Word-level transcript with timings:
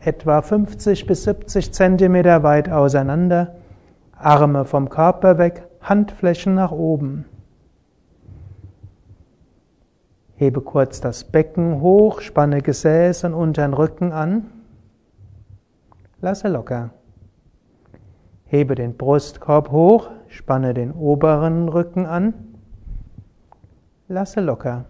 etwa 0.00 0.42
50 0.42 1.06
bis 1.06 1.22
70 1.24 1.72
Zentimeter 1.72 2.42
weit 2.42 2.68
auseinander 2.68 3.54
Arme 4.12 4.64
vom 4.64 4.88
Körper 4.88 5.38
weg, 5.38 5.68
Handflächen 5.80 6.54
nach 6.56 6.72
oben. 6.72 7.24
Hebe 10.34 10.60
kurz 10.62 11.00
das 11.00 11.22
Becken 11.24 11.80
hoch, 11.80 12.20
spanne 12.22 12.60
Gesäß 12.60 13.22
und 13.24 13.34
unteren 13.34 13.72
Rücken 13.72 14.10
an. 14.10 14.50
Lasse 16.20 16.48
locker. 16.48 16.90
Hebe 18.46 18.74
den 18.74 18.96
Brustkorb 18.96 19.70
hoch, 19.70 20.10
spanne 20.26 20.74
den 20.74 20.90
oberen 20.90 21.68
Rücken 21.68 22.04
an. 22.04 22.34
Lasse 24.08 24.40
locker. 24.40 24.86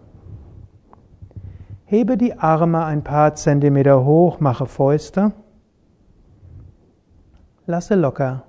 Hebe 1.90 2.16
die 2.16 2.38
Arme 2.38 2.84
ein 2.84 3.02
paar 3.02 3.34
Zentimeter 3.34 4.04
hoch, 4.04 4.38
mache 4.38 4.66
Fäuste. 4.66 5.32
Lasse 7.66 7.96
locker. 7.96 8.44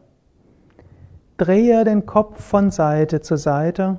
Drehe 1.37 1.83
den 1.83 2.05
Kopf 2.05 2.39
von 2.39 2.69
Seite 2.69 3.19
zu 3.21 3.37
Seite 3.37 3.97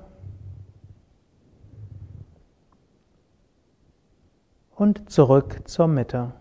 und 4.77 5.11
zurück 5.11 5.63
zur 5.65 5.89
Mitte. 5.89 6.35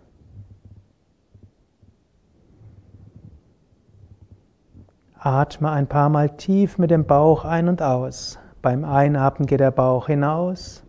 Atme 5.18 5.72
ein 5.72 5.88
paar 5.88 6.10
Mal 6.10 6.38
tief 6.38 6.78
mit 6.78 6.92
dem 6.92 7.08
Bauch 7.08 7.46
ein 7.46 7.68
und 7.68 7.82
aus. 7.82 8.38
Beim 8.62 8.86
Einatmen 8.86 9.48
geht 9.48 9.60
der 9.60 9.72
Bauch 9.72 10.06
hinaus, 10.06 10.84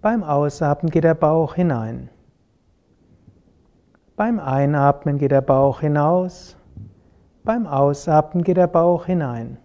beim 0.00 0.22
Ausatmen 0.22 0.90
geht 0.90 1.04
der 1.04 1.14
Bauch 1.14 1.54
hinein. 1.54 2.10
Beim 4.16 4.40
Einatmen 4.40 5.18
geht 5.18 5.32
der 5.32 5.42
Bauch 5.42 5.80
hinaus, 5.80 6.56
beim 7.44 7.66
Ausatmen 7.66 8.42
geht 8.44 8.56
der 8.56 8.66
Bauch 8.66 9.06
hinein. 9.06 9.58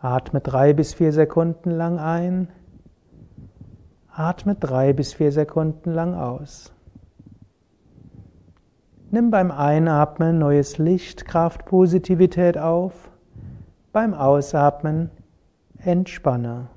Atme 0.00 0.40
drei 0.40 0.72
bis 0.72 0.94
vier 0.94 1.12
Sekunden 1.12 1.70
lang 1.70 1.98
ein. 1.98 2.48
Atme 4.12 4.54
drei 4.54 4.92
bis 4.92 5.14
vier 5.14 5.32
Sekunden 5.32 5.92
lang 5.92 6.14
aus. 6.14 6.72
Nimm 9.10 9.30
beim 9.30 9.50
Einatmen 9.50 10.38
neues 10.38 10.78
Licht, 10.78 11.24
Kraft, 11.24 11.64
Positivität 11.64 12.58
auf. 12.58 13.10
Beim 13.92 14.12
Ausatmen 14.14 15.10
entspanne. 15.78 16.68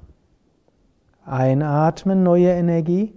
Einatmen 1.26 2.24
neue 2.24 2.50
Energie. 2.50 3.14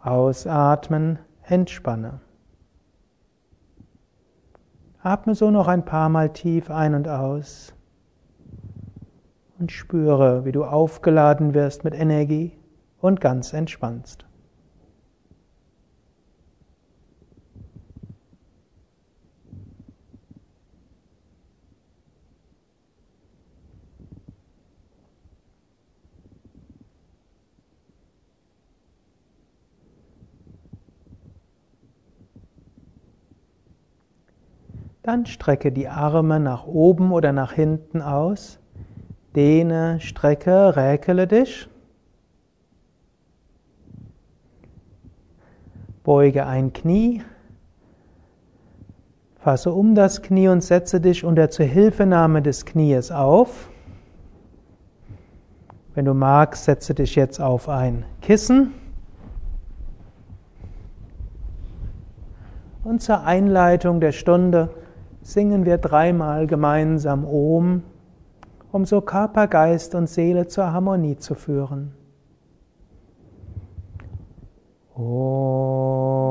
Ausatmen 0.00 1.18
entspanne. 1.42 2.20
Atme 5.02 5.34
so 5.34 5.50
noch 5.50 5.68
ein 5.68 5.84
paar 5.84 6.08
Mal 6.08 6.32
tief 6.32 6.70
ein 6.70 6.94
und 6.94 7.08
aus 7.08 7.74
und 9.58 9.70
spüre, 9.70 10.44
wie 10.44 10.52
du 10.52 10.64
aufgeladen 10.64 11.54
wirst 11.54 11.84
mit 11.84 11.94
Energie 11.94 12.52
und 13.00 13.20
ganz 13.20 13.52
entspannst. 13.52 14.24
Dann 35.02 35.26
strecke 35.26 35.72
die 35.72 35.88
Arme 35.88 36.38
nach 36.38 36.64
oben 36.64 37.10
oder 37.10 37.32
nach 37.32 37.52
hinten 37.52 38.00
aus. 38.00 38.60
Dehne, 39.34 40.00
strecke, 40.00 40.76
räkele 40.76 41.26
dich. 41.26 41.68
Beuge 46.04 46.46
ein 46.46 46.72
Knie. 46.72 47.22
Fasse 49.40 49.72
um 49.72 49.96
das 49.96 50.22
Knie 50.22 50.46
und 50.46 50.62
setze 50.62 51.00
dich 51.00 51.24
unter 51.24 51.50
Zuhilfenahme 51.50 52.40
des 52.40 52.64
Knies 52.64 53.10
auf. 53.10 53.70
Wenn 55.94 56.04
du 56.04 56.14
magst, 56.14 56.64
setze 56.64 56.94
dich 56.94 57.16
jetzt 57.16 57.40
auf 57.40 57.68
ein 57.68 58.04
Kissen. 58.20 58.72
Und 62.84 63.02
zur 63.02 63.24
Einleitung 63.24 64.00
der 64.00 64.12
Stunde 64.12 64.70
singen 65.22 65.64
wir 65.64 65.78
dreimal 65.78 66.46
gemeinsam 66.46 67.24
Om, 67.24 67.82
um 68.70 68.84
so 68.84 69.00
Körper, 69.00 69.46
Geist 69.46 69.94
und 69.94 70.08
Seele 70.08 70.46
zur 70.46 70.72
Harmonie 70.72 71.16
zu 71.16 71.34
führen. 71.34 71.94
Om. 74.94 76.21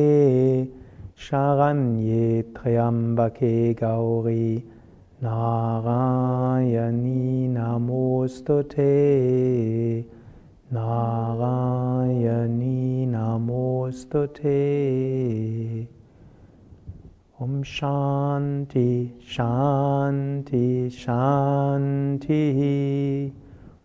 शरण्ये 1.27 2.27
त्र्यम्बके 2.57 3.55
गौरी 3.83 4.47
नारायणी 5.25 7.19
नमोऽस्तु 7.57 8.57
ते 8.75 8.93
नारायणी 10.77 12.27
नमोऽस्तु 13.15 14.23
ते 14.39 14.59
ॐ 17.43 17.63
शान्ति 17.77 18.89
शान्ति 19.37 20.67
शान्तिः 20.99 22.59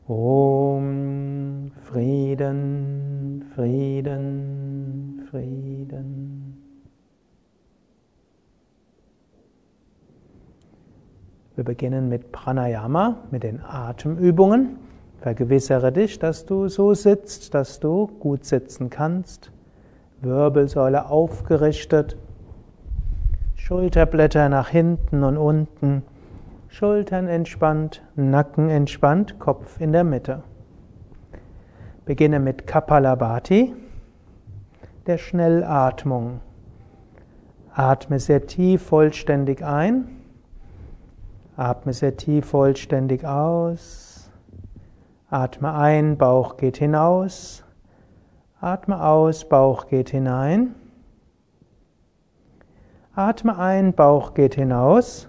Om 0.09 1.71
Frieden, 1.85 3.45
Frieden, 3.55 5.29
Frieden. 5.31 6.61
Wir 11.55 11.63
beginnen 11.63 12.09
mit 12.09 12.33
Pranayama, 12.33 13.19
mit 13.31 13.45
den 13.45 13.61
Atemübungen. 13.63 14.77
Vergewissere 15.21 15.93
dich, 15.93 16.19
dass 16.19 16.47
du 16.47 16.67
so 16.67 16.95
sitzt, 16.95 17.55
dass 17.55 17.79
du 17.79 18.09
gut 18.09 18.45
sitzen 18.45 18.91
kannst. 18.91 19.53
Wirbelsäule 20.21 21.09
aufgerichtet, 21.11 22.17
Schulterblätter 23.55 24.49
nach 24.49 24.69
hinten 24.69 25.23
und 25.23 25.37
unten, 25.37 26.03
Schultern 26.73 27.29
entspannt, 27.29 28.03
Nacken 28.17 28.71
entspannt, 28.71 29.39
Kopf 29.39 29.79
in 29.79 29.93
der 29.93 30.05
Mitte. 30.05 30.43
Beginne 32.07 32.41
mit 32.41 32.67
Kapalabhati, 32.67 33.75
der 35.07 35.19
Schnellatmung. 35.19 36.41
Atme 37.75 38.19
sehr 38.19 38.47
tief 38.47 38.81
vollständig 38.81 39.63
ein. 39.63 40.23
Atme 41.59 41.93
sehr 41.93 42.17
tief 42.17 42.47
vollständig 42.47 43.27
aus. 43.27 44.31
Atme 45.29 45.75
ein, 45.75 46.17
Bauch 46.17 46.57
geht 46.57 46.79
hinaus. 46.79 47.65
Atme 48.63 49.05
aus, 49.05 49.47
Bauch 49.47 49.89
geht 49.89 50.09
hinein. 50.09 50.75
Atme 53.15 53.59
ein, 53.59 53.93
Bauch 53.93 54.33
geht 54.33 54.55
hinaus 54.55 55.29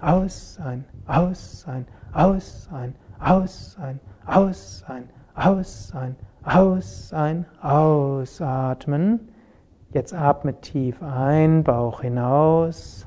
aus 0.00 0.54
sein, 0.54 0.84
aus 1.06 1.60
sein, 1.62 1.86
aus 2.12 2.64
sein, 2.64 2.94
aus 3.18 3.72
sein, 3.72 4.00
aus 4.26 4.80
sein, 4.80 5.08
aus 5.34 5.88
sein, 5.88 6.16
aus 6.44 7.08
sein, 7.08 7.46
ausatmen. 7.60 9.28
Jetzt 9.92 10.14
atme 10.14 10.60
tief 10.60 11.02
ein, 11.02 11.64
Bauch 11.64 12.02
hinaus. 12.02 13.06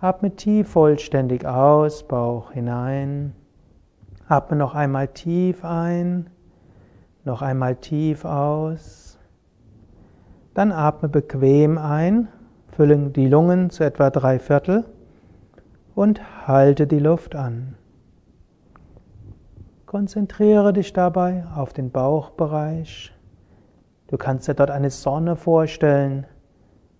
Atme 0.00 0.36
tief 0.36 0.68
vollständig 0.68 1.46
aus, 1.46 2.06
Bauch 2.06 2.52
hinein. 2.52 3.34
Atme 4.28 4.56
noch 4.56 4.74
einmal 4.74 5.08
tief 5.08 5.64
ein, 5.64 6.30
noch 7.24 7.42
einmal 7.42 7.76
tief 7.76 8.24
aus. 8.24 9.18
Dann 10.54 10.70
atme 10.70 11.08
bequem 11.08 11.78
ein, 11.78 12.28
füllen 12.72 13.12
die 13.12 13.26
Lungen 13.26 13.70
zu 13.70 13.84
etwa 13.84 14.10
drei 14.10 14.38
Viertel 14.38 14.84
und 15.98 16.46
halte 16.46 16.86
die 16.86 17.00
Luft 17.00 17.34
an. 17.34 17.74
Konzentriere 19.84 20.72
dich 20.72 20.92
dabei 20.92 21.44
auf 21.56 21.72
den 21.72 21.90
Bauchbereich. 21.90 23.12
Du 24.06 24.16
kannst 24.16 24.46
dir 24.46 24.54
dort 24.54 24.70
eine 24.70 24.90
Sonne 24.90 25.34
vorstellen 25.34 26.24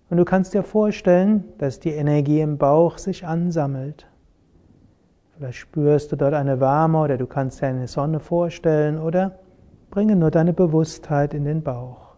und 0.09 0.17
du 0.17 0.25
kannst 0.25 0.53
dir 0.53 0.63
vorstellen, 0.63 1.45
dass 1.59 1.79
die 1.79 1.91
Energie 1.91 2.41
im 2.41 2.57
Bauch 2.57 2.97
sich 2.97 3.25
ansammelt. 3.25 4.05
Vielleicht 5.37 5.59
spürst 5.59 6.11
du 6.11 6.17
dort 6.17 6.33
eine 6.33 6.59
Wärme 6.59 6.99
oder 6.99 7.17
du 7.17 7.25
kannst 7.25 7.61
dir 7.61 7.67
eine 7.67 7.87
Sonne 7.87 8.19
vorstellen 8.19 8.99
oder 8.99 9.39
bringe 9.91 10.17
nur 10.17 10.29
deine 10.29 10.51
Bewusstheit 10.51 11.33
in 11.33 11.45
den 11.45 11.63
Bauch. 11.63 12.08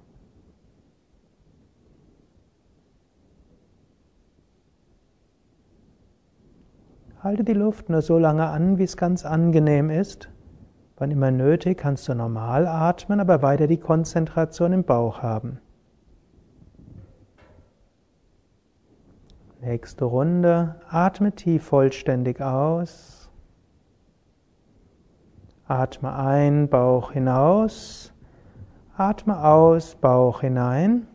Halte 7.24 7.44
die 7.44 7.54
Luft 7.54 7.88
nur 7.88 8.02
so 8.02 8.18
lange 8.18 8.48
an, 8.48 8.80
wie 8.80 8.84
es 8.84 8.98
ganz 8.98 9.26
angenehm 9.26 9.92
ist. 9.92 10.30
Wann 10.98 11.12
immer 11.12 11.30
nötig, 11.30 11.78
kannst 11.78 12.08
du 12.08 12.16
normal 12.16 12.66
atmen, 12.66 13.20
aber 13.20 13.44
weiter 13.44 13.68
die 13.68 13.78
Konzentration 13.78 14.74
im 14.74 14.84
Bauch 14.84 15.22
haben. 15.22 15.60
Nächste 19.62 20.06
Runde. 20.06 20.78
Atme 20.90 21.34
tief 21.34 21.64
vollständig 21.64 22.42
aus. 22.42 23.30
Atme 25.68 26.16
ein, 26.16 26.70
Bauch 26.70 27.12
hinaus. 27.12 28.14
Atme 28.98 29.44
aus, 29.44 29.94
Bauch 29.94 30.42
hinein. 30.42 31.06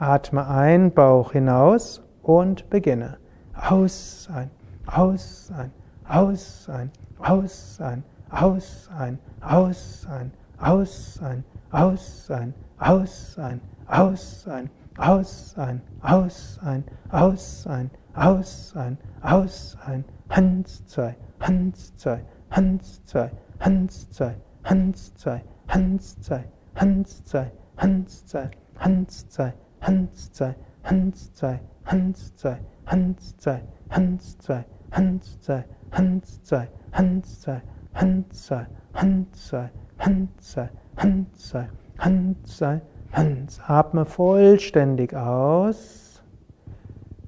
Atme 0.00 0.48
ein, 0.48 0.92
Bauch 0.92 1.30
hinaus 1.30 2.02
und 2.22 2.68
beginne. 2.70 3.18
Aus, 3.54 4.28
ein. 4.34 4.50
Aus 4.86 5.46
sein, 5.46 5.72
aus 6.04 6.64
sein, 6.64 6.90
aus 7.18 7.76
sein, 7.76 8.02
aus 8.30 8.84
sein, 8.84 9.18
aus 9.40 10.02
sein, 10.02 10.32
aus 10.58 11.16
sein, 11.16 11.44
aus 11.70 12.26
sein, 12.26 12.54
aus 12.78 13.34
sein, 13.34 13.60
aus 13.86 14.42
sein, 14.42 14.70
aus 14.96 15.52
sein, 15.54 15.80
aus 15.98 16.52
sein, 16.54 16.84
aus 17.10 17.62
sein, 17.62 17.90
aus 18.12 18.70
sein, 18.72 18.98
aus 19.22 19.70
sein, 19.72 20.04
Hans 20.30 20.86
zwei, 20.86 21.16
Hans 21.40 21.96
zwei, 21.96 22.24
Hans 22.50 23.06
zwei, 23.06 23.30
Hans 23.60 24.12
zwei, 24.12 24.34
Hans 24.60 24.84
zwei, 24.84 24.84
Hans 24.84 25.14
zwei, 25.14 25.44
Hans 25.66 26.14
zwei, 26.16 26.44
Hans 26.76 27.24
zwei, 27.24 27.52
Hans 27.76 28.26
zwei, 28.26 28.50
Hans 28.76 29.28
zwei, 29.28 29.54
Hans 29.80 30.32
zwei, 30.32 30.54
Hans 30.82 31.34
zwei, 31.34 31.60
Hans 31.84 32.34
zwei, 32.36 32.60
Hans 32.86 33.36
zwei, 33.36 33.62
Hans 33.90 34.36
sei, 34.40 34.64
Hans 34.90 35.38
sei, 35.40 35.64
Hans 35.92 36.40
sei, 36.42 36.68
Hans 36.92 37.42
sei, 37.42 37.60
Hans 37.92 38.48
sei, 38.48 38.66
Hans 38.94 39.48
sei, 39.48 39.70
Hans 39.98 41.50
sei, 41.50 41.68
Hans 41.98 42.58
sei, 42.58 42.80
Hans. 43.12 43.60
Atme 43.66 44.04
vollständig 44.06 45.14
aus. 45.14 46.22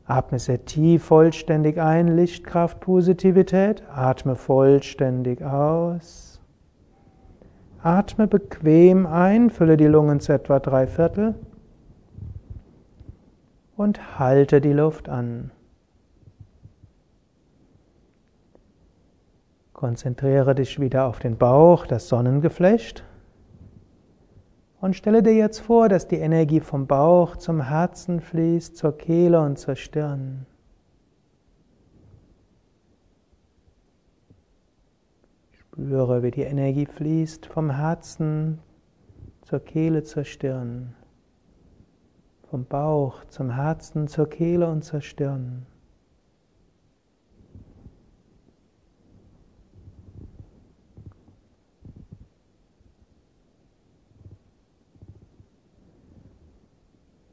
Atme 0.04 0.38
sehr 0.38 0.64
tief 0.64 1.04
vollständig 1.04 1.80
ein, 1.80 2.08
Lichtkraft, 2.08 2.80
Positivität. 2.80 3.82
Atme 3.92 4.36
vollständig 4.36 5.42
aus. 5.42 6.40
Atme 7.82 8.26
bequem 8.26 9.06
ein, 9.06 9.50
fülle 9.50 9.76
die 9.76 9.86
Lungen 9.86 10.20
zu 10.20 10.32
etwa 10.32 10.58
drei 10.58 10.86
Viertel 10.86 11.34
und 13.76 14.18
halte 14.18 14.60
die 14.60 14.72
Luft 14.72 15.08
an. 15.08 15.50
Konzentriere 19.72 20.54
dich 20.54 20.80
wieder 20.80 21.06
auf 21.06 21.18
den 21.18 21.36
Bauch, 21.36 21.86
das 21.86 22.08
Sonnengeflecht. 22.08 23.04
Und 24.80 24.94
stelle 24.94 25.22
dir 25.22 25.34
jetzt 25.34 25.60
vor, 25.60 25.88
dass 25.88 26.08
die 26.08 26.16
Energie 26.16 26.60
vom 26.60 26.86
Bauch 26.86 27.36
zum 27.36 27.60
Herzen 27.60 28.20
fließt, 28.20 28.76
zur 28.76 28.96
Kehle 28.96 29.40
und 29.40 29.58
zur 29.58 29.76
Stirn. 29.76 30.46
Spüre, 35.52 36.22
wie 36.22 36.30
die 36.30 36.42
Energie 36.42 36.86
fließt 36.86 37.46
vom 37.46 37.70
Herzen 37.70 38.60
zur 39.42 39.60
Kehle, 39.60 40.04
zur 40.04 40.24
Stirn. 40.24 40.94
Vom 42.50 42.64
Bauch 42.64 43.24
zum 43.24 43.50
Herzen, 43.50 44.06
zur 44.06 44.30
Kehle 44.30 44.68
und 44.70 44.82
zur 44.82 45.00
Stirn. 45.00 45.66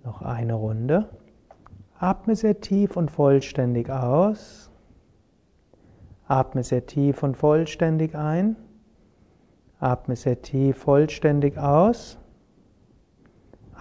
Noch 0.04 0.24
eine 0.24 0.56
Runde. 0.56 1.10
Atme 2.00 2.36
sehr 2.36 2.60
tief 2.60 2.98
und 2.98 3.12
vollständig 3.12 3.90
aus. 3.92 4.72
Atme 6.28 6.64
sehr 6.64 6.86
tief 6.88 7.22
und 7.22 7.38
vollständig 7.38 8.16
ein. 8.16 8.56
Atme 9.80 10.16
sehr 10.16 10.42
tief 10.42 10.78
vollständig 10.78 11.58
aus. 11.58 12.18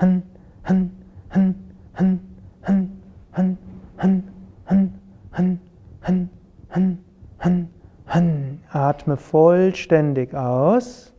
Han, 0.00 0.22
Han, 0.62 0.90
Han, 1.28 1.54
Han, 1.92 2.20
han, 2.62 2.88
han, 3.32 3.58
han, 3.96 4.22
han, 4.66 4.92
han, 5.32 5.60
han, 6.00 6.28
han, 6.68 6.98
han, 7.38 7.68
han. 8.04 8.60
Atme 8.70 9.16
vollständig 9.16 10.34
aus. 10.34 11.12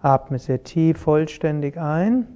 Atme 0.00 0.38
sehr 0.38 0.62
tief 0.62 0.98
vollständig 1.06 1.78
ein. 1.78 2.26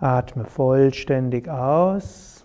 Atme 0.00 0.44
vollständig 0.44 1.48
aus. 1.48 2.44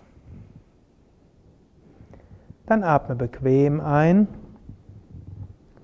Dann 2.66 2.84
atme 2.84 3.16
bequem 3.16 3.80
ein. 3.80 4.28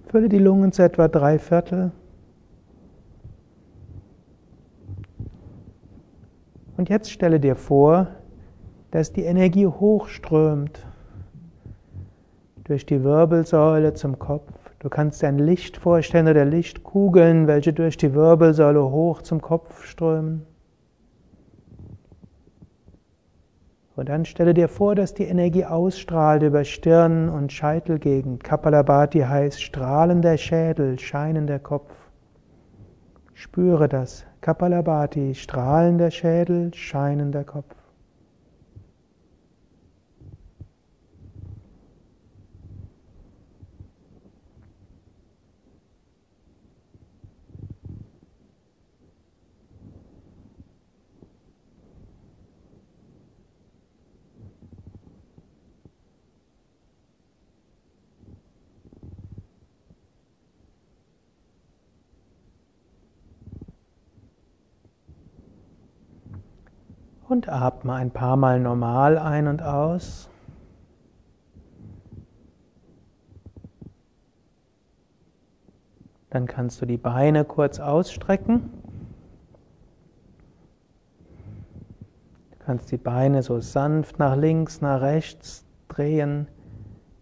Fülle 0.08 0.28
die 0.28 0.38
Lungen 0.38 0.70
zu 0.70 0.82
etwa 0.84 1.08
drei 1.08 1.40
Viertel. 1.40 1.90
Und 6.76 6.88
jetzt 6.88 7.10
stelle 7.10 7.40
dir 7.40 7.56
vor, 7.56 8.08
dass 8.90 9.12
die 9.12 9.24
Energie 9.24 9.66
hochströmt 9.66 10.86
durch 12.64 12.84
die 12.84 13.02
Wirbelsäule 13.02 13.94
zum 13.94 14.18
Kopf. 14.18 14.52
Du 14.80 14.88
kannst 14.88 15.22
dir 15.22 15.28
ein 15.28 15.38
Licht 15.38 15.76
vorstellen 15.76 16.28
oder 16.28 16.44
Lichtkugeln, 16.44 17.46
welche 17.46 17.72
durch 17.72 17.96
die 17.96 18.14
Wirbelsäule 18.14 18.90
hoch 18.90 19.22
zum 19.22 19.40
Kopf 19.40 19.84
strömen. 19.84 20.46
Und 23.96 24.10
dann 24.10 24.26
stelle 24.26 24.52
dir 24.52 24.68
vor, 24.68 24.94
dass 24.94 25.14
die 25.14 25.24
Energie 25.24 25.64
ausstrahlt 25.64 26.42
über 26.42 26.64
Stirn 26.64 27.30
und 27.30 27.50
Scheitelgegend. 27.50 28.44
Kapalabhati 28.44 29.20
heißt 29.20 29.62
strahlender 29.62 30.36
Schädel, 30.36 30.98
scheinender 30.98 31.58
Kopf. 31.58 32.05
Spüre 33.38 33.86
das. 33.86 34.24
Kapalabhati, 34.40 35.34
strahlender 35.34 36.10
Schädel, 36.10 36.72
scheinender 36.72 37.44
Kopf. 37.44 37.74
Und 67.28 67.48
atme 67.48 67.94
ein 67.94 68.12
paar 68.12 68.36
Mal 68.36 68.60
normal 68.60 69.18
ein 69.18 69.48
und 69.48 69.62
aus. 69.62 70.30
Dann 76.30 76.46
kannst 76.46 76.80
du 76.80 76.86
die 76.86 76.98
Beine 76.98 77.44
kurz 77.44 77.80
ausstrecken. 77.80 78.70
Du 82.50 82.64
kannst 82.64 82.92
die 82.92 82.96
Beine 82.96 83.42
so 83.42 83.60
sanft 83.60 84.18
nach 84.18 84.36
links, 84.36 84.80
nach 84.80 85.00
rechts 85.00 85.64
drehen. 85.88 86.46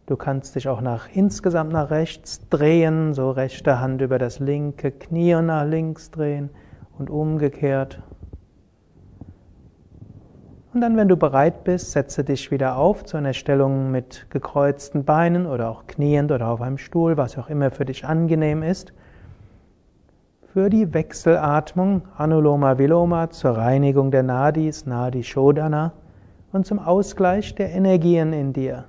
Du 0.07 0.17
kannst 0.17 0.55
dich 0.55 0.69
auch 0.69 0.83
nach 0.83 1.09
insgesamt 1.15 1.73
nach 1.73 1.91
rechts 1.91 2.47
drehen, 2.51 3.15
so 3.15 3.31
rechte 3.31 3.81
Hand 3.81 4.03
über 4.03 4.19
das 4.19 4.39
linke 4.39 4.91
Knie 4.91 5.35
und 5.35 5.47
nach 5.47 5.65
links 5.65 6.11
drehen 6.11 6.51
und 6.99 7.09
umgekehrt. 7.09 8.03
Und 10.75 10.81
dann, 10.81 10.97
wenn 10.97 11.07
du 11.07 11.17
bereit 11.17 11.63
bist, 11.63 11.93
setze 11.93 12.25
dich 12.25 12.51
wieder 12.51 12.77
auf 12.77 13.05
zu 13.05 13.17
einer 13.17 13.33
Stellung 13.33 13.93
mit 13.93 14.27
gekreuzten 14.31 15.05
Beinen 15.05 15.47
oder 15.47 15.71
auch 15.71 15.87
kniend 15.87 16.33
oder 16.33 16.49
auf 16.49 16.61
einem 16.61 16.79
Stuhl, 16.79 17.17
was 17.17 17.39
auch 17.39 17.49
immer 17.49 17.71
für 17.71 17.85
dich 17.85 18.05
angenehm 18.05 18.65
ist. 18.65 18.93
Für 20.53 20.71
die 20.71 20.93
Wechselatmung 20.93 22.03
Anuloma 22.17 22.77
Viloma 22.77 23.31
zur 23.31 23.57
Reinigung 23.57 24.11
der 24.11 24.25
Nadis, 24.25 24.85
Nadi 24.85 25.23
Shodana 25.23 25.93
und 26.51 26.67
zum 26.67 26.81
Ausgleich 26.81 27.55
der 27.55 27.71
Energien 27.71 28.33
in 28.33 28.53
dir. 28.53 28.87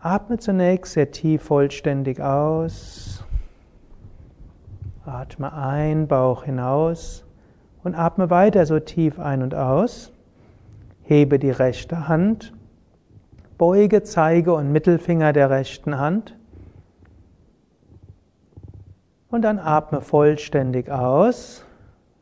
Atme 0.00 0.38
zunächst 0.38 0.94
sehr 0.94 1.10
tief 1.10 1.42
vollständig 1.42 2.22
aus. 2.22 3.22
Atme 5.04 5.52
ein, 5.52 6.08
Bauch 6.08 6.44
hinaus 6.44 7.26
und 7.84 7.94
atme 7.94 8.30
weiter 8.30 8.64
so 8.64 8.80
tief 8.80 9.18
ein 9.18 9.42
und 9.42 9.54
aus. 9.54 10.14
Hebe 11.08 11.38
die 11.38 11.50
rechte 11.50 12.08
Hand, 12.08 12.52
beuge 13.58 14.02
Zeige 14.02 14.52
und 14.54 14.72
Mittelfinger 14.72 15.32
der 15.32 15.50
rechten 15.50 15.98
Hand 15.98 16.36
und 19.28 19.42
dann 19.42 19.60
atme 19.60 20.00
vollständig 20.00 20.90
aus. 20.90 21.64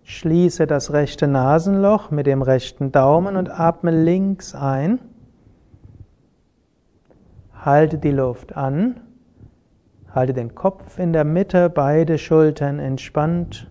Schließe 0.03 0.67
das 0.67 0.93
rechte 0.93 1.27
Nasenloch 1.27 2.11
mit 2.11 2.27
dem 2.27 2.43
rechten 2.43 2.93
Daumen 2.93 3.37
und 3.37 3.49
atme 3.49 3.91
links 3.91 4.55
ein. 4.55 5.01
Halte 7.55 7.97
die 7.97 8.11
Luft 8.11 8.55
an. 8.55 9.01
Halte 10.15 10.35
den 10.35 10.55
Kopf 10.55 10.99
in 10.99 11.15
der 11.15 11.25
Mitte, 11.25 11.71
beide 11.71 12.19
Schultern 12.19 12.79
entspannt, 12.81 13.71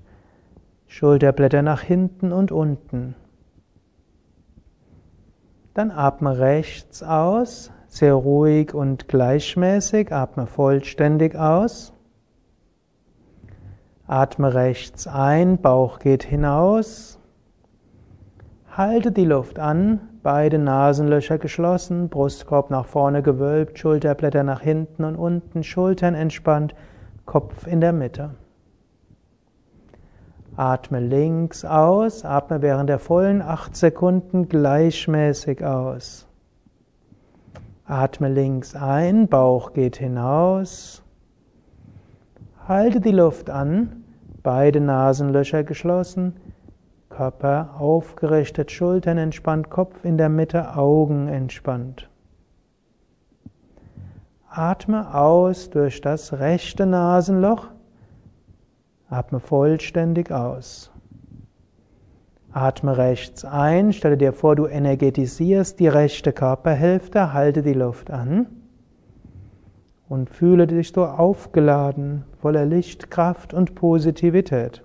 Schulterblätter 0.88 1.62
nach 1.62 1.82
hinten 1.82 2.32
und 2.32 2.52
unten. 2.52 3.14
Dann 5.74 5.90
atme 5.90 6.38
rechts 6.38 7.02
aus, 7.02 7.72
sehr 7.88 8.14
ruhig 8.14 8.74
und 8.74 9.08
gleichmäßig, 9.08 10.14
atme 10.14 10.46
vollständig 10.46 11.36
aus. 11.36 11.94
Atme 14.06 14.54
rechts 14.54 15.08
ein, 15.08 15.58
Bauch 15.58 15.98
geht 15.98 16.24
hinaus. 16.24 17.20
Halte 18.70 19.12
die 19.12 19.26
Luft 19.26 19.58
an, 19.58 20.00
beide 20.22 20.60
Nasenlöcher 20.60 21.40
geschlossen, 21.40 22.10
Brustkorb 22.10 22.70
nach 22.70 22.86
vorne 22.86 23.24
gewölbt, 23.24 23.80
Schulterblätter 23.80 24.44
nach 24.44 24.62
hinten 24.62 25.04
und 25.04 25.16
unten, 25.16 25.64
Schultern 25.64 26.14
entspannt, 26.14 26.76
Kopf 27.26 27.66
in 27.66 27.82
der 27.82 27.94
Mitte. 27.94 28.32
Atme 30.56 31.00
links 31.00 31.66
aus, 31.66 32.24
atme 32.24 32.62
während 32.62 32.88
der 32.88 33.00
vollen 33.00 33.42
acht 33.42 33.76
Sekunden 33.76 34.50
gleichmäßig 34.50 35.66
aus. 35.66 36.28
Atme 37.86 38.30
links 38.30 38.76
ein, 38.76 39.28
Bauch 39.28 39.74
geht 39.74 39.98
hinaus. 39.98 41.04
Halte 42.68 43.02
die 43.02 43.12
Luft 43.12 43.50
an, 43.50 44.04
beide 44.44 44.80
Nasenlöcher 44.80 45.64
geschlossen, 45.64 46.36
Körper 47.10 47.72
aufgerichtet, 47.80 48.72
Schultern 48.72 49.18
entspannt, 49.18 49.70
Kopf 49.72 50.06
in 50.06 50.18
der 50.18 50.30
Mitte, 50.30 50.76
Augen 50.76 51.28
entspannt. 51.28 52.10
Atme 54.50 55.16
aus 55.16 55.72
durch 55.72 56.00
das 56.00 56.34
rechte 56.34 56.86
Nasenloch 56.86 57.73
Atme 59.14 59.40
vollständig 59.40 60.32
aus. 60.32 60.92
Atme 62.52 62.98
rechts 62.98 63.46
ein, 63.46 63.94
stelle 63.94 64.18
dir 64.18 64.34
vor, 64.34 64.56
du 64.56 64.66
energetisierst 64.66 65.80
die 65.80 65.88
rechte 65.88 66.34
Körperhälfte, 66.34 67.32
halte 67.32 67.62
die 67.62 67.74
Luft 67.74 68.10
an 68.10 68.48
und 70.10 70.30
fühle 70.30 70.66
dich 70.66 70.92
so 70.92 71.06
aufgeladen, 71.06 72.26
voller 72.42 72.66
Licht, 72.66 73.12
Kraft 73.12 73.54
und 73.54 73.76
Positivität. 73.76 74.84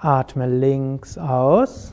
Atme 0.00 0.46
links 0.46 1.18
aus 1.18 1.92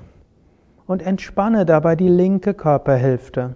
und 0.85 1.01
entspanne 1.01 1.65
dabei 1.65 1.95
die 1.95 2.07
linke 2.07 2.53
Körperhälfte. 2.53 3.55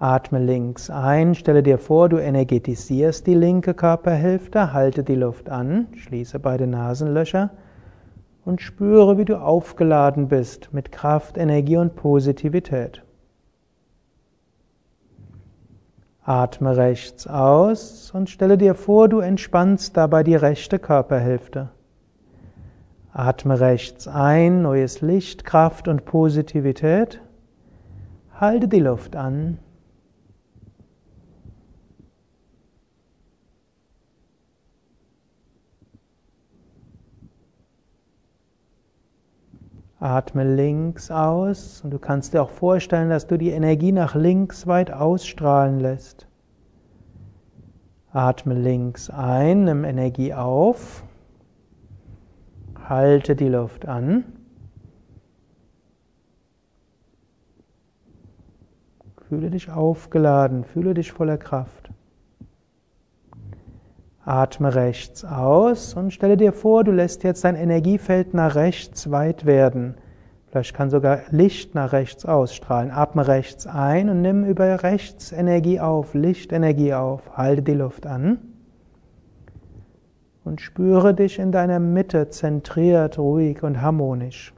Atme 0.00 0.38
links 0.38 0.90
ein, 0.90 1.34
stelle 1.34 1.64
dir 1.64 1.76
vor, 1.76 2.08
du 2.08 2.18
energetisierst 2.18 3.26
die 3.26 3.34
linke 3.34 3.74
Körperhälfte, 3.74 4.72
halte 4.72 5.02
die 5.02 5.16
Luft 5.16 5.48
an, 5.48 5.88
schließe 5.96 6.38
beide 6.38 6.68
Nasenlöcher 6.68 7.50
und 8.44 8.60
spüre, 8.60 9.18
wie 9.18 9.24
du 9.24 9.40
aufgeladen 9.40 10.28
bist 10.28 10.72
mit 10.72 10.92
Kraft, 10.92 11.36
Energie 11.36 11.78
und 11.78 11.96
Positivität. 11.96 13.02
Atme 16.22 16.76
rechts 16.76 17.26
aus 17.26 18.12
und 18.12 18.30
stelle 18.30 18.56
dir 18.56 18.76
vor, 18.76 19.08
du 19.08 19.18
entspannst 19.18 19.96
dabei 19.96 20.22
die 20.22 20.36
rechte 20.36 20.78
Körperhälfte. 20.78 21.70
Atme 23.12 23.58
rechts 23.58 24.06
ein, 24.06 24.62
neues 24.62 25.00
Licht, 25.00 25.44
Kraft 25.44 25.88
und 25.88 26.04
Positivität. 26.04 27.20
Halte 28.38 28.68
die 28.68 28.78
Luft 28.78 29.16
an 29.16 29.58
Atme 40.00 40.44
links 40.44 41.10
aus 41.10 41.80
und 41.82 41.90
du 41.90 41.98
kannst 41.98 42.32
dir 42.32 42.42
auch 42.42 42.50
vorstellen, 42.50 43.10
dass 43.10 43.26
du 43.26 43.36
die 43.36 43.50
Energie 43.50 43.90
nach 43.90 44.14
links 44.14 44.66
weit 44.66 44.92
ausstrahlen 44.92 45.80
lässt. 45.80 46.28
Atme 48.12 48.54
links 48.54 49.10
ein, 49.10 49.64
nimm 49.64 49.84
Energie 49.84 50.34
auf, 50.34 51.02
halte 52.88 53.34
die 53.34 53.48
Luft 53.48 53.86
an. 53.86 54.24
Fühle 59.28 59.50
dich 59.50 59.70
aufgeladen, 59.70 60.64
fühle 60.64 60.94
dich 60.94 61.12
voller 61.12 61.36
Kraft. 61.36 61.90
Atme 64.28 64.74
rechts 64.74 65.24
aus 65.24 65.94
und 65.94 66.12
stelle 66.12 66.36
dir 66.36 66.52
vor, 66.52 66.84
du 66.84 66.92
lässt 66.92 67.24
jetzt 67.24 67.44
dein 67.44 67.56
Energiefeld 67.56 68.34
nach 68.34 68.56
rechts 68.56 69.10
weit 69.10 69.46
werden. 69.46 69.94
Vielleicht 70.48 70.74
kann 70.74 70.90
sogar 70.90 71.20
Licht 71.30 71.74
nach 71.74 71.92
rechts 71.92 72.26
ausstrahlen. 72.26 72.90
Atme 72.90 73.26
rechts 73.26 73.66
ein 73.66 74.10
und 74.10 74.20
nimm 74.20 74.44
über 74.44 74.82
rechts 74.82 75.32
Energie 75.32 75.80
auf, 75.80 76.12
Lichtenergie 76.12 76.92
auf. 76.92 77.38
Halte 77.38 77.62
die 77.62 77.72
Luft 77.72 78.06
an 78.06 78.38
und 80.44 80.60
spüre 80.60 81.14
dich 81.14 81.38
in 81.38 81.50
deiner 81.50 81.78
Mitte 81.78 82.28
zentriert, 82.28 83.18
ruhig 83.18 83.62
und 83.62 83.80
harmonisch. 83.80 84.52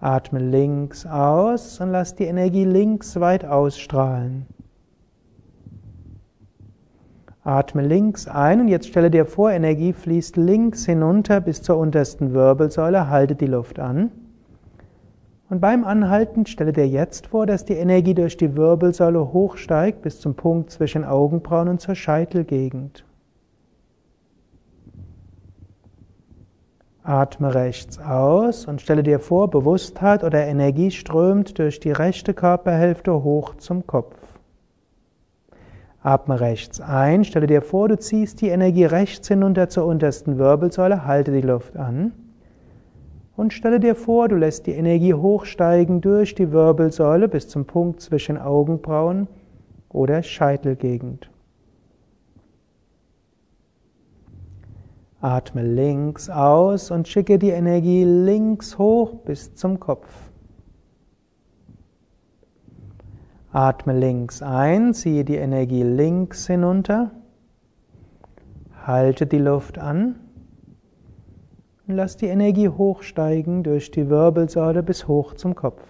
Atme 0.00 0.40
links 0.40 1.06
aus 1.06 1.78
und 1.80 1.92
lass 1.92 2.16
die 2.16 2.24
Energie 2.24 2.64
links 2.64 3.20
weit 3.20 3.44
ausstrahlen. 3.44 4.48
Atme 7.42 7.80
links 7.80 8.28
ein 8.28 8.60
und 8.60 8.68
jetzt 8.68 8.88
stelle 8.88 9.10
dir 9.10 9.24
vor, 9.24 9.50
Energie 9.50 9.94
fließt 9.94 10.36
links 10.36 10.84
hinunter 10.84 11.40
bis 11.40 11.62
zur 11.62 11.78
untersten 11.78 12.34
Wirbelsäule, 12.34 13.08
halte 13.08 13.34
die 13.34 13.46
Luft 13.46 13.78
an. 13.78 14.10
Und 15.48 15.60
beim 15.60 15.84
Anhalten 15.84 16.44
stelle 16.46 16.72
dir 16.72 16.86
jetzt 16.86 17.28
vor, 17.28 17.46
dass 17.46 17.64
die 17.64 17.74
Energie 17.74 18.14
durch 18.14 18.36
die 18.36 18.56
Wirbelsäule 18.56 19.32
hochsteigt 19.32 20.02
bis 20.02 20.20
zum 20.20 20.34
Punkt 20.34 20.70
zwischen 20.70 21.04
Augenbrauen 21.04 21.68
und 21.68 21.80
zur 21.80 21.94
Scheitelgegend. 21.94 23.04
Atme 27.02 27.54
rechts 27.54 27.98
aus 27.98 28.66
und 28.66 28.82
stelle 28.82 29.02
dir 29.02 29.18
vor, 29.18 29.48
Bewusstheit 29.48 30.22
oder 30.22 30.46
Energie 30.46 30.90
strömt 30.90 31.58
durch 31.58 31.80
die 31.80 31.90
rechte 31.90 32.34
Körperhälfte 32.34 33.24
hoch 33.24 33.56
zum 33.56 33.86
Kopf. 33.86 34.19
Atme 36.02 36.40
rechts 36.40 36.80
ein, 36.80 37.24
stelle 37.24 37.46
dir 37.46 37.60
vor, 37.60 37.88
du 37.88 37.98
ziehst 37.98 38.40
die 38.40 38.48
Energie 38.48 38.86
rechts 38.86 39.28
hinunter 39.28 39.68
zur 39.68 39.84
untersten 39.84 40.38
Wirbelsäule, 40.38 41.04
halte 41.04 41.30
die 41.30 41.42
Luft 41.42 41.76
an 41.76 42.12
und 43.36 43.52
stelle 43.52 43.80
dir 43.80 43.94
vor, 43.94 44.28
du 44.28 44.36
lässt 44.36 44.66
die 44.66 44.72
Energie 44.72 45.12
hochsteigen 45.12 46.00
durch 46.00 46.34
die 46.34 46.52
Wirbelsäule 46.52 47.28
bis 47.28 47.48
zum 47.48 47.66
Punkt 47.66 48.00
zwischen 48.00 48.38
Augenbrauen 48.38 49.28
oder 49.90 50.22
Scheitelgegend. 50.22 51.30
Atme 55.20 55.62
links 55.62 56.30
aus 56.30 56.90
und 56.90 57.08
schicke 57.08 57.38
die 57.38 57.50
Energie 57.50 58.04
links 58.04 58.78
hoch 58.78 59.16
bis 59.26 59.54
zum 59.54 59.78
Kopf. 59.78 60.29
Atme 63.52 63.98
links 63.98 64.42
ein, 64.42 64.94
ziehe 64.94 65.24
die 65.24 65.36
Energie 65.36 65.82
links 65.82 66.46
hinunter, 66.46 67.10
halte 68.86 69.26
die 69.26 69.38
Luft 69.38 69.78
an 69.78 70.20
und 71.88 71.96
lass 71.96 72.16
die 72.16 72.26
Energie 72.26 72.68
hochsteigen 72.68 73.64
durch 73.64 73.90
die 73.90 74.08
Wirbelsäule 74.08 74.84
bis 74.84 75.08
hoch 75.08 75.34
zum 75.34 75.56
Kopf. 75.56 75.82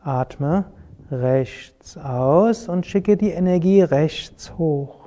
Atme 0.00 0.66
rechts 1.10 1.98
aus 1.98 2.68
und 2.68 2.86
schicke 2.86 3.16
die 3.16 3.30
Energie 3.30 3.82
rechts 3.82 4.56
hoch. 4.58 4.99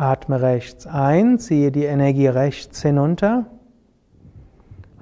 Atme 0.00 0.40
rechts 0.40 0.86
ein, 0.86 1.38
ziehe 1.38 1.70
die 1.70 1.84
Energie 1.84 2.28
rechts 2.28 2.80
hinunter, 2.80 3.44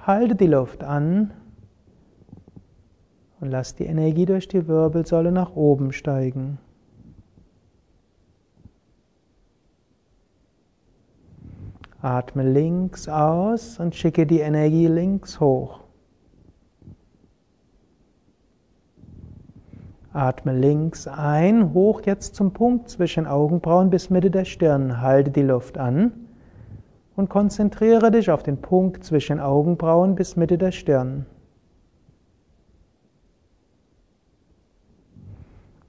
halte 0.04 0.34
die 0.34 0.48
Luft 0.48 0.82
an 0.82 1.32
und 3.38 3.48
lass 3.48 3.76
die 3.76 3.84
Energie 3.84 4.26
durch 4.26 4.48
die 4.48 4.66
Wirbelsäule 4.66 5.30
nach 5.30 5.54
oben 5.54 5.92
steigen. 5.92 6.58
Atme 12.02 12.42
links 12.42 13.08
aus 13.08 13.78
und 13.78 13.94
schicke 13.94 14.26
die 14.26 14.40
Energie 14.40 14.88
links 14.88 15.38
hoch. 15.38 15.78
Atme 20.18 20.52
links 20.52 21.06
ein, 21.06 21.72
hoch 21.72 22.02
jetzt 22.04 22.34
zum 22.34 22.52
Punkt 22.52 22.88
zwischen 22.88 23.24
Augenbrauen 23.24 23.88
bis 23.88 24.10
Mitte 24.10 24.32
der 24.32 24.44
Stirn. 24.44 25.00
Halte 25.00 25.30
die 25.30 25.42
Luft 25.42 25.78
an 25.78 26.12
und 27.14 27.30
konzentriere 27.30 28.10
dich 28.10 28.28
auf 28.28 28.42
den 28.42 28.60
Punkt 28.60 29.04
zwischen 29.04 29.38
Augenbrauen 29.38 30.16
bis 30.16 30.34
Mitte 30.34 30.58
der 30.58 30.72
Stirn. 30.72 31.24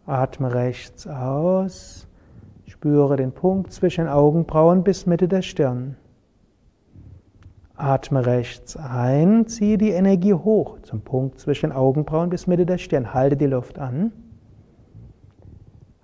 Atme 0.05 0.53
rechts 0.53 1.07
aus, 1.07 2.07
spüre 2.67 3.15
den 3.15 3.31
Punkt 3.31 3.73
zwischen 3.73 4.07
Augenbrauen 4.07 4.83
bis 4.83 5.07
Mitte 5.07 5.27
der 5.27 5.41
Stirn. 5.41 5.95
Atme 7.79 8.25
rechts 8.25 8.75
ein, 8.75 9.47
ziehe 9.47 9.77
die 9.77 9.91
Energie 9.91 10.33
hoch 10.33 10.81
zum 10.81 10.99
Punkt 10.99 11.39
zwischen 11.39 11.71
Augenbrauen 11.71 12.29
bis 12.29 12.45
Mitte 12.45 12.65
der 12.65 12.77
Stirn. 12.77 13.13
Halte 13.13 13.37
die 13.37 13.45
Luft 13.45 13.79
an. 13.79 14.11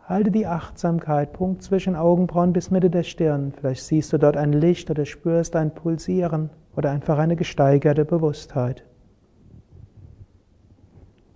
Halte 0.07 0.31
die 0.31 0.47
Achtsamkeit, 0.47 1.33
Punkt 1.33 1.63
zwischen 1.63 1.97
Augenbrauen 1.97 2.53
bis 2.53 2.71
Mitte 2.71 2.89
der 2.89 3.03
Stirn. 3.03 3.51
Vielleicht 3.51 3.83
siehst 3.83 4.13
du 4.13 4.17
dort 4.17 4.37
ein 4.37 4.53
Licht 4.53 4.89
oder 4.89 5.05
spürst 5.05 5.57
ein 5.57 5.75
Pulsieren 5.75 6.49
oder 6.77 6.91
einfach 6.91 7.17
eine 7.17 7.35
gesteigerte 7.35 8.05
Bewusstheit. 8.05 8.85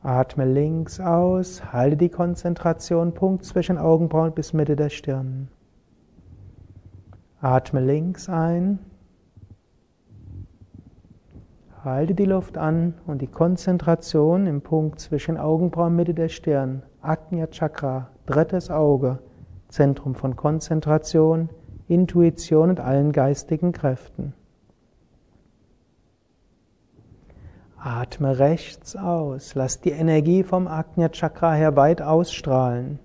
Atme 0.02 0.46
links 0.46 1.02
aus, 1.02 1.74
halte 1.74 1.98
die 1.98 2.10
Konzentration, 2.10 3.14
Punkt 3.14 3.44
zwischen 3.44 3.78
Augenbrauen 3.78 4.32
bis 4.32 4.54
Mitte 4.54 4.78
der 4.78 4.90
Stirn. 4.90 5.50
Atme 7.42 7.82
links 7.82 8.30
ein. 8.30 8.80
Halte 11.84 12.14
die 12.14 12.26
Luft 12.26 12.58
an 12.58 12.96
und 13.08 13.22
die 13.22 13.28
Konzentration 13.28 14.48
im 14.48 14.62
Punkt 14.62 15.00
zwischen 15.00 15.38
Augenbrauen 15.38 15.96
Mitte 15.96 16.14
der 16.14 16.28
Stirn, 16.28 16.84
Agnya 17.02 17.48
Chakra, 17.48 18.10
drittes 18.26 18.70
Auge, 18.70 19.20
Zentrum 19.70 20.14
von 20.14 20.36
Konzentration, 20.36 21.48
Intuition 21.88 22.72
und 22.72 22.82
allen 22.82 23.14
geistigen 23.14 23.72
Kräften. 23.72 24.34
Atme 27.78 28.40
rechts 28.40 28.98
aus, 28.98 29.56
lass 29.56 29.80
die 29.80 29.92
Energie 29.92 30.44
vom 30.44 30.68
Agnya 30.68 31.08
Chakra 31.08 31.54
her 31.54 31.78
weit 31.78 32.02
ausstrahlen. 32.02 33.00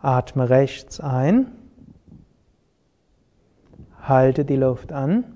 Atme 0.00 0.48
rechts 0.50 1.00
ein, 1.00 1.50
halte 4.00 4.44
die 4.44 4.54
Luft 4.54 4.92
an. 4.92 5.34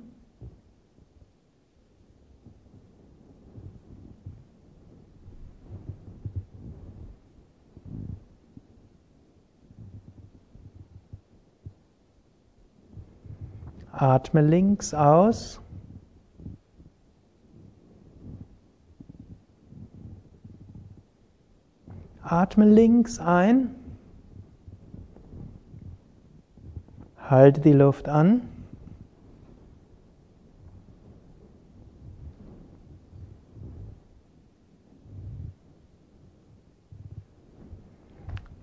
Atme 13.92 14.40
links 14.40 14.94
aus. 14.94 15.60
Atme 22.22 22.64
links 22.64 23.18
ein. 23.18 23.74
Halte 27.18 27.60
die 27.60 27.72
Luft 27.74 28.08
an. 28.08 28.48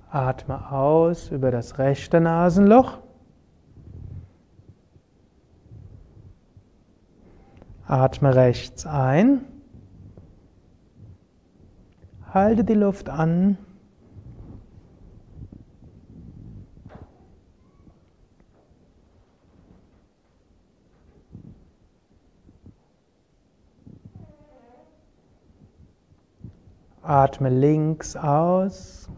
Atme 0.09 0.71
aus 0.71 1.29
über 1.29 1.51
das 1.51 1.77
rechte 1.77 2.19
Nasenloch. 2.19 2.97
Atme 7.89 8.35
rechts 8.35 8.85
ein. 8.85 9.45
Halte 12.31 12.63
die 12.63 12.75
Luft 12.75 13.09
an. 13.09 13.57
Atme 27.01 27.49
links 27.49 28.15
aus. 28.15 29.09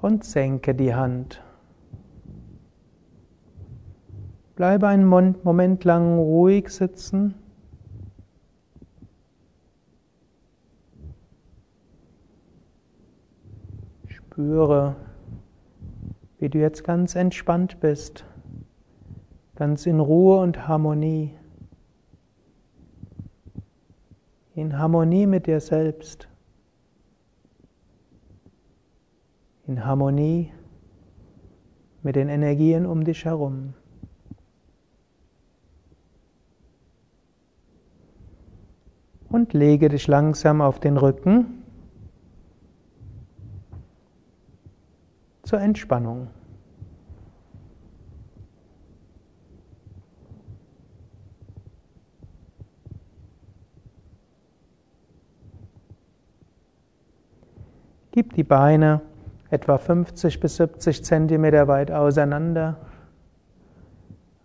Und 0.00 0.24
senke 0.24 0.76
die 0.76 0.94
Hand. 0.94 1.42
Bleibe 4.56 4.88
einen 4.88 5.04
Moment 5.04 5.84
lang 5.84 6.18
ruhig 6.18 6.70
sitzen. 6.70 7.34
Spüre, 14.06 14.96
wie 16.38 16.48
du 16.48 16.58
jetzt 16.58 16.84
ganz 16.84 17.16
entspannt 17.16 17.80
bist, 17.80 18.24
ganz 19.56 19.84
in 19.84 20.00
Ruhe 20.00 20.40
und 20.40 20.66
Harmonie, 20.66 21.34
in 24.54 24.78
Harmonie 24.78 25.26
mit 25.26 25.46
dir 25.46 25.60
selbst, 25.60 26.28
in 29.66 29.84
Harmonie 29.84 30.50
mit 32.02 32.16
den 32.16 32.30
Energien 32.30 32.86
um 32.86 33.04
dich 33.04 33.26
herum. 33.26 33.74
Und 39.36 39.52
lege 39.52 39.90
dich 39.90 40.08
langsam 40.08 40.62
auf 40.62 40.80
den 40.80 40.96
Rücken 40.96 41.62
zur 45.42 45.60
Entspannung. 45.60 46.28
Gib 58.10 58.32
die 58.32 58.42
Beine 58.42 59.02
etwa 59.50 59.76
50 59.76 60.40
bis 60.40 60.56
70 60.56 61.04
Zentimeter 61.04 61.68
weit 61.68 61.90
auseinander. 61.90 62.78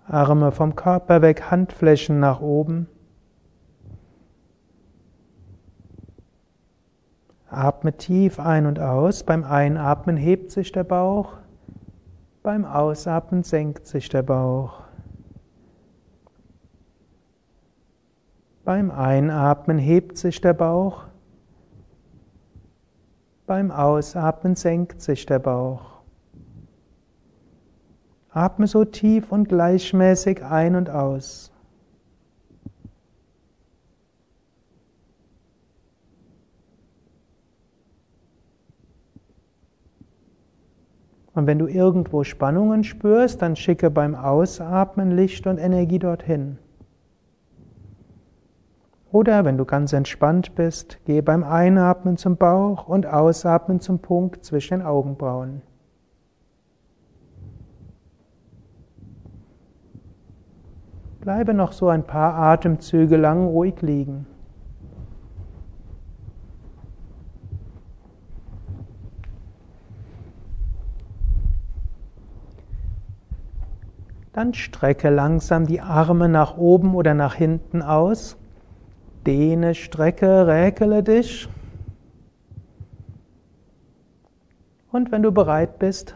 Arme 0.06 0.52
vom 0.52 0.76
Körper 0.76 1.22
weg, 1.22 1.50
Handflächen 1.50 2.20
nach 2.20 2.42
oben. 2.42 2.88
Atme 7.52 7.98
tief 7.98 8.40
ein 8.40 8.66
und 8.66 8.80
aus. 8.80 9.24
Beim 9.24 9.44
Einatmen 9.44 10.16
hebt 10.16 10.52
sich 10.52 10.72
der 10.72 10.86
Bauch. 10.86 11.34
Beim 12.44 12.66
Ausatmen 12.66 13.44
senkt 13.44 13.86
sich 13.86 14.08
der 14.10 14.24
Bauch. 14.24 14.82
Beim 18.64 18.90
Einatmen 18.90 19.78
hebt 19.78 20.18
sich 20.18 20.40
der 20.40 20.54
Bauch. 20.54 21.06
Beim 23.46 23.70
Ausatmen 23.70 24.56
senkt 24.56 25.02
sich 25.02 25.26
der 25.26 25.40
Bauch. 25.40 26.00
Atme 28.30 28.66
so 28.66 28.86
tief 28.86 29.30
und 29.30 29.50
gleichmäßig 29.50 30.42
ein 30.46 30.78
und 30.78 30.90
aus. 30.90 31.51
Und 41.34 41.48
wenn 41.48 41.60
du 41.60 41.68
irgendwo 41.68 42.24
Spannungen 42.24 42.84
spürst, 42.84 43.42
dann 43.42 43.56
schicke 43.56 43.90
beim 43.90 44.16
Ausatmen 44.16 45.12
Licht 45.12 45.48
und 45.48 45.58
Energie 45.58 46.00
dorthin. 46.00 46.58
Oder 49.12 49.44
wenn 49.44 49.58
du 49.58 49.66
ganz 49.66 49.92
entspannt 49.92 50.56
bist, 50.56 51.04
gehe 51.06 51.22
beim 51.22 51.44
Einatmen 51.44 52.18
zum 52.18 52.38
Bauch 52.38 52.88
und 52.88 53.06
Ausatmen 53.06 53.82
zum 53.82 54.00
Punkt 54.00 54.46
zwischen 54.46 54.80
den 54.80 54.88
Augenbrauen. 54.88 55.62
Bleibe 61.20 61.54
noch 61.54 61.72
so 61.72 61.88
ein 61.90 62.04
paar 62.04 62.34
Atemzüge 62.36 63.16
lang 63.16 63.46
ruhig 63.46 63.82
liegen. 63.82 64.26
Dann 74.42 74.56
strecke 74.56 75.12
langsam 75.12 75.68
die 75.68 75.82
Arme 75.82 76.28
nach 76.28 76.58
oben 76.58 76.96
oder 76.96 77.14
nach 77.14 77.36
hinten 77.36 77.84
aus. 77.84 78.38
Dehne, 79.28 79.76
strecke, 79.76 80.48
räkele 80.48 81.04
dich. 81.04 81.48
Und 84.92 85.12
wenn 85.12 85.22
du 85.22 85.32
bereit 85.32 85.78
bist, 85.78 86.16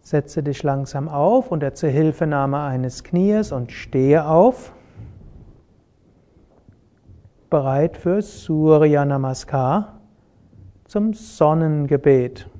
setze 0.00 0.42
dich 0.42 0.64
langsam 0.64 1.08
auf 1.08 1.52
unter 1.52 1.72
Zuhilfenahme 1.72 2.58
eines 2.58 3.04
Knies 3.04 3.52
und 3.52 3.70
stehe 3.70 4.26
auf. 4.26 4.72
Bereit 7.48 7.96
für 7.96 8.22
Surya 8.22 9.04
Namaskar 9.04 10.00
zum 10.86 11.12
Sonnengebet. 11.14 12.50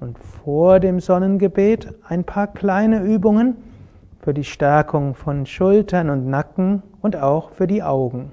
Und 0.00 0.18
vor 0.18 0.80
dem 0.80 0.98
Sonnengebet 0.98 1.94
ein 2.08 2.24
paar 2.24 2.46
kleine 2.46 3.02
Übungen 3.02 3.56
für 4.20 4.32
die 4.32 4.44
Stärkung 4.44 5.14
von 5.14 5.46
Schultern 5.46 6.10
und 6.10 6.26
Nacken 6.26 6.82
und 7.02 7.16
auch 7.16 7.50
für 7.50 7.66
die 7.66 7.82
Augen. 7.82 8.32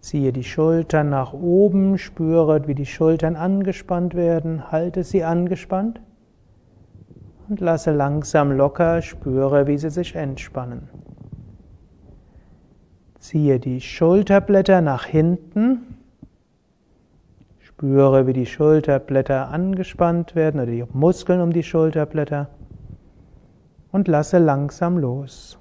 Ziehe 0.00 0.32
die 0.32 0.44
Schultern 0.44 1.10
nach 1.10 1.34
oben, 1.34 1.98
spüre, 1.98 2.66
wie 2.66 2.74
die 2.74 2.86
Schultern 2.86 3.36
angespannt 3.36 4.14
werden, 4.14 4.72
halte 4.72 5.04
sie 5.04 5.24
angespannt 5.24 6.00
und 7.50 7.60
lasse 7.60 7.92
langsam 7.92 8.52
locker, 8.52 9.02
spüre, 9.02 9.66
wie 9.66 9.76
sie 9.76 9.90
sich 9.90 10.14
entspannen. 10.14 10.88
Ziehe 13.18 13.60
die 13.60 13.82
Schulterblätter 13.82 14.80
nach 14.80 15.04
hinten, 15.04 15.99
Spüre, 17.80 18.26
wie 18.26 18.34
die 18.34 18.44
Schulterblätter 18.44 19.48
angespannt 19.48 20.34
werden 20.34 20.60
oder 20.60 20.70
die 20.70 20.84
Muskeln 20.92 21.40
um 21.40 21.50
die 21.50 21.62
Schulterblätter 21.62 22.50
und 23.90 24.06
lasse 24.06 24.36
langsam 24.36 24.98
los. 24.98 25.58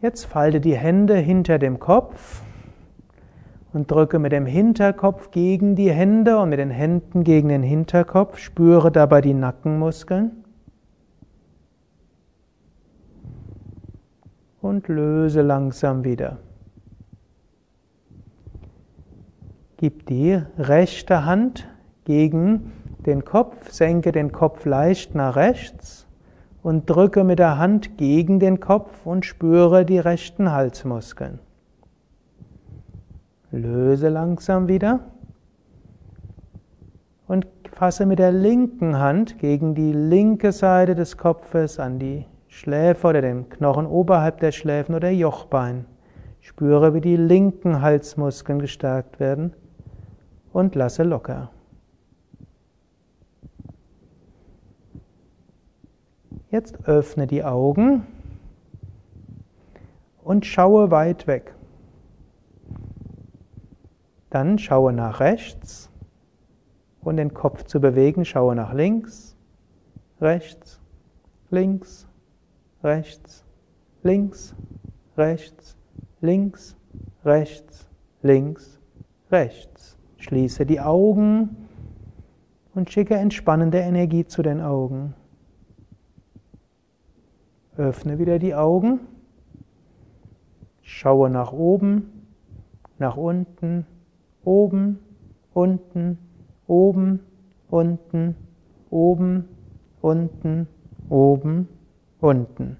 Jetzt 0.00 0.24
falte 0.24 0.58
die 0.58 0.74
Hände 0.74 1.16
hinter 1.16 1.58
dem 1.58 1.78
Kopf 1.78 2.40
und 3.74 3.90
drücke 3.90 4.18
mit 4.18 4.32
dem 4.32 4.46
Hinterkopf 4.46 5.30
gegen 5.30 5.76
die 5.76 5.92
Hände 5.92 6.38
und 6.38 6.48
mit 6.48 6.60
den 6.60 6.70
Händen 6.70 7.24
gegen 7.24 7.50
den 7.50 7.62
Hinterkopf. 7.62 8.38
Spüre 8.38 8.90
dabei 8.90 9.20
die 9.20 9.34
Nackenmuskeln. 9.34 10.30
Und 14.62 14.88
löse 14.88 15.42
langsam 15.42 16.04
wieder. 16.04 16.38
Gib 19.80 20.04
die 20.04 20.38
rechte 20.58 21.24
Hand 21.24 21.66
gegen 22.04 22.70
den 23.06 23.24
Kopf, 23.24 23.70
senke 23.70 24.12
den 24.12 24.30
Kopf 24.30 24.66
leicht 24.66 25.14
nach 25.14 25.36
rechts 25.36 26.06
und 26.62 26.90
drücke 26.90 27.24
mit 27.24 27.38
der 27.38 27.56
Hand 27.56 27.96
gegen 27.96 28.40
den 28.40 28.60
Kopf 28.60 29.06
und 29.06 29.24
spüre 29.24 29.86
die 29.86 29.98
rechten 29.98 30.52
Halsmuskeln. 30.52 31.38
Löse 33.52 34.10
langsam 34.10 34.68
wieder 34.68 35.00
und 37.26 37.46
fasse 37.72 38.04
mit 38.04 38.18
der 38.18 38.32
linken 38.32 38.98
Hand 38.98 39.38
gegen 39.38 39.74
die 39.74 39.94
linke 39.94 40.52
Seite 40.52 40.94
des 40.94 41.16
Kopfes 41.16 41.80
an 41.80 41.98
die 41.98 42.26
Schläfe 42.48 43.06
oder 43.06 43.22
den 43.22 43.48
Knochen 43.48 43.86
oberhalb 43.86 44.40
der 44.40 44.52
Schläfen 44.52 44.94
oder 44.94 45.08
Jochbein. 45.08 45.86
Spüre, 46.42 46.92
wie 46.92 47.00
die 47.00 47.16
linken 47.16 47.80
Halsmuskeln 47.80 48.58
gestärkt 48.58 49.20
werden 49.20 49.54
und 50.52 50.74
lasse 50.74 51.02
locker. 51.02 51.50
Jetzt 56.50 56.84
öffne 56.88 57.26
die 57.26 57.44
Augen 57.44 58.06
und 60.22 60.44
schaue 60.44 60.90
weit 60.90 61.26
weg. 61.26 61.54
Dann 64.30 64.58
schaue 64.58 64.92
nach 64.92 65.20
rechts 65.20 65.90
und 67.02 67.16
den 67.16 67.34
Kopf 67.34 67.64
zu 67.64 67.80
bewegen. 67.80 68.24
Schaue 68.24 68.54
nach 68.54 68.72
links, 68.72 69.36
rechts, 70.20 70.80
links, 71.50 72.08
rechts, 72.82 73.44
links, 74.02 74.54
rechts, 75.16 75.76
links, 76.20 76.76
rechts, 77.24 77.88
links, 78.22 78.78
rechts. 79.30 79.99
Schließe 80.30 80.64
die 80.64 80.80
Augen 80.80 81.56
und 82.76 82.88
schicke 82.88 83.16
entspannende 83.16 83.78
Energie 83.78 84.24
zu 84.24 84.42
den 84.42 84.60
Augen. 84.60 85.12
Öffne 87.76 88.20
wieder 88.20 88.38
die 88.38 88.54
Augen. 88.54 89.00
Schaue 90.82 91.30
nach 91.30 91.52
oben, 91.52 92.12
nach 93.00 93.16
unten, 93.16 93.84
oben, 94.44 95.00
unten, 95.52 96.16
oben, 96.68 97.18
unten, 97.68 98.36
oben, 98.88 99.48
unten, 100.00 100.68
oben, 101.08 101.68
unten. 102.20 102.76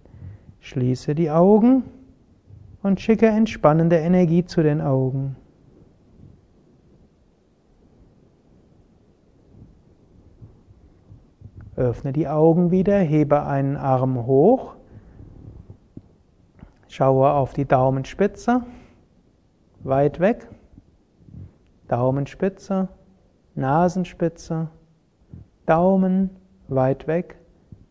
Schließe 0.61 1.17
die 1.17 1.33
Augen 1.33 1.83
und 2.85 3.01
schicke 3.01 3.27
entspannende 3.27 3.97
Energie 3.97 4.45
zu 4.45 4.63
den 4.63 4.81
Augen. 4.81 5.35
Öffne 11.81 12.13
die 12.13 12.29
Augen 12.29 12.71
wieder, 12.71 12.99
hebe 12.99 13.45
einen 13.45 13.79
Arm 13.79 14.27
hoch, 14.27 14.75
schaue 16.89 17.33
auf 17.33 17.55
die 17.55 17.65
Daumenspitze, 17.65 18.61
weit 19.83 20.21
weg, 20.21 20.47
Daumenspitze, 21.89 22.89
Nasenspitze, 23.55 24.69
Daumen, 25.65 26.29
weit 26.69 27.07
weg, 27.07 27.39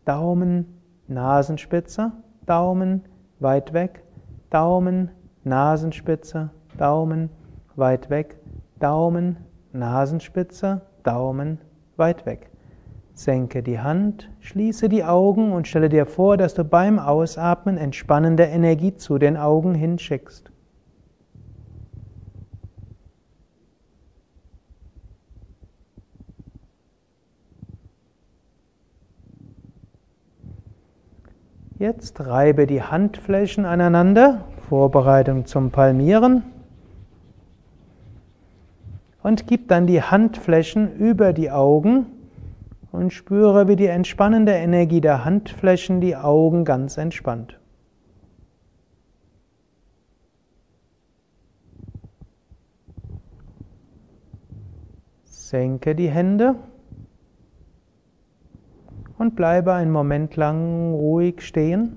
Daumen, 0.04 0.66
Nasenspitze, 1.08 2.12
Daumen, 2.46 3.04
weit 3.40 3.72
weg, 3.72 4.04
Daumen, 4.50 5.10
Nasenspitze, 5.42 6.50
Daumen, 6.78 7.28
weit 7.74 8.08
weg, 8.08 8.38
Daumen, 8.78 9.38
Nasenspitze, 9.72 10.80
Daumen, 11.02 11.58
weit 11.96 12.24
weg. 12.24 12.49
Senke 13.20 13.62
die 13.62 13.78
Hand, 13.78 14.30
schließe 14.40 14.88
die 14.88 15.04
Augen 15.04 15.52
und 15.52 15.68
stelle 15.68 15.90
dir 15.90 16.06
vor, 16.06 16.38
dass 16.38 16.54
du 16.54 16.64
beim 16.64 16.98
Ausatmen 16.98 17.76
entspannende 17.76 18.44
Energie 18.44 18.96
zu 18.96 19.18
den 19.18 19.36
Augen 19.36 19.74
hinschickst. 19.74 20.50
Jetzt 31.78 32.20
reibe 32.20 32.66
die 32.66 32.82
Handflächen 32.82 33.66
aneinander, 33.66 34.46
Vorbereitung 34.70 35.44
zum 35.44 35.70
Palmieren. 35.70 36.42
Und 39.22 39.46
gib 39.46 39.68
dann 39.68 39.86
die 39.86 40.00
Handflächen 40.00 40.96
über 40.96 41.34
die 41.34 41.50
Augen 41.50 42.06
und 42.92 43.12
spüre, 43.12 43.68
wie 43.68 43.76
die 43.76 43.86
entspannende 43.86 44.52
Energie 44.52 45.00
der 45.00 45.24
Handflächen 45.24 46.00
die 46.00 46.16
Augen 46.16 46.64
ganz 46.64 46.96
entspannt. 46.96 47.58
Senke 55.24 55.94
die 55.94 56.10
Hände 56.10 56.56
und 59.18 59.34
bleibe 59.34 59.72
einen 59.72 59.90
Moment 59.90 60.36
lang 60.36 60.92
ruhig 60.92 61.42
stehen. 61.42 61.96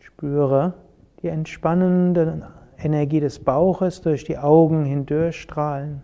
Spüre 0.00 0.72
die 1.22 1.28
entspannende 1.28 2.48
Energie 2.78 3.20
des 3.20 3.38
Bauches 3.38 4.02
durch 4.02 4.24
die 4.24 4.38
Augen 4.38 4.84
hindurchstrahlen 4.84 6.02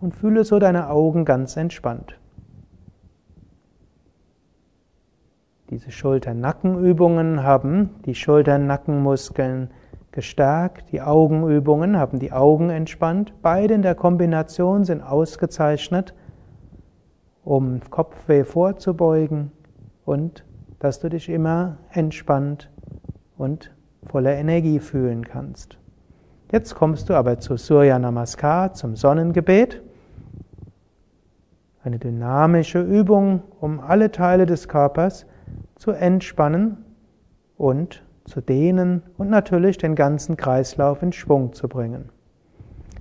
und 0.00 0.14
fühle 0.14 0.44
so 0.44 0.58
deine 0.58 0.90
Augen 0.90 1.24
ganz 1.24 1.56
entspannt. 1.56 2.18
Diese 5.70 5.92
Schulter-Nackenübungen 5.92 7.44
haben 7.44 7.90
die 8.04 8.14
Schulter-Nackenmuskeln 8.14 9.70
gestärkt, 10.10 10.90
die 10.90 11.00
Augenübungen 11.00 11.96
haben 11.96 12.18
die 12.18 12.32
Augen 12.32 12.70
entspannt. 12.70 13.32
Beide 13.40 13.74
in 13.74 13.82
der 13.82 13.94
Kombination 13.94 14.84
sind 14.84 15.02
ausgezeichnet, 15.02 16.14
um 17.44 17.80
Kopfweh 17.90 18.44
vorzubeugen 18.44 19.52
und 20.04 20.44
dass 20.80 20.98
du 20.98 21.08
dich 21.08 21.28
immer 21.28 21.76
entspannt 21.92 22.70
und 23.36 23.70
voller 24.06 24.34
Energie 24.34 24.80
fühlen 24.80 25.24
kannst. 25.24 25.78
Jetzt 26.52 26.74
kommst 26.74 27.08
du 27.08 27.14
aber 27.14 27.38
zu 27.38 27.56
Surya 27.56 27.98
Namaskar, 27.98 28.74
zum 28.74 28.96
Sonnengebet. 28.96 29.82
Eine 31.84 31.98
dynamische 31.98 32.80
Übung, 32.82 33.42
um 33.60 33.80
alle 33.80 34.10
Teile 34.10 34.46
des 34.46 34.68
Körpers 34.68 35.26
zu 35.76 35.92
entspannen 35.92 36.84
und 37.56 38.02
zu 38.24 38.40
dehnen 38.40 39.02
und 39.16 39.30
natürlich 39.30 39.78
den 39.78 39.94
ganzen 39.94 40.36
Kreislauf 40.36 41.02
in 41.02 41.12
Schwung 41.12 41.52
zu 41.52 41.68
bringen. 41.68 42.10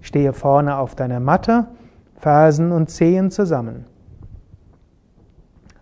Stehe 0.02 0.34
vorne 0.34 0.78
auf 0.78 0.96
deiner 0.96 1.20
Matte, 1.20 1.68
Fersen 2.16 2.72
und 2.72 2.90
Zehen 2.90 3.32
zusammen. 3.32 3.86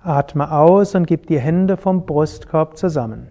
Atme 0.02 0.52
aus 0.52 0.96
und 0.96 1.06
gib 1.06 1.28
die 1.28 1.40
Hände 1.40 1.76
vom 1.76 2.06
Brustkorb 2.06 2.78
zusammen. 2.78 3.28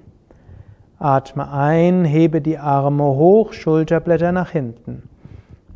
Atme 0.98 1.52
ein, 1.52 2.06
hebe 2.06 2.40
die 2.40 2.56
Arme 2.56 3.04
hoch, 3.04 3.52
Schulterblätter 3.52 4.32
nach 4.32 4.50
hinten. 4.50 5.02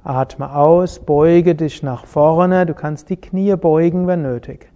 Atme 0.03 0.55
aus, 0.55 0.99
beuge 0.99 1.55
dich 1.55 1.83
nach 1.83 2.07
vorne, 2.07 2.65
du 2.65 2.73
kannst 2.73 3.11
die 3.11 3.19
Knie 3.19 3.55
beugen, 3.57 4.07
wenn 4.07 4.23
nötig. 4.23 4.71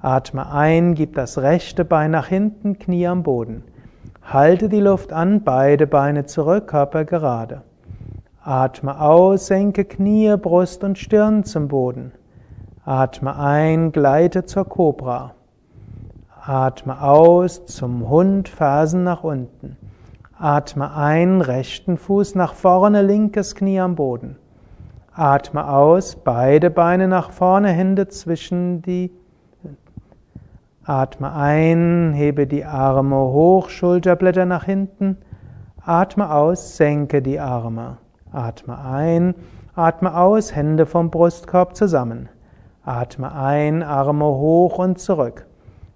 Atme 0.00 0.50
ein, 0.50 0.94
gib 0.94 1.14
das 1.14 1.36
rechte 1.36 1.84
Bein 1.84 2.10
nach 2.10 2.28
hinten, 2.28 2.78
Knie 2.78 3.06
am 3.06 3.22
Boden. 3.22 3.64
Halte 4.22 4.70
die 4.70 4.80
Luft 4.80 5.12
an, 5.12 5.42
beide 5.42 5.86
Beine 5.86 6.24
zurück, 6.24 6.68
Körper 6.68 7.04
gerade. 7.04 7.60
Atme 8.42 8.98
aus, 8.98 9.46
senke 9.48 9.84
Knie, 9.84 10.34
Brust 10.38 10.84
und 10.84 10.96
Stirn 10.96 11.44
zum 11.44 11.68
Boden. 11.68 12.12
Atme 12.86 13.36
ein, 13.38 13.92
gleite 13.92 14.46
zur 14.46 14.64
Kobra. 14.64 15.34
Atme 16.44 17.02
aus 17.02 17.66
zum 17.66 18.08
Hund, 18.08 18.48
Fersen 18.48 19.04
nach 19.04 19.22
unten. 19.22 19.76
Atme 20.42 20.92
ein, 20.96 21.40
rechten 21.40 21.96
Fuß 21.96 22.34
nach 22.34 22.54
vorne, 22.54 23.02
linkes 23.02 23.54
Knie 23.54 23.78
am 23.78 23.94
Boden. 23.94 24.34
Atme 25.14 25.68
aus, 25.68 26.16
beide 26.16 26.68
Beine 26.68 27.06
nach 27.06 27.30
vorne, 27.30 27.68
Hände 27.68 28.08
zwischen 28.08 28.82
die. 28.82 29.12
Atme 30.84 31.32
ein, 31.32 32.12
hebe 32.12 32.48
die 32.48 32.64
Arme 32.64 33.18
hoch, 33.18 33.68
Schulterblätter 33.68 34.44
nach 34.44 34.64
hinten. 34.64 35.16
Atme 35.80 36.34
aus, 36.34 36.76
senke 36.76 37.22
die 37.22 37.38
Arme. 37.38 37.98
Atme 38.32 38.84
ein, 38.84 39.36
atme 39.76 40.16
aus, 40.16 40.56
Hände 40.56 40.86
vom 40.86 41.12
Brustkorb 41.12 41.76
zusammen. 41.76 42.28
Atme 42.84 43.32
ein, 43.32 43.84
Arme 43.84 44.24
hoch 44.24 44.80
und 44.80 44.98
zurück. 44.98 45.46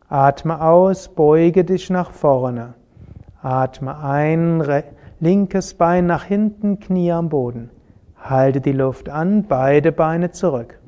Atme 0.09 0.61
aus, 0.61 1.09
beuge 1.09 1.64
dich 1.64 1.90
nach 1.90 2.12
vorne. 2.12 2.74
Atme 3.46 3.96
ein, 4.02 4.61
linkes 5.20 5.74
Bein 5.74 6.06
nach 6.06 6.24
hinten, 6.24 6.80
Knie 6.80 7.12
am 7.12 7.28
Boden. 7.28 7.70
Halte 8.18 8.61
die 8.61 8.72
Luft 8.72 9.09
an, 9.09 9.44
beide 9.44 9.92
Beine 9.92 10.32
zurück. 10.32 10.80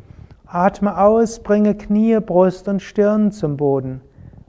Atme 0.45 1.01
aus, 1.01 1.39
bringe 1.39 1.77
Knie, 1.77 2.19
Brust 2.19 2.67
und 2.67 2.83
Stirn 2.83 3.31
zum 3.31 3.57
Boden. 3.57 4.01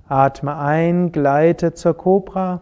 Atme 0.07 0.57
ein, 0.57 1.11
gleite 1.11 1.75
zur 1.75 1.95
Kobra. 1.95 2.61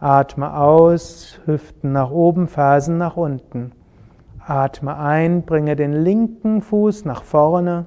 Atme 0.00 0.56
aus, 0.56 1.38
Hüften 1.44 1.92
nach 1.92 2.10
oben, 2.10 2.48
Fersen 2.48 2.98
nach 2.98 3.16
unten. 3.16 3.70
Atme 4.44 4.98
ein, 4.98 5.42
bringe 5.42 5.76
den 5.76 5.92
linken 5.92 6.62
Fuß 6.62 7.04
nach 7.04 7.22
vorne. 7.22 7.86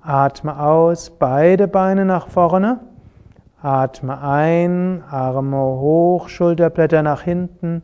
Atme 0.00 0.58
aus, 0.58 1.10
beide 1.10 1.68
Beine 1.68 2.06
nach 2.06 2.28
vorne. 2.28 2.80
Atme 3.60 4.22
ein, 4.22 5.02
Arme 5.10 5.56
hoch, 5.56 6.28
Schulterblätter 6.28 7.02
nach 7.02 7.22
hinten. 7.22 7.82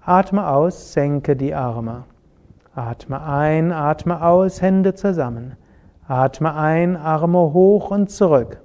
Atme 0.00 0.46
aus, 0.48 0.92
senke 0.92 1.34
die 1.34 1.56
Arme. 1.56 2.04
Atme 2.76 3.20
ein, 3.20 3.72
atme 3.72 4.22
aus, 4.22 4.62
Hände 4.62 4.94
zusammen. 4.94 5.56
Atme 6.06 6.54
ein, 6.54 6.96
Arme 6.96 7.52
hoch 7.52 7.90
und 7.90 8.12
zurück. 8.12 8.60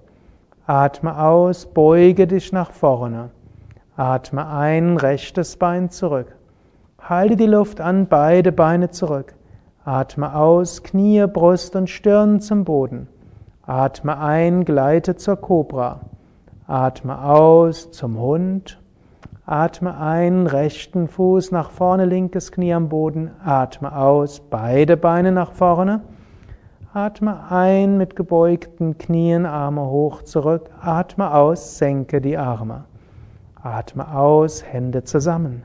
Atme 0.68 1.18
aus, 1.18 1.66
beuge 1.66 2.28
dich 2.28 2.52
nach 2.54 2.72
vorne. 2.72 3.32
Atme 3.96 4.48
ein, 4.48 4.98
rechtes 4.98 5.58
Bein 5.58 5.90
zurück. 5.90 6.36
Halte 7.00 7.36
die 7.36 7.48
Luft 7.48 7.82
an, 7.82 8.06
beide 8.06 8.52
Beine 8.52 8.92
zurück. 8.92 9.34
Atme 9.86 10.36
aus, 10.36 10.84
Knie, 10.84 11.26
Brust 11.26 11.76
und 11.76 11.90
Stirn 11.90 12.42
zum 12.42 12.64
Boden. 12.64 13.08
Atme 13.66 14.20
ein, 14.20 14.66
gleite 14.66 15.16
zur 15.16 15.38
Kobra. 15.38 16.02
Atme 16.68 17.22
aus 17.22 17.92
zum 17.92 18.18
Hund. 18.18 18.80
Atme 19.46 19.98
ein, 19.98 20.48
rechten 20.48 21.10
Fuß 21.10 21.52
nach 21.52 21.70
vorne, 21.72 22.06
linkes 22.06 22.54
Knie 22.54 22.74
am 22.74 22.88
Boden. 22.88 23.32
Atme 23.44 23.94
aus, 23.94 24.40
beide 24.40 24.96
Beine 24.96 25.34
nach 25.34 25.52
vorne. 25.52 26.02
Atme 26.94 27.52
ein 27.52 27.98
mit 27.98 28.16
gebeugten 28.16 28.98
Knien, 28.98 29.46
Arme 29.46 29.82
hoch 29.82 30.22
zurück. 30.22 30.70
Atme 30.80 31.34
aus, 31.34 31.78
senke 31.78 32.22
die 32.22 32.38
Arme. 32.38 32.86
Atme 33.62 34.16
aus, 34.16 34.64
Hände 34.64 35.04
zusammen. 35.04 35.64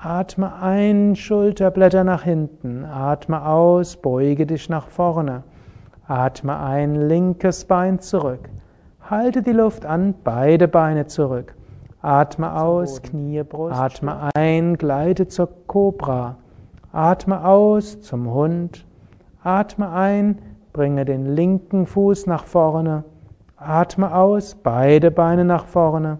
Atme 0.00 0.54
ein, 0.62 1.16
Schulterblätter 1.16 2.04
nach 2.04 2.22
hinten. 2.22 2.84
Atme 2.84 3.44
aus, 3.44 3.96
beuge 3.96 4.46
dich 4.46 4.68
nach 4.68 4.86
vorne. 4.86 5.42
Atme 6.06 6.60
ein, 6.60 6.94
linkes 6.94 7.64
Bein 7.64 7.98
zurück. 7.98 8.48
Halte 9.10 9.40
die 9.40 9.52
Luft 9.52 9.86
an, 9.86 10.14
beide 10.22 10.68
Beine 10.68 11.06
zurück. 11.06 11.54
Atme 12.02 12.60
aus, 12.60 13.00
Knie, 13.00 13.42
Brust. 13.42 13.74
Atme 13.74 14.28
ein, 14.34 14.76
gleite 14.76 15.28
zur 15.28 15.48
Kobra. 15.66 16.36
Atme 16.92 17.42
aus 17.42 18.02
zum 18.02 18.30
Hund. 18.30 18.84
Atme 19.42 19.90
ein, 19.90 20.38
Bringe 20.74 21.06
den 21.06 21.24
linken 21.24 21.86
Fuß 21.86 22.26
nach 22.26 22.44
vorne. 22.44 23.02
Atme 23.56 24.14
aus, 24.14 24.54
beide 24.54 25.10
Beine 25.10 25.46
nach 25.46 25.64
vorne. 25.64 26.18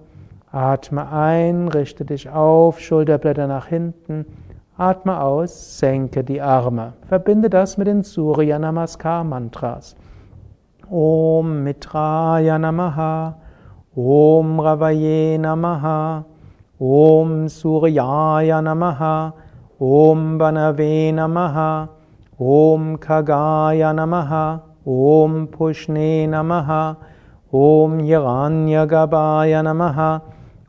Atme 0.50 1.12
ein, 1.12 1.68
richte 1.68 2.06
dich 2.06 2.30
auf, 2.30 2.80
Schulterblätter 2.80 3.46
nach 3.46 3.66
hinten. 3.66 4.24
Atme 4.78 5.20
aus, 5.20 5.78
senke 5.78 6.24
die 6.24 6.40
Arme. 6.40 6.94
Verbinde 7.06 7.50
das 7.50 7.76
mit 7.76 7.86
den 7.86 8.02
Surya 8.02 8.58
Namaskar 8.58 9.24
Mantras. 9.24 9.94
ॐ 10.92 11.46
मित्राय 11.46 12.58
नमः। 12.58 12.96
ॐ 13.98 14.60
रवये 14.60 15.38
नमः। 15.38 15.84
ॐ 16.82 17.48
सूर्याय 17.48 18.60
नमः। 18.60 19.02
ॐ 19.82 20.38
वनवे 20.38 21.12
नमः। 21.12 21.58
ॐ 22.40 22.96
खगाय 22.96 23.92
नमः। 23.92 24.32
ॐ 24.88 25.46
पुष्णे 25.58 26.26
नमः। 26.26 26.94
ॐ 27.54 28.00
यगान्यगवाय 28.00 29.62
नमः। 29.62 30.20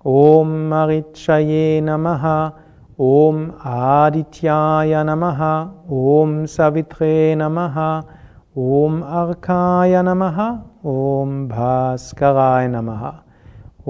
ॐ 0.06 0.48
महिक्षये 0.70 1.82
नमः। 1.82 2.52
ॐ 3.00 3.50
आदित्याय 3.66 5.04
नमः। 5.04 5.42
ॐ 5.92 6.46
सवित्रे 6.46 7.36
नमः। 7.36 8.04
ॐ 8.60 9.02
अर्काय 9.18 10.02
नमः 10.04 10.40
ॐ 10.92 11.36
भास्कराय 11.50 12.68
नमः 12.68 13.04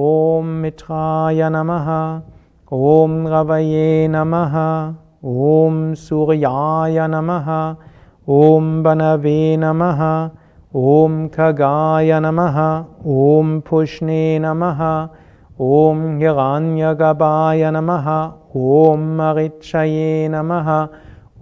ॐ 0.08 0.51
मिथाय 0.63 1.49
नमः 1.55 1.88
ॐ 2.89 3.15
गवये 3.32 4.08
नमः 4.15 4.58
ॐ 5.45 5.79
सूर्याय 6.03 7.08
नमः 7.15 7.49
ॐ 8.38 8.69
बनवे 8.84 9.41
नमः 9.63 10.05
ॐ 10.86 11.17
खगाय 11.38 12.19
नमः 12.27 12.62
ॐ 13.17 13.60
पुष्णे 13.69 14.21
नमः 14.45 14.88
ॐ 15.73 16.08
गगान्यगवाय 16.21 17.71
नमः 17.75 18.15
ॐ 18.77 19.12
मिक्षये 19.36 20.27
नमः 20.36 20.75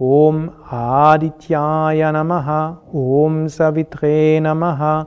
Om 0.00 0.50
Adityaya 0.70 2.12
Namaha, 2.12 2.78
Om 2.94 3.48
Savitre 3.48 4.40
Namaha, 4.40 5.06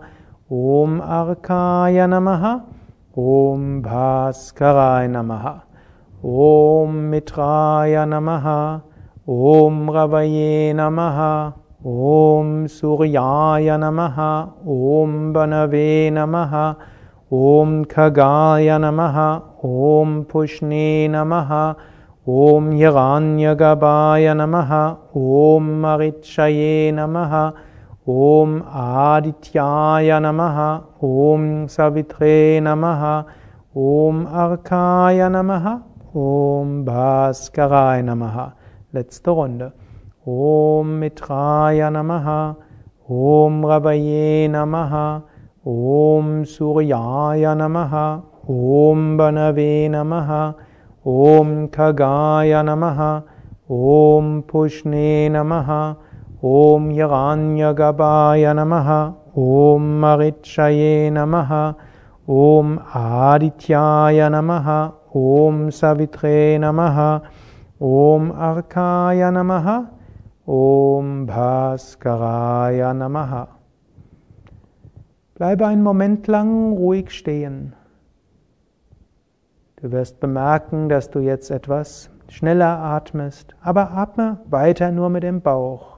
Om 0.50 1.00
Arkaya 1.02 2.08
Namaha, 2.08 2.62
Om 3.16 3.82
Bhaskaraya 3.82 5.10
Namaha. 5.10 5.62
Om 6.24 7.10
Mitraya 7.10 8.06
Namaha, 8.06 8.82
Om 9.28 9.90
Ravaye 9.90 10.72
Namaha, 10.72 11.54
Om 11.84 12.68
Suryaya 12.68 13.76
Namaha, 13.80 14.54
Om 14.68 15.34
Banave 15.34 16.12
Namaha, 16.12 16.76
Om 17.32 17.86
Kagaya 17.86 18.78
Namaha, 18.78 19.42
Om 19.64 20.26
Pushne 20.26 21.10
Namaha, 21.10 21.76
Om 22.28 22.70
Hiranyagabhaya 22.70 24.36
Namaha, 24.38 24.96
Om 25.16 25.82
Marichaye 25.82 26.94
Namaha, 26.94 27.52
Om 28.08 28.62
Adityaya 28.62 30.22
Namaha, 30.22 30.84
Om 31.02 31.66
Savitre 31.68 32.62
Namaha, 32.62 33.26
Om 33.76 34.28
Arkaya 34.28 35.32
Namaha, 35.32 35.82
Om 36.14 36.86
Bhaskarai 36.86 38.04
Namaha. 38.04 38.54
Letzte 38.94 39.32
Runde. 39.32 39.72
Om 40.28 41.00
Mitraya 41.00 41.90
Namaha. 41.90 42.56
Om 43.10 43.66
Rabaye 43.66 44.48
Namaha. 44.48 45.24
Om 45.66 46.46
Suryaya 46.46 47.56
Namaha. 47.58 48.22
Om 48.48 49.18
Banave 49.18 49.90
Namaha. 49.90 50.54
Om 51.06 51.68
Kagaya 51.70 52.64
Namaha. 52.64 53.24
Om 53.70 54.44
Pushne 54.44 55.30
Namaha. 55.30 55.96
Om 56.42 56.90
Hiranyagabhaya 56.90 58.54
Namaha. 58.54 59.14
Om 59.36 60.02
Marichaye 60.02 61.12
Namaha. 61.12 61.76
Om 62.28 62.80
Adityaya 62.94 64.30
Namaha. 64.30 65.02
Om 65.14 65.72
Savitre 65.72 66.58
Namaha, 66.58 67.22
Om 67.82 68.32
Arkaya 68.32 69.30
Namaha, 69.30 69.90
Om 70.48 71.28
Bhaskaraya 71.28 72.94
Namaha. 72.94 73.48
Bleibe 75.36 75.68
einen 75.68 75.84
Moment 75.84 76.28
lang 76.28 76.72
ruhig 76.72 77.12
stehen. 77.12 77.74
Du 79.82 79.92
wirst 79.92 80.20
bemerken, 80.20 80.90
dass 80.90 81.10
du 81.10 81.20
jetzt 81.20 81.50
etwas 81.50 82.12
schneller 82.30 82.78
atmest, 82.78 83.56
aber 83.62 83.92
atme 83.92 84.38
weiter 84.48 84.92
nur 84.92 85.10
mit 85.10 85.24
dem 85.24 85.42
Bauch. 85.42 85.98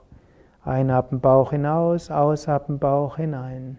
Einatmen 0.63 1.19
Bauch 1.19 1.51
hinaus, 1.51 2.09
ausatmen 2.09 2.79
Bauch 2.79 3.17
hinein. 3.17 3.77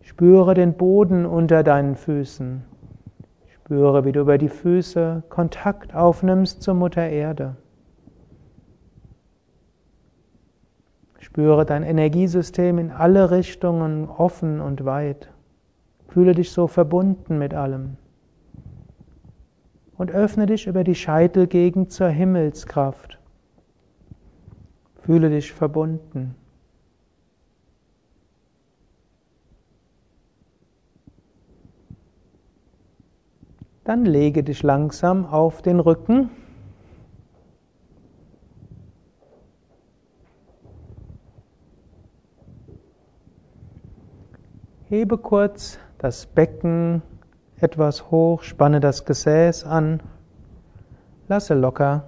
Spüre 0.00 0.54
den 0.54 0.74
Boden 0.74 1.24
unter 1.24 1.62
deinen 1.62 1.94
Füßen. 1.94 2.64
Spüre, 3.46 4.04
wie 4.04 4.10
du 4.10 4.22
über 4.22 4.38
die 4.38 4.48
Füße 4.48 5.22
Kontakt 5.28 5.94
aufnimmst 5.94 6.62
zur 6.62 6.74
Mutter 6.74 7.08
Erde. 7.08 7.54
Spüre 11.20 11.64
dein 11.64 11.84
Energiesystem 11.84 12.78
in 12.78 12.90
alle 12.90 13.30
Richtungen 13.30 14.08
offen 14.08 14.60
und 14.60 14.84
weit. 14.84 15.30
Fühle 16.08 16.34
dich 16.34 16.50
so 16.50 16.66
verbunden 16.66 17.38
mit 17.38 17.54
allem. 17.54 17.98
Und 20.02 20.10
öffne 20.10 20.46
dich 20.46 20.66
über 20.66 20.82
die 20.82 20.96
Scheitelgegend 20.96 21.92
zur 21.92 22.08
Himmelskraft. 22.08 23.20
Fühle 24.96 25.30
dich 25.30 25.52
verbunden. 25.52 26.34
Dann 33.84 34.04
lege 34.04 34.42
dich 34.42 34.64
langsam 34.64 35.24
auf 35.24 35.62
den 35.62 35.78
Rücken. 35.78 36.30
Hebe 44.88 45.16
kurz 45.16 45.78
das 45.98 46.26
Becken 46.26 47.02
etwas 47.62 48.10
hoch, 48.10 48.42
spanne 48.42 48.80
das 48.80 49.04
Gesäß 49.04 49.64
an, 49.64 50.00
lasse 51.28 51.54
locker. 51.54 52.04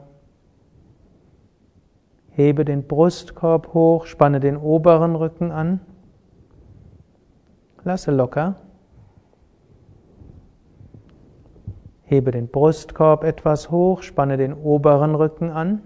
Hebe 2.31 2.65
den 2.65 2.89
Brustkorb 2.89 3.73
hoch, 3.73 4.07
spanne 4.07 4.41
den 4.41 4.57
oberen 4.57 5.15
Rücken 5.15 5.53
an, 5.53 5.81
lasse 7.85 8.11
locker. 8.11 8.57
Hebe 12.03 12.33
den 12.33 12.49
Brustkorb 12.49 13.25
etwas 13.25 13.71
hoch, 13.71 14.03
spanne 14.03 14.37
den 14.37 14.53
oberen 14.53 15.15
Rücken 15.15 15.51
an. 15.51 15.83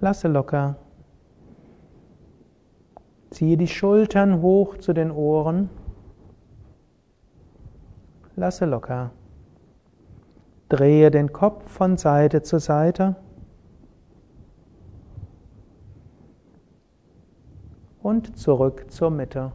Lasse 0.00 0.28
locker. 0.28 0.76
Ziehe 3.30 3.56
die 3.56 3.68
Schultern 3.68 4.40
hoch 4.40 4.78
zu 4.78 4.92
den 4.92 5.10
Ohren. 5.10 5.68
Lasse 8.36 8.64
locker. 8.64 9.10
Drehe 10.68 11.10
den 11.10 11.32
Kopf 11.32 11.70
von 11.70 11.98
Seite 11.98 12.42
zu 12.42 12.58
Seite. 12.58 13.16
Und 18.02 18.38
zurück 18.38 18.90
zur 18.90 19.10
Mitte. 19.10 19.52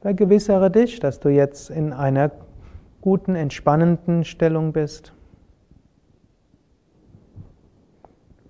Vergewissere 0.00 0.70
dich, 0.70 1.00
dass 1.00 1.20
du 1.20 1.28
jetzt 1.28 1.70
in 1.70 1.92
einer 1.92 2.32
guten, 3.00 3.36
entspannenden 3.36 4.24
Stellung 4.24 4.72
bist. 4.72 5.12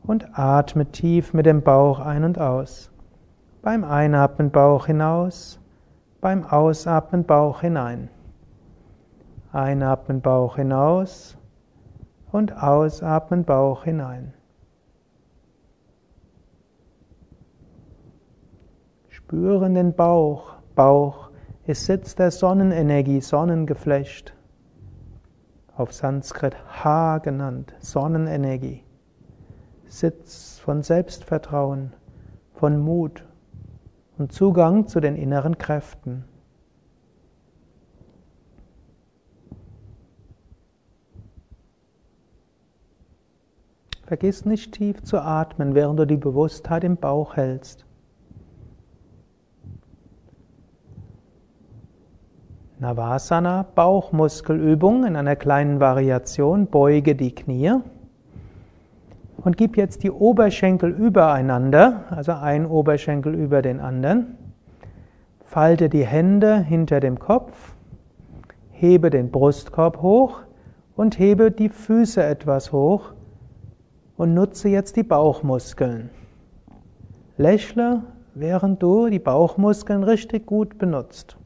Und 0.03 0.39
atme 0.39 0.87
tief 0.87 1.35
mit 1.35 1.45
dem 1.45 1.63
Bauch 1.63 1.99
ein 2.01 2.25
und 2.25 2.39
aus. 2.39 2.91
Beim 3.67 3.83
Einatmen 3.83 4.53
Bauch 4.53 4.87
hinaus, 4.87 5.59
beim 6.21 6.45
Ausatmen 6.45 7.25
Bauch 7.25 7.63
hinein. 7.63 8.11
Einatmen 9.51 10.21
Bauch 10.21 10.55
hinaus 10.55 11.37
und 12.31 12.63
ausatmen 12.63 13.43
Bauch 13.43 13.83
hinein. 13.83 14.35
Spüren 19.09 19.75
den 19.75 19.97
Bauch, 19.97 20.55
Bauch 20.77 21.33
ist 21.67 21.87
Sitz 21.87 22.15
der 22.15 22.31
Sonnenenergie, 22.31 23.21
Sonnengeflecht. 23.21 24.33
Auf 25.77 25.93
Sanskrit 25.93 26.55
Ha 26.85 27.19
genannt, 27.19 27.75
Sonnenenergie. 27.81 28.85
Sitz 29.89 30.61
von 30.61 30.85
Selbstvertrauen, 30.85 31.95
von 32.55 32.79
Mut 32.79 33.26
und 34.19 34.33
Zugang 34.33 34.87
zu 34.87 35.01
den 35.01 35.17
inneren 35.17 35.59
Kräften. 35.59 36.25
Vergiss 44.05 44.45
nicht 44.45 44.73
tief 44.73 45.03
zu 45.03 45.21
atmen, 45.21 45.75
während 45.75 45.99
du 45.99 46.07
die 46.07 46.17
Bewusstheit 46.17 46.85
im 46.85 46.97
Bauch 46.97 47.37
hältst. 47.37 47.85
Navasana, 52.79 53.67
Bauchmuskelübung 53.75 55.05
in 55.07 55.17
einer 55.17 55.35
kleinen 55.35 55.81
Variation. 55.81 56.69
Beuge 56.69 57.17
die 57.17 57.35
Knie 57.35 57.81
und 59.47 59.57
gib 59.57 59.77
jetzt 59.77 60.03
die 60.03 60.11
Oberschenkel 60.11 60.91
übereinander, 60.91 62.03
also 62.11 62.33
ein 62.33 62.67
Oberschenkel 62.67 63.33
über 63.33 63.63
den 63.63 63.79
anderen. 63.79 64.37
Falte 65.45 65.89
die 65.89 66.05
Hände 66.05 66.59
hinter 66.59 66.99
dem 66.99 67.21
Kopf, 67.21 67.77
hebe 68.73 69.09
den 69.09 69.31
Brustkorb 69.31 70.03
hoch 70.03 70.41
und 70.97 71.21
hebe 71.21 71.53
die 71.53 71.69
Füße 71.69 72.25
etwas 72.25 72.73
hoch 72.73 73.13
und 74.17 74.35
nutze 74.35 74.69
jetzt 74.69 74.97
die 74.97 75.05
Bauchmuskeln. 75.05 76.11
Lächle, 77.37 78.03
während 78.35 78.83
du 78.83 79.09
die 79.09 79.21
Bauchmuskeln 79.21 80.03
richtig 80.03 80.45
gut 80.47 80.77
benutzt. 80.77 81.37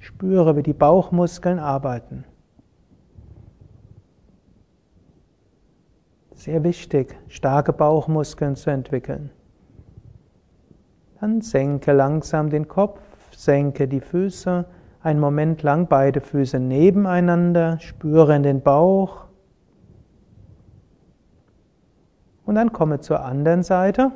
Spüre, 0.00 0.56
wie 0.56 0.64
die 0.64 0.72
Bauchmuskeln 0.72 1.60
arbeiten. 1.60 2.24
Sehr 6.40 6.64
wichtig, 6.64 7.18
starke 7.28 7.74
Bauchmuskeln 7.74 8.56
zu 8.56 8.70
entwickeln. 8.70 9.28
Dann 11.20 11.42
senke 11.42 11.92
langsam 11.92 12.48
den 12.48 12.66
Kopf, 12.66 12.98
senke 13.36 13.86
die 13.86 14.00
Füße, 14.00 14.64
einen 15.02 15.20
Moment 15.20 15.62
lang 15.62 15.86
beide 15.86 16.22
Füße 16.22 16.58
nebeneinander, 16.58 17.78
spüre 17.80 18.34
in 18.34 18.42
den 18.42 18.62
Bauch. 18.62 19.26
Und 22.46 22.54
dann 22.54 22.72
komme 22.72 23.00
zur 23.00 23.22
anderen 23.22 23.62
Seite. 23.62 24.10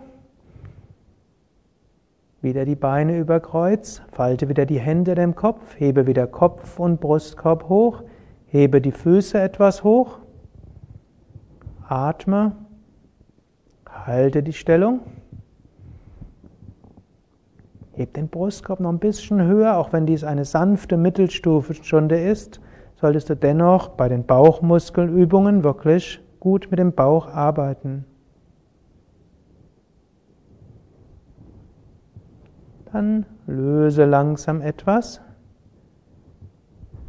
Wieder 2.41 2.65
die 2.65 2.75
Beine 2.75 3.19
über 3.19 3.39
Kreuz, 3.39 4.01
falte 4.13 4.49
wieder 4.49 4.65
die 4.65 4.81
Hände 4.81 5.15
dem 5.15 5.35
Kopf, 5.35 5.79
hebe 5.79 6.07
wieder 6.07 6.27
Kopf 6.27 6.79
und 6.81 7.03
Brustkorb 7.03 7.69
hoch, 7.69 8.03
hebe 8.47 8.81
die 8.81 8.93
Füße 8.93 9.39
etwas 9.39 9.85
hoch, 9.85 10.21
atme, 11.89 12.53
halte 13.89 14.43
die 14.43 14.53
Stellung, 14.53 15.01
heb 17.93 18.15
den 18.15 18.29
Brustkorb 18.29 18.81
noch 18.81 18.91
ein 18.91 18.99
bisschen 18.99 19.43
höher, 19.43 19.77
auch 19.77 19.93
wenn 19.93 20.07
dies 20.07 20.25
eine 20.25 20.45
sanfte 20.45 20.97
Mittelstufenstunde 20.97 22.21
ist, 22.21 22.61
solltest 22.97 23.31
du 23.31 23.37
dennoch 23.37 23.89
bei 23.89 24.09
den 24.09 24.25
Bauchmuskelübungen 24.25 25.65
wirklich 25.65 26.21
gut 26.41 26.71
mit 26.71 26.79
dem 26.79 26.93
Bauch 26.93 27.29
arbeiten. 27.29 28.05
Dann 32.93 33.27
löse 33.47 34.05
langsam 34.05 34.61
etwas. 34.61 35.21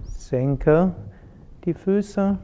Senke 0.04 0.96
die 1.66 1.74
Füße. 1.74 2.40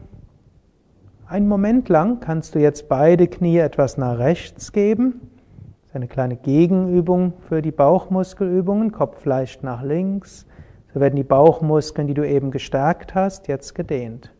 Einen 1.32 1.48
Moment 1.48 1.88
lang 1.88 2.20
kannst 2.20 2.56
du 2.56 2.60
jetzt 2.60 2.90
beide 2.90 3.26
Knie 3.26 3.60
etwas 3.60 3.98
nach 3.98 4.20
rechts 4.20 4.74
geben. 4.74 5.32
Das 5.80 5.92
ist 5.92 5.96
eine 5.96 6.10
kleine 6.10 6.36
Gegenübung 6.36 7.32
für 7.48 7.62
die 7.62 7.72
Bauchmuskelübungen. 7.72 8.92
Kopf 8.92 9.24
leicht 9.24 9.64
nach 9.64 9.82
links. 9.82 10.46
So 10.94 11.00
werden 11.00 11.16
die 11.16 11.24
Bauchmuskeln, 11.24 12.10
die 12.10 12.14
du 12.14 12.28
eben 12.28 12.52
gestärkt 12.52 13.16
hast, 13.16 13.48
jetzt 13.48 13.76
gedehnt. 13.76 14.34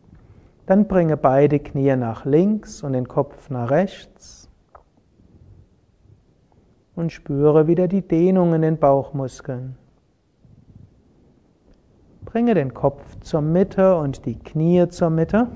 Dann 0.66 0.86
bringe 0.86 1.16
beide 1.16 1.60
Knie 1.60 1.96
nach 1.96 2.26
links 2.26 2.82
und 2.82 2.92
den 2.92 3.08
Kopf 3.08 3.48
nach 3.48 3.70
rechts 3.70 4.50
und 6.94 7.10
spüre 7.10 7.66
wieder 7.68 7.88
die 7.88 8.06
Dehnung 8.06 8.52
in 8.52 8.60
den 8.60 8.76
Bauchmuskeln. 8.76 9.78
Bringe 12.26 12.52
den 12.52 12.74
Kopf 12.74 13.18
zur 13.20 13.40
Mitte 13.40 13.96
und 13.96 14.26
die 14.26 14.38
Knie 14.38 14.86
zur 14.90 15.08
Mitte. 15.08 15.48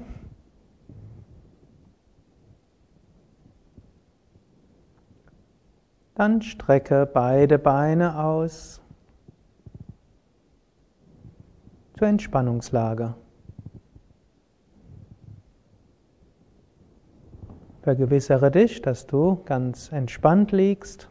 Dann 6.16 6.40
strecke 6.40 7.04
beide 7.04 7.58
Beine 7.58 8.18
aus 8.18 8.80
zur 11.98 12.08
Entspannungslage. 12.08 13.14
Vergewissere 17.82 18.50
dich, 18.50 18.80
dass 18.80 19.06
du 19.06 19.42
ganz 19.44 19.92
entspannt 19.92 20.52
liegst. 20.52 21.10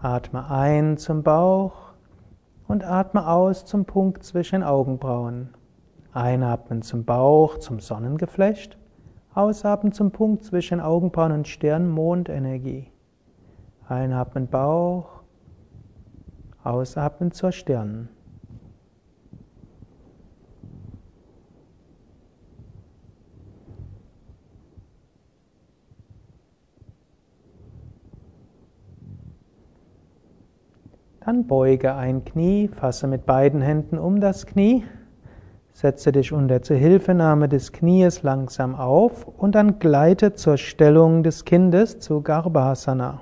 Atme 0.00 0.48
ein 0.48 0.98
zum 0.98 1.24
Bauch 1.24 1.94
und 2.68 2.84
atme 2.84 3.26
aus 3.26 3.64
zum 3.64 3.86
Punkt 3.86 4.22
zwischen 4.22 4.62
Augenbrauen. 4.62 5.50
Einatmen 6.12 6.82
zum 6.82 7.04
Bauch, 7.04 7.58
zum 7.58 7.80
Sonnengeflecht. 7.80 8.77
Ausatmen 9.38 9.92
zum 9.92 10.10
Punkt 10.10 10.42
zwischen 10.42 10.80
Augenbrauen 10.80 11.30
und 11.30 11.46
Stirn, 11.46 11.88
Mondenergie. 11.88 12.90
Einatmen 13.86 14.48
Bauch, 14.48 15.22
ausatmen 16.64 17.30
zur 17.30 17.52
Stirn. 17.52 18.08
Dann 31.20 31.46
beuge 31.46 31.94
ein 31.94 32.24
Knie, 32.24 32.66
fasse 32.66 33.06
mit 33.06 33.24
beiden 33.24 33.60
Händen 33.60 33.98
um 33.98 34.20
das 34.20 34.46
Knie, 34.46 34.82
setze 35.78 36.10
dich 36.10 36.32
unter 36.32 36.60
Zuhilfenahme 36.60 37.48
des 37.48 37.70
Knies 37.70 38.24
langsam 38.24 38.74
auf 38.74 39.28
und 39.28 39.54
dann 39.54 39.78
gleite 39.78 40.34
zur 40.34 40.56
Stellung 40.56 41.22
des 41.22 41.44
Kindes 41.44 42.00
zu 42.00 42.20
Garbhasana. 42.20 43.20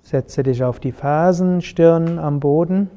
Setze 0.00 0.44
dich 0.44 0.62
auf 0.62 0.78
die 0.78 0.92
Fersen, 0.92 1.60
Stirn 1.60 2.20
am 2.20 2.38
Boden, 2.38 2.88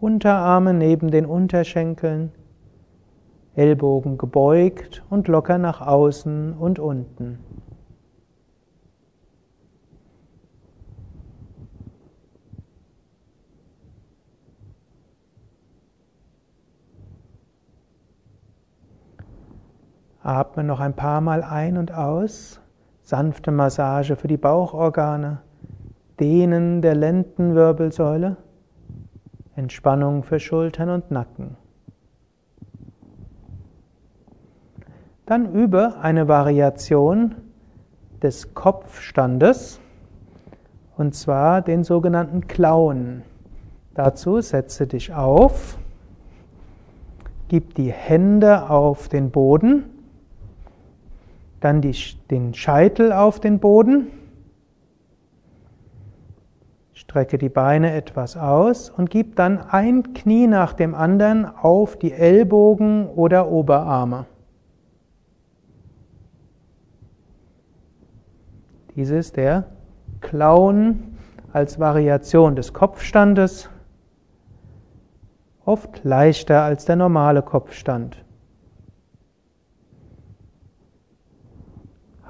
Unterarme 0.00 0.72
neben 0.72 1.10
den 1.10 1.26
Unterschenkeln, 1.26 2.30
Ellbogen 3.56 4.18
gebeugt 4.18 5.02
und 5.10 5.26
locker 5.26 5.58
nach 5.58 5.80
außen 5.80 6.52
und 6.52 6.78
unten. 6.78 7.40
Atme 20.22 20.64
noch 20.64 20.80
ein 20.80 20.94
paar 20.94 21.20
Mal 21.20 21.42
ein 21.42 21.78
und 21.78 21.92
aus. 21.92 22.60
Sanfte 23.02 23.50
Massage 23.50 24.16
für 24.16 24.28
die 24.28 24.36
Bauchorgane. 24.36 25.38
Dehnen 26.20 26.82
der 26.82 26.94
Lendenwirbelsäule, 26.94 28.36
Entspannung 29.56 30.22
für 30.22 30.38
Schultern 30.38 30.90
und 30.90 31.10
Nacken. 31.10 31.56
Dann 35.24 35.54
übe 35.54 35.94
eine 36.02 36.28
Variation 36.28 37.36
des 38.22 38.52
Kopfstandes, 38.52 39.80
und 40.98 41.14
zwar 41.14 41.62
den 41.62 41.84
sogenannten 41.84 42.46
Klauen. 42.46 43.22
Dazu 43.94 44.42
setze 44.42 44.86
dich 44.86 45.14
auf, 45.14 45.78
gib 47.48 47.74
die 47.76 47.90
Hände 47.90 48.68
auf 48.68 49.08
den 49.08 49.30
Boden, 49.30 49.84
dann 51.60 51.80
die, 51.80 51.94
den 52.30 52.54
Scheitel 52.54 53.12
auf 53.12 53.38
den 53.40 53.60
Boden, 53.60 54.08
strecke 56.94 57.38
die 57.38 57.48
Beine 57.48 57.92
etwas 57.92 58.36
aus 58.36 58.90
und 58.90 59.10
gib 59.10 59.36
dann 59.36 59.58
ein 59.58 60.12
Knie 60.14 60.46
nach 60.46 60.72
dem 60.72 60.94
anderen 60.94 61.44
auf 61.44 61.96
die 61.96 62.12
Ellbogen 62.12 63.08
oder 63.08 63.50
Oberarme. 63.50 64.26
Dies 68.94 69.10
ist 69.10 69.36
der 69.36 69.64
Clown 70.20 71.16
als 71.52 71.80
Variation 71.80 72.54
des 72.54 72.72
Kopfstandes, 72.72 73.68
oft 75.64 76.04
leichter 76.04 76.62
als 76.62 76.84
der 76.84 76.96
normale 76.96 77.42
Kopfstand. 77.42 78.24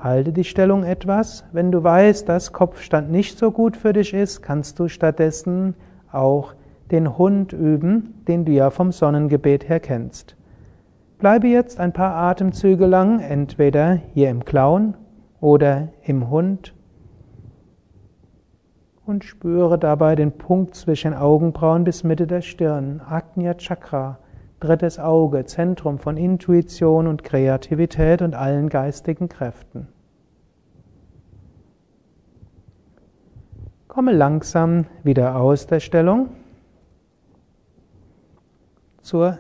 Halte 0.03 0.33
die 0.33 0.45
Stellung 0.45 0.83
etwas. 0.83 1.45
Wenn 1.53 1.71
du 1.71 1.85
weißt, 1.85 2.27
dass 2.27 2.53
Kopfstand 2.53 3.11
nicht 3.11 3.39
so 3.39 3.51
gut 3.51 3.77
für 3.77 3.93
dich 3.93 4.15
ist, 4.15 4.41
kannst 4.41 4.79
du 4.79 4.89
stattdessen 4.89 5.75
auch 6.11 6.55
den 6.91 7.19
Hund 7.19 7.53
üben, 7.53 8.23
den 8.27 8.47
du 8.47 8.53
ja 8.53 8.71
vom 8.71 8.93
Sonnengebet 8.93 9.69
her 9.69 9.79
kennst. 9.79 10.37
Bleibe 11.19 11.49
jetzt 11.49 11.79
ein 11.79 11.93
paar 11.93 12.15
Atemzüge 12.15 12.87
lang 12.87 13.21
entweder 13.21 13.93
hier 14.15 14.31
im 14.31 14.47
Clown 14.47 14.95
oder 15.39 15.89
im 16.03 16.31
Hund 16.31 16.75
und 19.05 19.25
spüre 19.25 19.79
dabei 19.79 20.15
den 20.15 20.33
Punkt 20.33 20.75
zwischen 20.75 21.13
Augenbrauen 21.13 21.85
bis 21.85 22.05
Mitte 22.05 22.27
der 22.27 22.41
Stirn, 22.41 23.03
Agnya 23.07 23.55
Chakra, 23.55 24.19
drittes 24.61 24.99
Auge, 24.99 25.45
Zentrum 25.47 25.99
von 25.99 26.17
Intuition 26.17 27.07
und 27.07 27.25
Kreativität 27.25 28.23
und 28.23 28.35
allen 28.35 28.69
geistigen 28.69 29.29
Kräften. 29.29 29.89
Komme 33.89 34.13
langsam 34.13 34.87
wieder 35.03 35.37
aus 35.37 35.67
der 35.67 35.81
Stellung 35.81 36.29
zur 39.03 39.39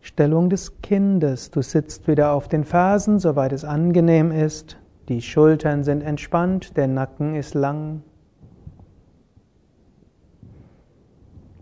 Stellung 0.00 0.50
des 0.50 0.82
Kindes. 0.82 1.50
Du 1.50 1.62
sitzt 1.62 2.06
wieder 2.06 2.32
auf 2.32 2.48
den 2.48 2.64
Fersen, 2.64 3.18
soweit 3.18 3.52
es 3.52 3.64
angenehm 3.64 4.30
ist. 4.30 4.76
Die 5.08 5.22
Schultern 5.22 5.84
sind 5.84 6.02
entspannt, 6.02 6.76
der 6.76 6.88
Nacken 6.88 7.34
ist 7.34 7.54
lang. 7.54 8.02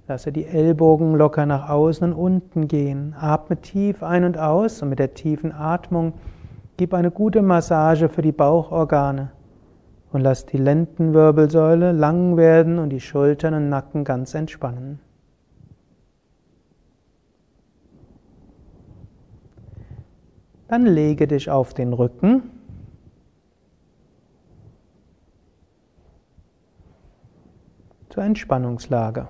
Lasse 0.07 0.33
die 0.33 0.45
Ellbogen 0.45 1.15
locker 1.15 1.47
nach 1.47 1.71
außen 1.71 2.13
und 2.13 2.19
unten 2.19 2.69
gehen. 2.69 3.15
Atme 3.19 3.57
tief 3.57 4.03
ein 4.03 4.25
und 4.25 4.37
aus 4.37 4.83
und 4.83 4.91
mit 4.91 4.99
der 4.99 5.15
tiefen 5.15 5.51
Atmung 5.51 6.13
gib 6.77 6.93
eine 6.93 7.11
gute 7.11 7.41
Massage 7.41 8.11
für 8.11 8.21
die 8.21 8.33
Bauchorgane 8.33 9.31
und 10.13 10.21
lass 10.21 10.45
die 10.45 10.59
Lendenwirbelsäule 10.59 11.93
lang 11.93 12.37
werden 12.37 12.79
und 12.79 12.91
die 12.91 13.01
Schultern 13.01 13.55
und 13.55 13.71
Nacken 13.71 14.05
ganz 14.05 14.35
entspannen. 14.35 15.01
Dann 20.69 20.87
lege 20.87 21.27
dich 21.27 21.51
auf 21.51 21.73
den 21.73 21.93
Rücken. 21.95 22.43
Zur 28.11 28.23
Entspannungslage. 28.23 29.29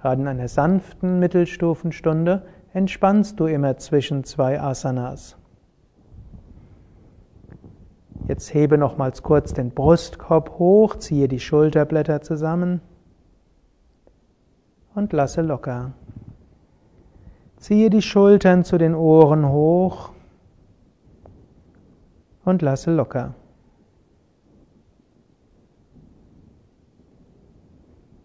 Gerade 0.00 0.22
in 0.22 0.28
einer 0.28 0.46
sanften 0.46 1.18
Mittelstufenstunde 1.18 2.42
entspannst 2.72 3.40
du 3.40 3.46
immer 3.46 3.78
zwischen 3.78 4.22
zwei 4.22 4.60
Asanas. 4.60 5.36
Jetzt 8.28 8.54
hebe 8.54 8.78
nochmals 8.78 9.24
kurz 9.24 9.54
den 9.54 9.70
Brustkorb 9.70 10.58
hoch, 10.58 10.96
ziehe 10.96 11.26
die 11.26 11.40
Schulterblätter 11.40 12.20
zusammen 12.20 12.80
und 14.94 15.12
lasse 15.12 15.42
locker. 15.42 15.94
Ziehe 17.56 17.90
die 17.90 18.02
Schultern 18.02 18.62
zu 18.62 18.78
den 18.78 18.94
Ohren 18.94 19.48
hoch 19.48 20.10
und 22.44 22.62
lasse 22.62 22.94
locker. 22.94 23.34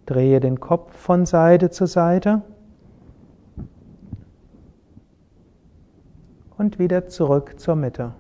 Drehe 0.06 0.40
den 0.40 0.60
Kopf 0.60 0.96
von 0.98 1.26
Seite 1.26 1.70
zu 1.70 1.86
Seite 1.86 2.42
und 6.58 6.80
wieder 6.80 7.08
zurück 7.08 7.60
zur 7.60 7.76
Mitte. 7.76 8.14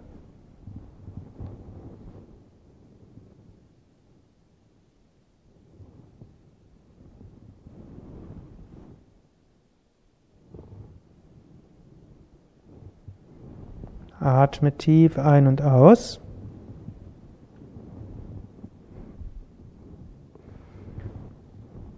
Atme 14.20 14.78
tief 14.78 15.20
ein 15.20 15.48
und 15.48 15.62
aus. 15.62 16.23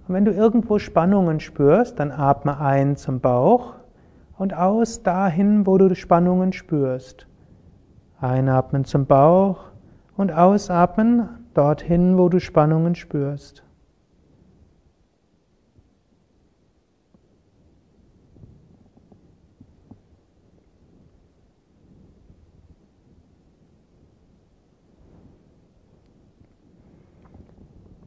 Und 0.07 0.13
wenn 0.13 0.25
du 0.25 0.31
irgendwo 0.31 0.77
Spannungen 0.77 1.39
spürst, 1.39 1.99
dann 1.99 2.11
atme 2.11 2.59
ein 2.59 2.95
zum 2.95 3.21
Bauch 3.21 3.73
und 4.37 4.53
aus 4.53 5.01
dahin, 5.01 5.65
wo 5.65 5.79
du 5.79 5.93
Spannungen 5.95 6.53
spürst. 6.53 7.27
Einatmen 8.19 8.85
zum 8.85 9.07
Bauch 9.07 9.71
und 10.15 10.31
ausatmen 10.31 11.29
dorthin, 11.55 12.17
wo 12.19 12.29
du 12.29 12.39
Spannungen 12.39 12.93
spürst. 12.93 13.63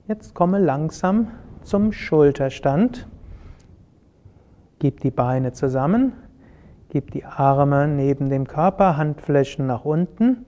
Jetzt 0.07 0.35
komme 0.35 0.59
langsam 0.59 1.33
zum 1.69 1.93
Schulterstand. 1.93 3.07
Gib 4.79 5.01
die 5.01 5.11
Beine 5.11 5.53
zusammen, 5.53 6.15
gib 6.89 7.11
die 7.11 7.27
Arme 7.27 7.87
neben 7.87 8.31
dem 8.31 8.47
Körper, 8.47 8.97
Handflächen 8.97 9.67
nach 9.67 9.85
unten. 9.85 10.47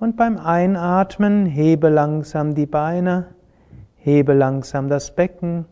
Und 0.00 0.16
beim 0.16 0.38
Einatmen 0.38 1.46
hebe 1.46 1.88
langsam 1.90 2.56
die 2.56 2.66
Beine, 2.66 3.28
hebe 3.96 4.32
langsam 4.32 4.88
das 4.88 5.14
Becken, 5.14 5.64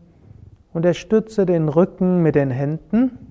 unterstütze 0.71 1.45
den 1.45 1.67
Rücken 1.67 2.23
mit 2.23 2.35
den 2.35 2.49
Händen 2.49 3.30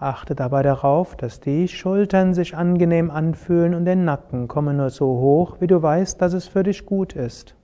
Achte 0.00 0.36
dabei 0.36 0.62
darauf, 0.62 1.16
dass 1.16 1.40
die 1.40 1.66
Schultern 1.66 2.32
sich 2.32 2.56
angenehm 2.56 3.10
anfühlen 3.10 3.74
und 3.74 3.84
der 3.84 3.96
Nacken 3.96 4.46
komme 4.46 4.72
nur 4.72 4.90
so 4.90 5.06
hoch, 5.06 5.56
wie 5.58 5.66
du 5.66 5.82
weißt, 5.82 6.22
dass 6.22 6.34
es 6.34 6.46
für 6.46 6.62
dich 6.62 6.86
gut 6.86 7.14
ist. 7.14 7.56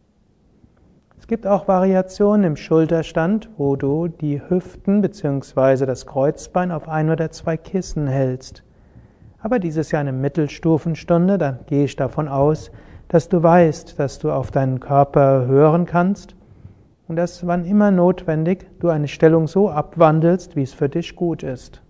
Es 1.16 1.28
gibt 1.28 1.46
auch 1.46 1.68
Variationen 1.68 2.44
im 2.44 2.56
Schulterstand, 2.56 3.50
wo 3.56 3.76
du 3.76 4.08
die 4.08 4.42
Hüften 4.48 5.00
bzw. 5.00 5.86
das 5.86 6.06
Kreuzbein 6.06 6.72
auf 6.72 6.88
ein 6.88 7.08
oder 7.08 7.30
zwei 7.30 7.56
Kissen 7.56 8.08
hältst. 8.08 8.64
Aber 9.38 9.60
dies 9.60 9.76
ist 9.76 9.92
ja 9.92 10.00
eine 10.00 10.12
Mittelstufenstunde, 10.12 11.38
da 11.38 11.60
gehe 11.66 11.84
ich 11.84 11.94
davon 11.94 12.26
aus, 12.26 12.72
dass 13.06 13.28
du 13.28 13.44
weißt, 13.44 14.00
dass 14.00 14.18
du 14.18 14.32
auf 14.32 14.50
deinen 14.50 14.80
Körper 14.80 15.46
hören 15.46 15.86
kannst 15.86 16.34
und 17.06 17.14
dass 17.14 17.46
wann 17.46 17.64
immer 17.64 17.92
notwendig 17.92 18.66
du 18.80 18.88
eine 18.88 19.06
Stellung 19.06 19.46
so 19.46 19.70
abwandelst, 19.70 20.56
wie 20.56 20.62
es 20.62 20.74
für 20.74 20.88
dich 20.88 21.14
gut 21.14 21.44
ist. 21.44 21.83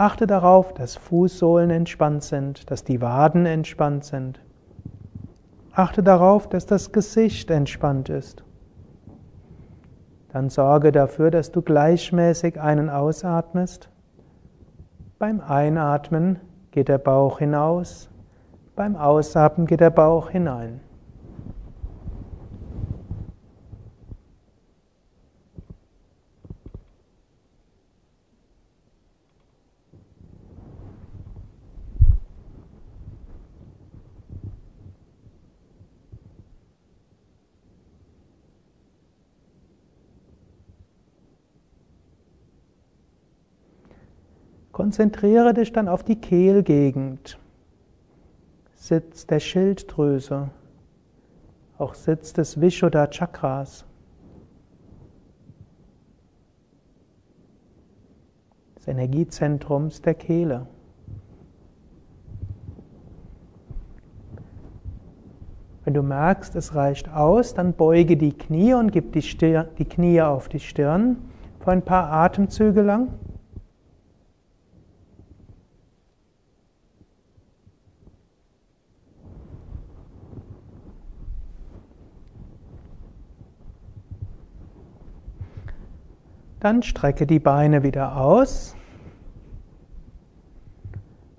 Achte 0.00 0.26
darauf, 0.26 0.72
dass 0.72 0.96
Fußsohlen 0.96 1.68
entspannt 1.68 2.22
sind, 2.22 2.70
dass 2.70 2.84
die 2.84 3.02
Waden 3.02 3.44
entspannt 3.44 4.06
sind. 4.06 4.40
Achte 5.74 6.02
darauf, 6.02 6.48
dass 6.48 6.64
das 6.64 6.90
Gesicht 6.90 7.50
entspannt 7.50 8.08
ist. 8.08 8.42
Dann 10.32 10.48
sorge 10.48 10.90
dafür, 10.90 11.30
dass 11.30 11.52
du 11.52 11.60
gleichmäßig 11.60 12.58
ein- 12.58 12.78
und 12.78 12.88
ausatmest. 12.88 13.90
Beim 15.18 15.42
Einatmen 15.42 16.38
geht 16.70 16.88
der 16.88 16.96
Bauch 16.96 17.38
hinaus, 17.38 18.08
beim 18.76 18.96
Ausatmen 18.96 19.66
geht 19.66 19.80
der 19.80 19.90
Bauch 19.90 20.30
hinein. 20.30 20.80
Konzentriere 44.90 45.54
dich 45.54 45.72
dann 45.72 45.86
auf 45.86 46.02
die 46.02 46.16
Kehlgegend, 46.16 47.38
Sitz 48.74 49.24
der 49.24 49.38
Schilddrüse, 49.38 50.50
auch 51.78 51.94
Sitz 51.94 52.32
des 52.32 52.60
Vishuddha 52.60 53.06
Chakras. 53.06 53.84
des 58.76 58.88
Energiezentrums 58.88 60.02
der 60.02 60.14
Kehle. 60.14 60.66
Wenn 65.84 65.94
du 65.94 66.02
merkst, 66.02 66.56
es 66.56 66.74
reicht 66.74 67.08
aus, 67.14 67.54
dann 67.54 67.74
beuge 67.74 68.16
die 68.16 68.32
Knie 68.32 68.74
und 68.74 68.90
gib 68.90 69.12
die, 69.12 69.22
Stirn, 69.22 69.68
die 69.78 69.84
Knie 69.84 70.20
auf 70.20 70.48
die 70.48 70.58
Stirn 70.58 71.18
für 71.60 71.70
ein 71.70 71.82
paar 71.82 72.10
Atemzüge 72.10 72.82
lang. 72.82 73.10
Dann 86.60 86.82
strecke 86.82 87.26
die 87.26 87.38
Beine 87.38 87.82
wieder 87.82 88.16
aus. 88.16 88.76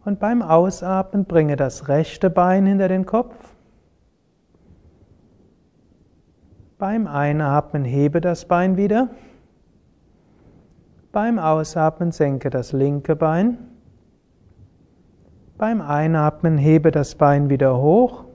Und 0.03 0.19
beim 0.19 0.41
Ausatmen 0.41 1.25
bringe 1.25 1.55
das 1.55 1.87
rechte 1.87 2.31
Bein 2.31 2.65
hinter 2.65 2.87
den 2.87 3.05
Kopf. 3.05 3.35
Beim 6.79 7.05
Einatmen 7.05 7.85
hebe 7.85 8.19
das 8.19 8.45
Bein 8.45 8.77
wieder. 8.77 9.09
Beim 11.11 11.37
Ausatmen 11.37 12.11
senke 12.11 12.49
das 12.49 12.71
linke 12.73 13.15
Bein. 13.15 13.59
Beim 15.59 15.81
Einatmen 15.81 16.57
hebe 16.57 16.89
das 16.89 17.13
Bein 17.13 17.51
wieder 17.51 17.77
hoch. 17.77 18.25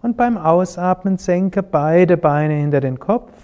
Und 0.00 0.16
beim 0.16 0.38
Ausatmen 0.38 1.18
senke 1.18 1.62
beide 1.62 2.16
Beine 2.16 2.54
hinter 2.54 2.80
den 2.80 2.98
Kopf. 2.98 3.35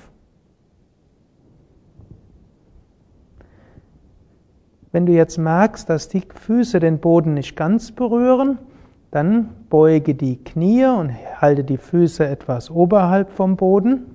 Wenn 4.93 5.07
du 5.07 5.13
jetzt 5.13 5.39
merkst, 5.39 5.89
dass 5.89 6.09
die 6.09 6.23
Füße 6.35 6.79
den 6.79 6.99
Boden 6.99 7.33
nicht 7.35 7.57
ganz 7.57 7.93
berühren, 7.93 8.59
dann 9.11 9.49
beuge 9.71 10.15
die 10.15 10.43
Knie 10.45 10.85
und 10.85 11.13
halte 11.41 11.65
die 11.65 11.79
Füße 11.79 12.27
etwas 12.27 12.71
oberhalb 12.71 13.31
vom 13.31 13.57
Boden. 13.57 14.15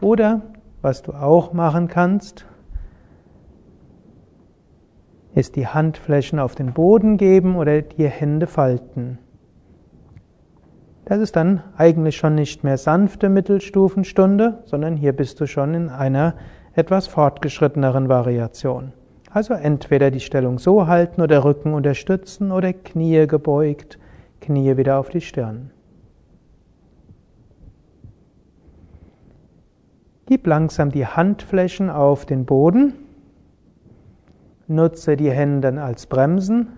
Oder 0.00 0.42
was 0.82 1.02
du 1.02 1.12
auch 1.12 1.52
machen 1.52 1.88
kannst, 1.88 2.44
ist 5.34 5.56
die 5.56 5.66
Handflächen 5.66 6.38
auf 6.38 6.54
den 6.54 6.72
Boden 6.72 7.16
geben 7.16 7.56
oder 7.56 7.82
die 7.82 8.08
Hände 8.08 8.46
falten. 8.46 9.18
Das 11.04 11.20
ist 11.20 11.36
dann 11.36 11.62
eigentlich 11.76 12.16
schon 12.16 12.34
nicht 12.34 12.64
mehr 12.64 12.78
sanfte 12.78 13.28
Mittelstufenstunde, 13.28 14.62
sondern 14.64 14.96
hier 14.96 15.12
bist 15.12 15.40
du 15.40 15.46
schon 15.46 15.74
in 15.74 15.88
einer 15.88 16.34
etwas 16.74 17.06
fortgeschritteneren 17.06 18.08
Variation. 18.08 18.92
Also 19.30 19.54
entweder 19.54 20.10
die 20.10 20.20
Stellung 20.20 20.58
so 20.58 20.86
halten 20.86 21.20
oder 21.20 21.44
Rücken 21.44 21.74
unterstützen 21.74 22.52
oder 22.52 22.72
Knie 22.72 23.26
gebeugt, 23.26 23.98
Knie 24.40 24.76
wieder 24.76 24.98
auf 24.98 25.08
die 25.08 25.20
Stirn. 25.20 25.70
Gib 30.26 30.46
langsam 30.46 30.90
die 30.90 31.06
Handflächen 31.06 31.90
auf 31.90 32.24
den 32.26 32.46
Boden, 32.46 32.94
nutze 34.66 35.16
die 35.16 35.30
Hände 35.30 35.82
als 35.82 36.06
Bremsen 36.06 36.68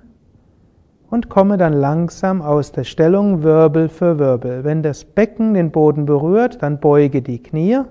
und 1.11 1.28
komme 1.28 1.57
dann 1.57 1.72
langsam 1.72 2.42
aus 2.42 2.72
der 2.72 2.84
Stellung 2.84 3.42
Wirbel 3.42 3.88
für 3.88 4.18
Wirbel. 4.18 4.64
Wenn 4.64 4.82
das 4.82 5.05
Becken 5.05 5.55
den 5.55 5.70
Boden 5.70 6.07
berührt, 6.07 6.62
dann 6.62 6.80
beuge 6.80 7.22
die 7.22 7.42
Knie 7.42 7.82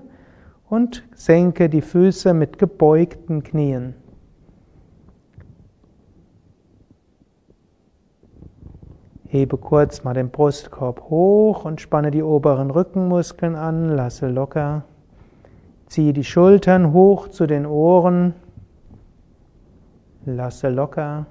und 0.68 1.04
senke 1.14 1.68
die 1.68 1.80
Füße 1.80 2.34
mit 2.34 2.58
gebeugten 2.58 3.42
Knien. 3.42 3.94
Hebe 9.28 9.58
kurz 9.58 10.04
mal 10.04 10.14
den 10.14 10.30
Brustkorb 10.30 11.10
hoch 11.10 11.64
und 11.64 11.80
spanne 11.80 12.10
die 12.10 12.22
oberen 12.22 12.70
Rückenmuskeln 12.70 13.56
an, 13.56 13.90
lasse 13.90 14.28
locker. 14.28 14.84
Ziehe 15.86 16.12
die 16.12 16.24
Schultern 16.24 16.92
hoch 16.92 17.28
zu 17.28 17.46
den 17.46 17.66
Ohren, 17.66 18.34
lasse 20.24 20.68
locker 20.68 21.26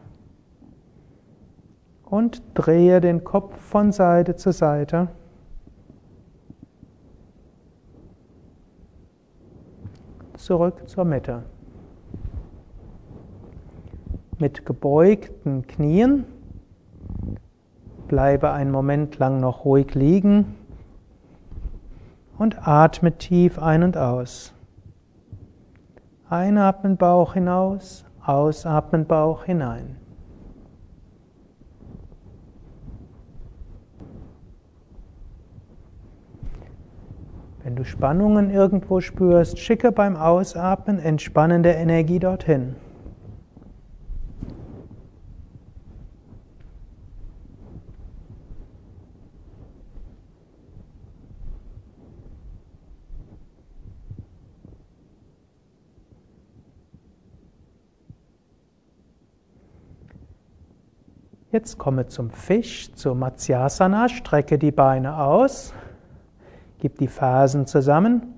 und 2.04 2.42
drehe 2.54 3.02
den 3.02 3.24
Kopf 3.24 3.58
von 3.60 3.92
Seite 3.92 4.36
zu 4.36 4.52
Seite. 4.52 5.10
Zurück 10.46 10.88
zur 10.88 11.06
Mitte. 11.06 11.42
Mit 14.38 14.64
gebeugten 14.64 15.66
Knien 15.66 16.26
bleibe 18.08 18.52
einen 18.52 18.70
Moment 18.70 19.18
lang 19.18 19.40
noch 19.40 19.66
ruhig 19.66 19.96
liegen 19.96 20.56
und 22.38 22.68
atme 22.68 23.18
tief 23.18 23.58
ein 23.58 23.82
und 23.82 23.98
aus. 23.98 24.54
Einatmen 26.30 26.98
Bauch 26.98 27.34
hinaus, 27.34 28.06
ausatmen 28.24 29.08
Bauch 29.08 29.46
hinein. 29.46 29.98
Wenn 37.66 37.76
du 37.76 37.84
Spannungen 37.84 38.52
irgendwo 38.52 39.02
spürst, 39.02 39.58
schicke 39.58 39.92
beim 39.92 40.16
Ausatmen 40.16 41.00
entspannende 41.00 41.72
Energie 41.72 42.20
dorthin. 42.20 42.76
Jetzt 61.52 61.80
komme 61.80 62.06
zum 62.06 62.30
Fisch, 62.30 62.94
zur 62.94 63.16
Matsyasana, 63.16 64.08
strecke 64.08 64.60
die 64.60 64.72
Beine 64.72 65.18
aus. 65.18 65.74
Gib 66.86 67.00
die 67.00 67.08
Fersen 67.08 67.66
zusammen. 67.66 68.36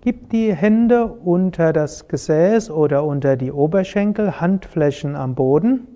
Gib 0.00 0.30
die 0.30 0.54
Hände 0.54 1.06
unter 1.06 1.72
das 1.72 2.06
Gesäß 2.06 2.70
oder 2.70 3.02
unter 3.02 3.34
die 3.34 3.50
Oberschenkel, 3.50 4.40
Handflächen 4.40 5.16
am 5.16 5.34
Boden. 5.34 5.88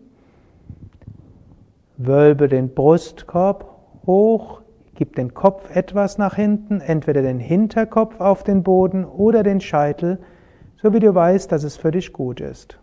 Wölbe 1.97 2.49
den 2.49 2.75
Brustkorb 2.75 3.79
hoch, 4.09 4.63
gib 4.97 5.15
den 5.15 5.35
Kopf 5.35 5.71
etwas 5.73 6.19
nach 6.19 6.35
hinten, 6.35 6.81
entweder 6.81 7.23
den 7.23 7.39
Hinterkopf 7.39 8.19
auf 8.19 8.43
den 8.43 8.65
Boden 8.65 9.05
oder 9.05 9.45
den 9.45 9.61
Scheitel, 9.61 10.19
so 10.83 10.93
wie 10.93 10.99
du 10.99 11.15
weißt, 11.15 11.53
dass 11.53 11.63
es 11.63 11.77
für 11.77 11.93
dich 11.93 12.13
gut 12.13 12.41
ist. 12.41 12.77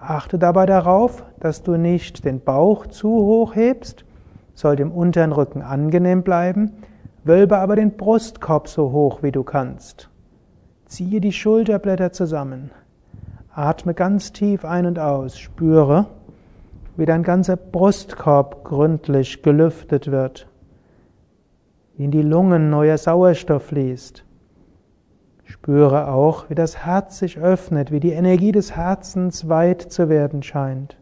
Achte 0.00 0.36
dabei 0.36 0.66
darauf, 0.66 1.22
dass 1.38 1.62
du 1.62 1.76
nicht 1.76 2.24
den 2.24 2.40
Bauch 2.40 2.88
zu 2.88 3.08
hoch 3.08 3.54
hebst, 3.54 4.04
soll 4.54 4.74
dem 4.74 4.90
unteren 4.90 5.30
Rücken 5.30 5.62
angenehm 5.62 6.24
bleiben, 6.24 6.72
Wölbe 7.26 7.58
aber 7.58 7.74
den 7.74 7.96
Brustkorb 7.96 8.68
so 8.68 8.92
hoch 8.92 9.24
wie 9.24 9.32
du 9.32 9.42
kannst. 9.42 10.08
Ziehe 10.84 11.20
die 11.20 11.32
Schulterblätter 11.32 12.12
zusammen. 12.12 12.70
Atme 13.52 13.94
ganz 13.94 14.32
tief 14.32 14.64
ein 14.64 14.86
und 14.86 15.00
aus. 15.00 15.36
Spüre, 15.36 16.06
wie 16.96 17.04
dein 17.04 17.24
ganzer 17.24 17.56
Brustkorb 17.56 18.62
gründlich 18.62 19.42
gelüftet 19.42 20.10
wird. 20.10 20.46
wie 21.96 22.04
in 22.04 22.12
die 22.12 22.22
Lungen 22.22 22.70
neuer 22.70 22.96
Sauerstoff 22.96 23.64
fließt. 23.64 24.24
Spüre 25.44 26.08
auch, 26.08 26.48
wie 26.48 26.54
das 26.54 26.84
Herz 26.84 27.18
sich 27.18 27.38
öffnet, 27.38 27.90
wie 27.90 28.00
die 28.00 28.12
Energie 28.12 28.52
des 28.52 28.76
Herzens 28.76 29.48
weit 29.48 29.82
zu 29.82 30.08
werden 30.08 30.44
scheint. 30.44 30.96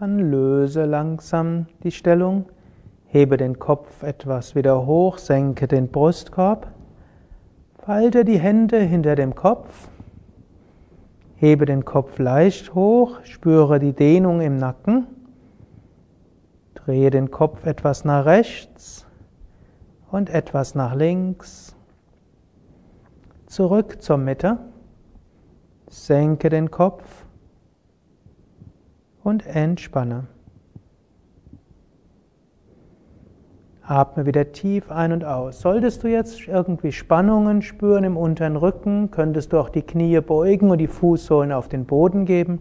Dann 0.00 0.30
löse 0.30 0.84
langsam 0.84 1.66
die 1.82 1.90
Stellung, 1.90 2.44
hebe 3.06 3.36
den 3.36 3.58
Kopf 3.58 4.04
etwas 4.04 4.54
wieder 4.54 4.86
hoch, 4.86 5.18
senke 5.18 5.66
den 5.66 5.88
Brustkorb, 5.88 6.68
falte 7.80 8.24
die 8.24 8.38
Hände 8.38 8.78
hinter 8.78 9.16
dem 9.16 9.34
Kopf, 9.34 9.88
hebe 11.34 11.64
den 11.66 11.84
Kopf 11.84 12.20
leicht 12.20 12.76
hoch, 12.76 13.18
spüre 13.24 13.80
die 13.80 13.92
Dehnung 13.92 14.40
im 14.40 14.56
Nacken, 14.56 15.08
drehe 16.74 17.10
den 17.10 17.32
Kopf 17.32 17.66
etwas 17.66 18.04
nach 18.04 18.24
rechts 18.24 19.04
und 20.12 20.30
etwas 20.30 20.76
nach 20.76 20.94
links, 20.94 21.74
zurück 23.46 24.00
zur 24.00 24.18
Mitte, 24.18 24.58
senke 25.88 26.50
den 26.50 26.70
Kopf, 26.70 27.24
und 29.22 29.46
entspanne. 29.46 30.26
Atme 33.82 34.26
wieder 34.26 34.52
tief 34.52 34.90
ein 34.90 35.12
und 35.12 35.24
aus. 35.24 35.60
Solltest 35.60 36.04
du 36.04 36.08
jetzt 36.08 36.46
irgendwie 36.46 36.92
Spannungen 36.92 37.62
spüren 37.62 38.04
im 38.04 38.18
unteren 38.18 38.56
Rücken, 38.56 39.10
könntest 39.10 39.54
du 39.54 39.58
auch 39.58 39.70
die 39.70 39.80
Knie 39.80 40.20
beugen 40.20 40.70
und 40.70 40.76
die 40.76 40.86
Fußsohlen 40.86 41.52
auf 41.52 41.68
den 41.68 41.86
Boden 41.86 42.26
geben. 42.26 42.60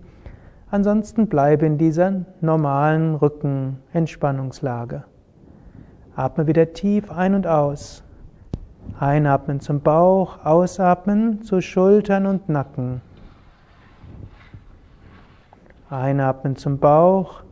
Ansonsten 0.71 1.27
bleibe 1.27 1.65
in 1.65 1.77
dieser 1.77 2.25
normalen 2.39 3.15
Rückenentspannungslage. 3.15 5.03
Atme 6.15 6.47
wieder 6.47 6.71
tief 6.71 7.11
ein 7.11 7.35
und 7.35 7.45
aus. 7.45 8.03
Einatmen 8.97 9.59
zum 9.59 9.81
Bauch, 9.81 10.45
ausatmen 10.45 11.41
zu 11.41 11.59
Schultern 11.59 12.25
und 12.25 12.47
Nacken. 12.47 13.01
Einatmen 15.89 16.57
zum 16.57 16.79
Bauch, 16.79 17.43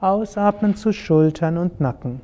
ausatmen 0.00 0.76
zu 0.76 0.92
Schultern 0.92 1.56
und 1.56 1.80
Nacken. 1.80 2.20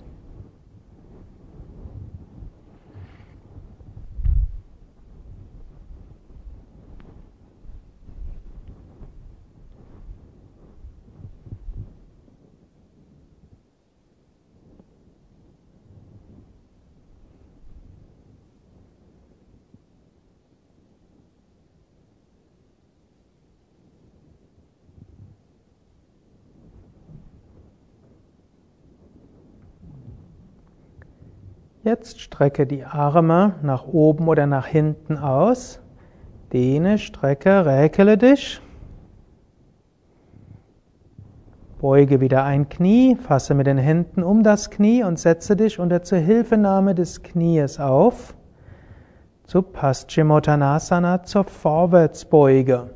Jetzt 31.86 32.20
strecke 32.20 32.66
die 32.66 32.84
Arme 32.84 33.54
nach 33.62 33.86
oben 33.86 34.26
oder 34.26 34.48
nach 34.48 34.66
hinten 34.66 35.18
aus. 35.18 35.78
Dehne, 36.52 36.98
strecke, 36.98 37.64
räkele 37.64 38.18
dich. 38.18 38.60
Beuge 41.78 42.20
wieder 42.20 42.42
ein 42.42 42.68
Knie, 42.68 43.14
fasse 43.14 43.54
mit 43.54 43.68
den 43.68 43.78
Händen 43.78 44.24
um 44.24 44.42
das 44.42 44.70
Knie 44.70 45.04
und 45.04 45.20
setze 45.20 45.54
dich 45.54 45.78
unter 45.78 46.02
Zuhilfenahme 46.02 46.96
des 46.96 47.22
Knies 47.22 47.78
auf 47.78 48.34
zu 49.44 49.62
Paschimottanasana, 49.62 51.22
zur 51.22 51.44
Vorwärtsbeuge. 51.44 52.90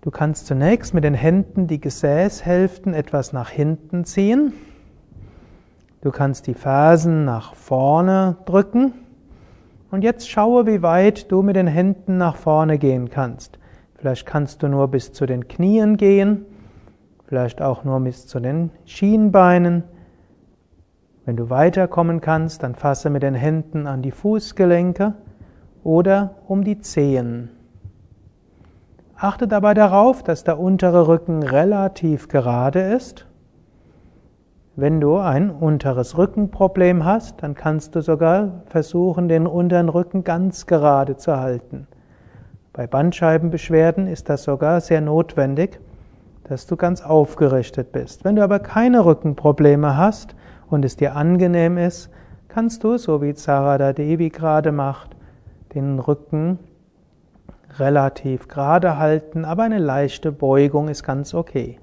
Du 0.00 0.10
kannst 0.10 0.48
zunächst 0.48 0.94
mit 0.94 1.04
den 1.04 1.14
Händen 1.14 1.68
die 1.68 1.80
Gesäßhälften 1.80 2.92
etwas 2.92 3.32
nach 3.32 3.50
hinten 3.50 4.04
ziehen. 4.04 4.52
Du 6.04 6.10
kannst 6.10 6.46
die 6.48 6.54
Fersen 6.54 7.24
nach 7.24 7.54
vorne 7.54 8.36
drücken 8.44 8.92
und 9.90 10.04
jetzt 10.04 10.28
schaue, 10.28 10.66
wie 10.66 10.82
weit 10.82 11.32
du 11.32 11.40
mit 11.40 11.56
den 11.56 11.66
Händen 11.66 12.18
nach 12.18 12.36
vorne 12.36 12.76
gehen 12.76 13.08
kannst. 13.08 13.58
Vielleicht 13.94 14.26
kannst 14.26 14.62
du 14.62 14.68
nur 14.68 14.88
bis 14.88 15.14
zu 15.14 15.24
den 15.24 15.48
Knien 15.48 15.96
gehen, 15.96 16.44
vielleicht 17.26 17.62
auch 17.62 17.84
nur 17.84 17.98
bis 18.00 18.26
zu 18.26 18.38
den 18.38 18.70
Schienbeinen. 18.84 19.82
Wenn 21.24 21.38
du 21.38 21.48
weiterkommen 21.48 22.20
kannst, 22.20 22.62
dann 22.62 22.74
fasse 22.74 23.08
mit 23.08 23.22
den 23.22 23.32
Händen 23.32 23.86
an 23.86 24.02
die 24.02 24.10
Fußgelenke 24.10 25.14
oder 25.84 26.34
um 26.46 26.64
die 26.64 26.80
Zehen. 26.80 27.48
Achte 29.16 29.48
dabei 29.48 29.72
darauf, 29.72 30.22
dass 30.22 30.44
der 30.44 30.58
untere 30.58 31.08
Rücken 31.08 31.42
relativ 31.42 32.28
gerade 32.28 32.80
ist 32.80 33.26
wenn 34.76 35.00
du 35.00 35.18
ein 35.18 35.50
unteres 35.50 36.18
Rückenproblem 36.18 37.04
hast, 37.04 37.42
dann 37.42 37.54
kannst 37.54 37.94
du 37.94 38.02
sogar 38.02 38.62
versuchen, 38.66 39.28
den 39.28 39.46
unteren 39.46 39.88
Rücken 39.88 40.24
ganz 40.24 40.66
gerade 40.66 41.16
zu 41.16 41.36
halten. 41.38 41.86
Bei 42.72 42.88
Bandscheibenbeschwerden 42.88 44.08
ist 44.08 44.28
das 44.28 44.42
sogar 44.42 44.80
sehr 44.80 45.00
notwendig, 45.00 45.78
dass 46.42 46.66
du 46.66 46.76
ganz 46.76 47.02
aufgerichtet 47.02 47.92
bist. 47.92 48.24
Wenn 48.24 48.34
du 48.34 48.42
aber 48.42 48.58
keine 48.58 49.04
Rückenprobleme 49.04 49.96
hast 49.96 50.34
und 50.68 50.84
es 50.84 50.96
dir 50.96 51.14
angenehm 51.14 51.78
ist, 51.78 52.10
kannst 52.48 52.82
du, 52.82 52.98
so 52.98 53.22
wie 53.22 53.32
Sarada 53.32 53.92
Devi 53.92 54.28
gerade 54.28 54.72
macht, 54.72 55.16
den 55.74 56.00
Rücken 56.00 56.58
relativ 57.78 58.48
gerade 58.48 58.98
halten, 58.98 59.44
aber 59.44 59.62
eine 59.62 59.78
leichte 59.78 60.32
Beugung 60.32 60.88
ist 60.88 61.04
ganz 61.04 61.32
okay. 61.32 61.78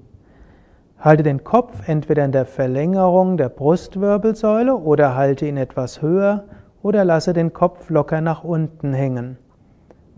Halte 1.02 1.24
den 1.24 1.42
Kopf 1.42 1.88
entweder 1.88 2.24
in 2.24 2.30
der 2.30 2.46
Verlängerung 2.46 3.36
der 3.36 3.48
Brustwirbelsäule 3.48 4.76
oder 4.76 5.16
halte 5.16 5.46
ihn 5.46 5.56
etwas 5.56 6.00
höher 6.00 6.44
oder 6.80 7.04
lasse 7.04 7.32
den 7.32 7.52
Kopf 7.52 7.90
locker 7.90 8.20
nach 8.20 8.44
unten 8.44 8.94
hängen. 8.94 9.36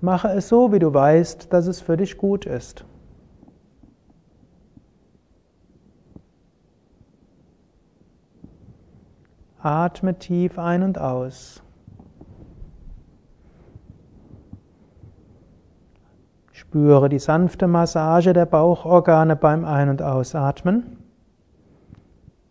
Mache 0.02 0.28
es 0.28 0.50
so, 0.50 0.72
wie 0.72 0.78
du 0.78 0.92
weißt, 0.92 1.50
dass 1.50 1.68
es 1.68 1.80
für 1.80 1.96
dich 1.96 2.18
gut 2.18 2.44
ist. 2.44 2.84
Atme 9.62 10.18
tief 10.18 10.58
ein 10.58 10.82
und 10.82 10.98
aus. 10.98 11.63
Spüre 16.74 17.08
die 17.08 17.20
sanfte 17.20 17.68
Massage 17.68 18.32
der 18.32 18.46
Bauchorgane 18.46 19.36
beim 19.36 19.64
Ein- 19.64 19.90
und 19.90 20.02
Ausatmen. 20.02 20.96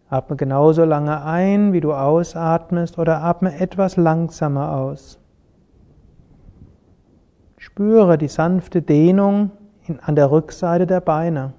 Atme 0.09 0.37
genauso 0.37 0.85
lange 0.85 1.25
ein, 1.25 1.73
wie 1.73 1.81
du 1.81 1.91
ausatmest, 1.91 2.97
oder 2.97 3.21
atme 3.21 3.59
etwas 3.59 3.97
langsamer 3.97 4.77
aus. 4.77 5.19
Spüre 7.57 8.17
die 8.17 8.29
sanfte 8.29 8.81
Dehnung 8.81 9.51
an 9.99 10.15
der 10.15 10.31
Rückseite 10.31 10.87
der 10.87 11.01
Beine. 11.01 11.51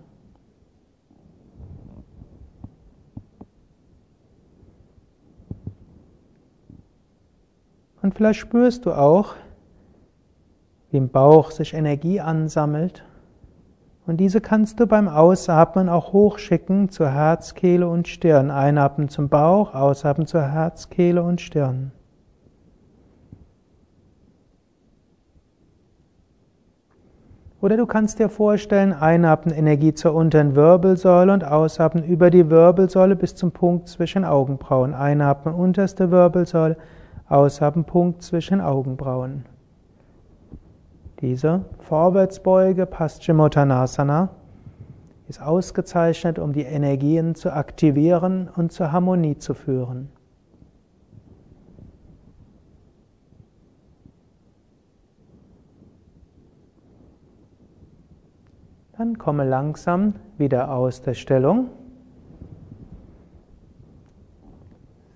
Und 8.00 8.14
vielleicht 8.14 8.40
spürst 8.40 8.86
du 8.86 8.92
auch, 8.92 9.34
im 10.98 11.08
Bauch 11.08 11.50
sich 11.50 11.74
Energie 11.74 12.20
ansammelt. 12.20 13.04
Und 14.06 14.18
diese 14.18 14.40
kannst 14.40 14.80
du 14.80 14.86
beim 14.86 15.08
Ausatmen 15.08 15.88
auch 15.88 16.12
hochschicken 16.12 16.90
zur 16.90 17.10
Herz, 17.10 17.54
Kehle 17.54 17.88
und 17.88 18.06
Stirn. 18.06 18.50
Einatmen 18.50 19.08
zum 19.08 19.28
Bauch, 19.28 19.74
ausatmen 19.74 20.26
zur 20.26 20.42
Herz, 20.42 20.90
Kehle 20.90 21.22
und 21.22 21.40
Stirn. 21.40 21.92
Oder 27.64 27.78
du 27.78 27.86
kannst 27.86 28.18
dir 28.18 28.28
vorstellen, 28.28 28.92
einatmen 28.92 29.54
Energie 29.54 29.94
zur 29.94 30.12
unteren 30.12 30.54
Wirbelsäule 30.54 31.32
und 31.32 31.44
ausatmen 31.44 32.04
über 32.04 32.28
die 32.28 32.50
Wirbelsäule 32.50 33.16
bis 33.16 33.34
zum 33.36 33.52
Punkt 33.52 33.88
zwischen 33.88 34.26
Augenbrauen. 34.26 34.92
Einatmen 34.92 35.54
unterste 35.54 36.10
Wirbelsäule, 36.10 36.76
ausatmen 37.26 37.86
Punkt 37.86 38.22
zwischen 38.22 38.60
Augenbrauen. 38.60 39.46
Diese 41.24 41.64
Vorwärtsbeuge, 41.78 42.84
Paschimottanasana, 42.84 44.28
ist 45.26 45.40
ausgezeichnet, 45.40 46.38
um 46.38 46.52
die 46.52 46.64
Energien 46.64 47.34
zu 47.34 47.50
aktivieren 47.50 48.50
und 48.54 48.72
zur 48.72 48.92
Harmonie 48.92 49.38
zu 49.38 49.54
führen. 49.54 50.10
Dann 58.98 59.16
komme 59.16 59.48
langsam 59.48 60.16
wieder 60.36 60.74
aus 60.74 61.00
der 61.00 61.14
Stellung. 61.14 61.70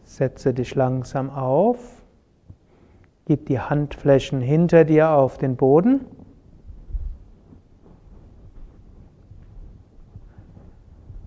Setze 0.05 0.55
dich 0.55 0.75
langsam 0.75 1.29
auf. 1.29 1.98
Gib 3.29 3.45
die 3.45 3.61
Handflächen 3.61 4.41
hinter 4.41 4.87
dir 4.87 5.11
auf 5.11 5.37
den 5.37 5.55
Boden. 5.55 6.07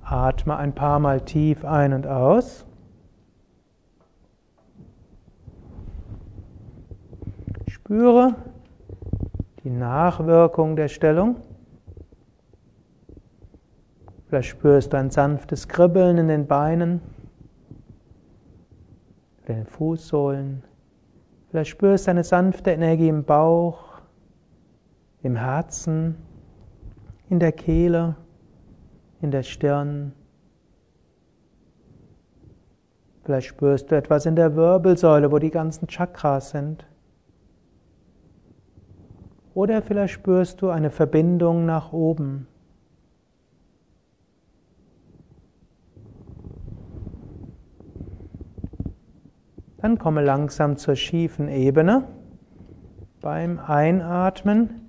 Atme 0.01 0.57
ein 0.57 0.73
paar 0.73 0.97
Mal 0.97 1.21
tief 1.21 1.63
ein 1.63 1.93
und 1.93 2.07
aus. 2.07 2.65
Spüre 7.67 8.33
die 9.63 9.69
Nachwirkung 9.69 10.75
der 10.75 10.87
Stellung. 10.87 11.35
Vielleicht 14.25 14.49
spürst 14.49 14.91
du 14.91 14.97
ein 14.97 15.11
sanftes 15.11 15.67
Kribbeln 15.67 16.17
in 16.17 16.29
den 16.29 16.47
Beinen, 16.47 16.99
in 19.45 19.53
den 19.53 19.65
Fußsohlen. 19.67 20.63
Vielleicht 21.51 21.71
spürst 21.71 22.07
du 22.07 22.11
eine 22.11 22.23
sanfte 22.23 22.71
Energie 22.71 23.09
im 23.09 23.25
Bauch, 23.25 23.99
im 25.21 25.35
Herzen, 25.35 26.15
in 27.29 27.41
der 27.41 27.51
Kehle, 27.51 28.15
in 29.19 29.31
der 29.31 29.43
Stirn. 29.43 30.13
Vielleicht 33.25 33.47
spürst 33.47 33.91
du 33.91 33.97
etwas 33.97 34.25
in 34.25 34.37
der 34.37 34.55
Wirbelsäule, 34.55 35.29
wo 35.29 35.39
die 35.39 35.51
ganzen 35.51 35.89
Chakras 35.89 36.51
sind. 36.51 36.87
Oder 39.53 39.81
vielleicht 39.81 40.13
spürst 40.13 40.61
du 40.61 40.69
eine 40.69 40.89
Verbindung 40.89 41.65
nach 41.65 41.91
oben. 41.91 42.47
Dann 49.81 49.97
komme 49.97 50.23
langsam 50.23 50.77
zur 50.77 50.95
schiefen 50.95 51.47
Ebene. 51.47 52.03
Beim 53.19 53.57
Einatmen 53.59 54.81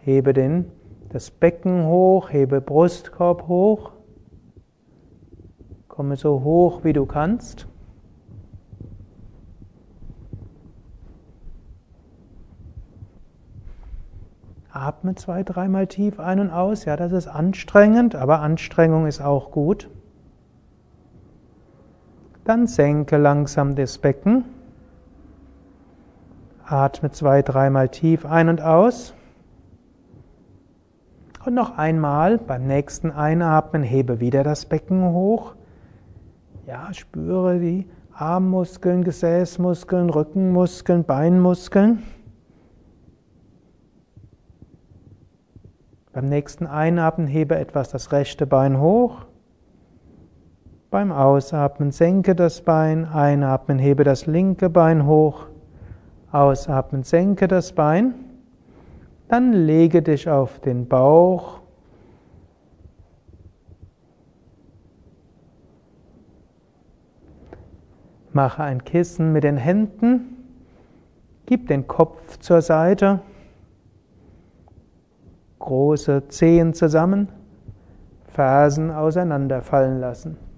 hebe 0.00 0.32
den, 0.32 0.66
das 1.10 1.30
Becken 1.30 1.86
hoch, 1.86 2.30
hebe 2.30 2.62
Brustkorb 2.62 3.46
hoch. 3.46 3.92
Komme 5.86 6.16
so 6.16 6.42
hoch 6.42 6.82
wie 6.82 6.94
du 6.94 7.04
kannst. 7.04 7.68
Atme 14.70 15.14
zwei, 15.14 15.42
dreimal 15.42 15.86
tief 15.86 16.18
ein 16.18 16.40
und 16.40 16.50
aus. 16.50 16.86
Ja, 16.86 16.96
das 16.96 17.12
ist 17.12 17.28
anstrengend, 17.28 18.14
aber 18.14 18.40
Anstrengung 18.40 19.06
ist 19.06 19.20
auch 19.20 19.50
gut. 19.50 19.90
Dann 22.44 22.66
senke 22.66 23.18
langsam 23.18 23.76
das 23.76 23.98
Becken. 23.98 24.44
Atme 26.64 27.10
zwei, 27.10 27.42
dreimal 27.42 27.88
tief 27.88 28.26
ein 28.26 28.48
und 28.48 28.60
aus. 28.60 29.14
Und 31.44 31.54
noch 31.54 31.76
einmal 31.76 32.38
beim 32.38 32.66
nächsten 32.66 33.10
Einatmen 33.10 33.82
hebe 33.82 34.20
wieder 34.20 34.44
das 34.44 34.66
Becken 34.66 35.12
hoch. 35.12 35.54
Ja, 36.66 36.92
spüre 36.94 37.58
die 37.58 37.88
Armmuskeln, 38.12 39.02
Gesäßmuskeln, 39.04 40.10
Rückenmuskeln, 40.10 41.04
Beinmuskeln. 41.04 42.02
Beim 46.12 46.28
nächsten 46.28 46.66
Einatmen 46.66 47.26
hebe 47.26 47.56
etwas 47.56 47.88
das 47.88 48.12
rechte 48.12 48.46
Bein 48.46 48.78
hoch. 48.78 49.26
Beim 50.92 51.10
Ausatmen 51.10 51.90
senke 51.90 52.34
das 52.34 52.60
Bein, 52.60 53.06
einatmen 53.06 53.78
hebe 53.78 54.04
das 54.04 54.26
linke 54.26 54.68
Bein 54.68 55.06
hoch. 55.06 55.46
Ausatmen 56.30 57.02
senke 57.02 57.48
das 57.48 57.72
Bein. 57.72 58.12
Dann 59.26 59.54
lege 59.54 60.02
dich 60.02 60.28
auf 60.28 60.60
den 60.60 60.86
Bauch. 60.86 61.60
Mache 68.34 68.62
ein 68.62 68.84
Kissen 68.84 69.32
mit 69.32 69.44
den 69.44 69.56
Händen. 69.56 70.36
Gib 71.46 71.68
den 71.68 71.86
Kopf 71.86 72.36
zur 72.40 72.60
Seite 72.60 73.20
große 75.58 76.28
Zehen 76.28 76.74
zusammen, 76.74 77.28
Fersen 78.26 78.90
auseinanderfallen 78.90 79.98
lassen. 79.98 80.51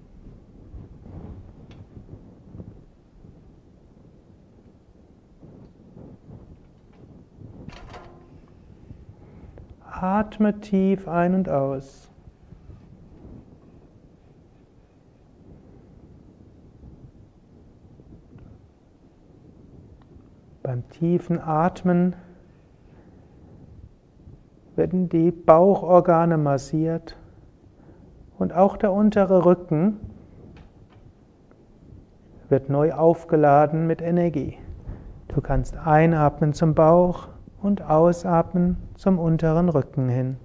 Atme 10.01 10.59
tief 10.59 11.07
ein 11.07 11.35
und 11.35 11.47
aus. 11.47 12.11
Beim 20.63 20.89
tiefen 20.89 21.39
Atmen 21.39 22.15
werden 24.75 25.07
die 25.07 25.31
Bauchorgane 25.31 26.37
massiert 26.37 27.15
und 28.37 28.51
auch 28.53 28.75
der 28.75 28.91
untere 28.91 29.45
Rücken 29.45 29.99
wird 32.49 32.69
neu 32.69 32.91
aufgeladen 32.91 33.87
mit 33.87 34.01
Energie. 34.01 34.57
Du 35.29 35.39
kannst 35.39 35.77
einatmen 35.77 36.53
zum 36.53 36.75
Bauch 36.75 37.29
und 37.65 37.81
ausatmen 37.81 38.77
zum 38.95 39.19
unteren 39.19 39.69
Rücken 39.69 40.07
hin. 40.07 40.37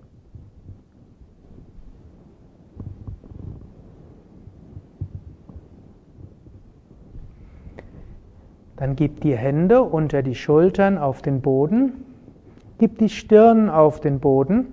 Dann 8.76 8.96
gib 8.96 9.20
die 9.20 9.36
Hände 9.36 9.82
unter 9.82 10.22
die 10.22 10.34
Schultern 10.34 10.98
auf 10.98 11.22
den 11.22 11.42
Boden 11.42 12.04
Gib 12.80 12.96
die 12.96 13.10
Stirn 13.10 13.68
auf 13.68 14.00
den 14.00 14.20
Boden. 14.20 14.68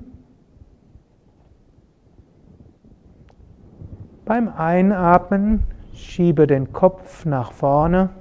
Beim 4.23 4.47
Einatmen 4.47 5.65
schiebe 5.93 6.47
den 6.47 6.71
Kopf 6.71 7.25
nach 7.25 7.51
vorne, 7.51 8.11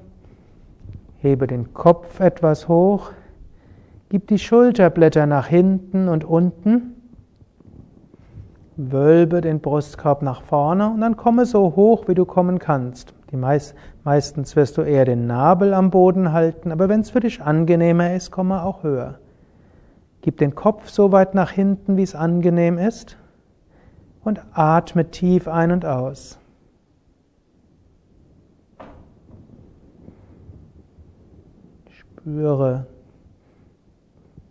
hebe 1.20 1.46
den 1.46 1.72
Kopf 1.72 2.18
etwas 2.18 2.66
hoch, 2.66 3.12
gib 4.08 4.28
die 4.28 4.38
Schulterblätter 4.38 5.26
nach 5.26 5.46
hinten 5.46 6.08
und 6.08 6.24
unten, 6.24 6.94
wölbe 8.76 9.40
den 9.40 9.60
Brustkorb 9.60 10.22
nach 10.22 10.42
vorne 10.42 10.90
und 10.90 11.00
dann 11.00 11.16
komme 11.16 11.46
so 11.46 11.76
hoch, 11.76 12.08
wie 12.08 12.14
du 12.14 12.24
kommen 12.24 12.58
kannst. 12.58 13.14
Die 13.30 13.36
meist, 13.36 13.74
meistens 14.04 14.54
wirst 14.54 14.76
du 14.76 14.82
eher 14.82 15.04
den 15.04 15.26
Nabel 15.26 15.74
am 15.74 15.90
Boden 15.90 16.32
halten, 16.32 16.70
aber 16.70 16.88
wenn 16.88 17.00
es 17.00 17.10
für 17.10 17.20
dich 17.20 17.42
angenehmer 17.42 18.14
ist, 18.14 18.30
komme 18.30 18.62
auch 18.62 18.82
höher. 18.82 19.18
Gib 20.20 20.38
den 20.38 20.54
Kopf 20.54 20.88
so 20.88 21.12
weit 21.12 21.34
nach 21.34 21.50
hinten, 21.50 21.96
wie 21.96 22.02
es 22.02 22.14
angenehm 22.14 22.78
ist 22.78 23.16
und 24.22 24.42
atme 24.52 25.10
tief 25.10 25.48
ein 25.48 25.70
und 25.70 25.86
aus. 25.86 26.38
Spüre, 31.90 32.86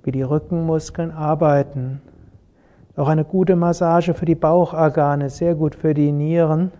wie 0.06 0.12
die 0.12 0.22
Rückenmuskeln 0.22 1.12
arbeiten. 1.12 2.00
Auch 2.96 3.10
eine 3.10 3.26
gute 3.26 3.56
Massage 3.56 4.14
für 4.14 4.26
die 4.26 4.36
Bauchorgane, 4.36 5.30
sehr 5.30 5.56
gut 5.56 5.76
für 5.76 5.94
die 5.94 6.12
Nieren. 6.12 6.72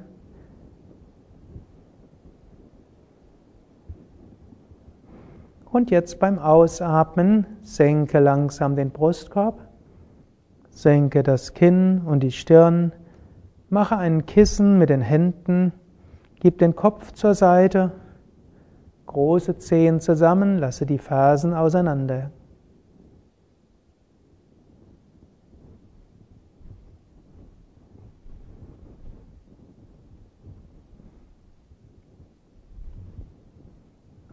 Und 5.72 5.92
jetzt 5.92 6.20
beim 6.20 6.40
Ausatmen 6.40 7.48
senke 7.64 8.20
langsam 8.20 8.78
den 8.78 8.92
Brustkorb, 8.92 9.60
senke 10.70 11.22
das 11.22 11.54
Kinn 11.54 12.04
und 12.06 12.22
die 12.22 12.32
Stirn, 12.32 12.94
mache 13.70 13.98
ein 13.98 14.26
Kissen 14.26 14.78
mit 14.78 14.90
den 14.90 15.02
Händen, 15.02 15.74
gib 16.40 16.60
den 16.60 16.76
Kopf 16.78 17.12
zur 17.12 17.34
Seite, 17.34 17.92
große 19.08 19.58
Zehen 19.58 20.00
zusammen, 20.00 20.60
lasse 20.60 20.86
die 20.86 21.00
Fersen 21.00 21.54
auseinander. 21.54 22.30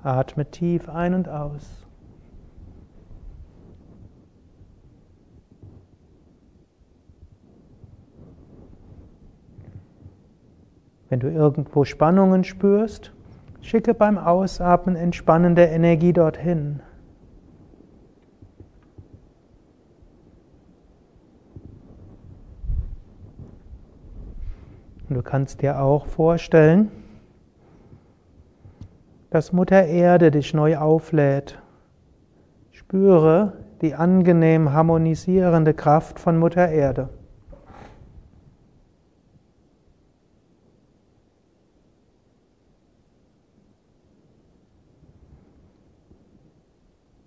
Atme 0.03 0.50
tief 0.50 0.88
ein 0.88 1.14
und 1.14 1.28
aus. 1.28 1.86
Wenn 11.09 11.20
du 11.20 11.30
irgendwo 11.30 11.84
Spannungen 11.84 12.42
spürst, 12.42 13.12
schicke 13.61 13.92
beim 13.92 14.16
Ausatmen 14.16 14.96
entspannende 14.96 15.64
Energie 15.64 16.14
dorthin. 16.14 16.80
Du 25.11 25.20
kannst 25.20 25.61
dir 25.61 25.80
auch 25.80 26.07
vorstellen, 26.07 26.90
dass 29.32 29.50
Mutter 29.50 29.86
Erde 29.86 30.30
dich 30.30 30.52
neu 30.52 30.76
auflädt. 30.76 31.58
Spüre 32.70 33.54
die 33.80 33.94
angenehm 33.94 34.74
harmonisierende 34.74 35.72
Kraft 35.72 36.20
von 36.20 36.36
Mutter 36.36 36.68
Erde. 36.68 37.08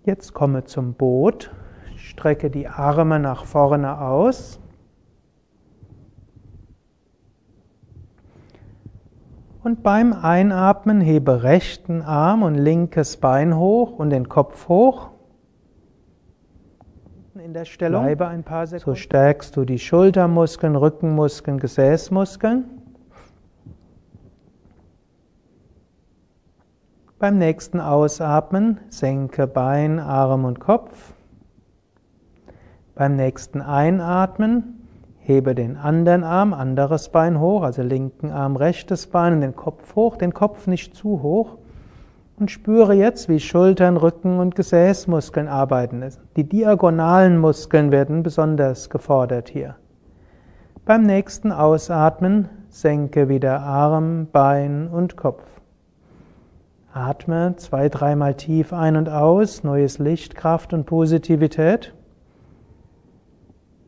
Jetzt 0.04 0.32
komme 0.32 0.62
zum 0.62 0.94
Boot, 0.94 1.50
strecke 1.96 2.50
die 2.50 2.68
Arme 2.68 3.18
nach 3.18 3.44
vorne 3.44 4.00
aus. 4.00 4.60
Und 9.66 9.82
beim 9.82 10.12
Einatmen 10.12 11.00
hebe 11.00 11.42
rechten 11.42 12.00
Arm 12.00 12.44
und 12.44 12.54
linkes 12.54 13.16
Bein 13.16 13.56
hoch 13.56 13.98
und 13.98 14.10
den 14.10 14.28
Kopf 14.28 14.68
hoch. 14.68 15.10
In 17.34 17.52
der 17.52 17.64
Stellung 17.64 18.04
bleibe 18.04 18.28
ein 18.28 18.44
paar 18.44 18.68
Sekunden. 18.68 18.94
So 18.96 19.02
stärkst 19.02 19.56
du 19.56 19.64
die 19.64 19.80
Schultermuskeln, 19.80 20.76
Rückenmuskeln, 20.76 21.58
Gesäßmuskeln. 21.58 22.66
Beim 27.18 27.36
nächsten 27.36 27.80
Ausatmen 27.80 28.78
senke 28.88 29.48
Bein, 29.48 29.98
Arm 29.98 30.44
und 30.44 30.60
Kopf. 30.60 31.12
Beim 32.94 33.16
nächsten 33.16 33.60
Einatmen 33.60 34.75
Hebe 35.26 35.56
den 35.56 35.76
anderen 35.76 36.22
Arm, 36.22 36.54
anderes 36.54 37.08
Bein 37.08 37.40
hoch, 37.40 37.64
also 37.64 37.82
linken 37.82 38.30
Arm, 38.30 38.54
rechtes 38.54 39.08
Bein 39.08 39.32
und 39.32 39.40
den 39.40 39.56
Kopf 39.56 39.96
hoch, 39.96 40.16
den 40.16 40.32
Kopf 40.32 40.68
nicht 40.68 40.94
zu 40.94 41.20
hoch. 41.20 41.56
Und 42.38 42.52
spüre 42.52 42.94
jetzt, 42.94 43.28
wie 43.28 43.40
Schultern, 43.40 43.96
Rücken 43.96 44.38
und 44.38 44.54
Gesäßmuskeln 44.54 45.48
arbeiten. 45.48 46.04
Die 46.36 46.44
diagonalen 46.44 47.38
Muskeln 47.38 47.90
werden 47.90 48.22
besonders 48.22 48.88
gefordert 48.88 49.48
hier. 49.48 49.74
Beim 50.84 51.02
nächsten 51.02 51.50
Ausatmen 51.50 52.48
senke 52.68 53.28
wieder 53.28 53.62
Arm, 53.62 54.28
Bein 54.30 54.86
und 54.86 55.16
Kopf. 55.16 55.42
Atme 56.92 57.54
zwei, 57.56 57.88
dreimal 57.88 58.34
tief 58.34 58.72
ein 58.72 58.94
und 58.94 59.08
aus, 59.08 59.64
neues 59.64 59.98
Licht, 59.98 60.36
Kraft 60.36 60.72
und 60.72 60.86
Positivität. 60.86 61.95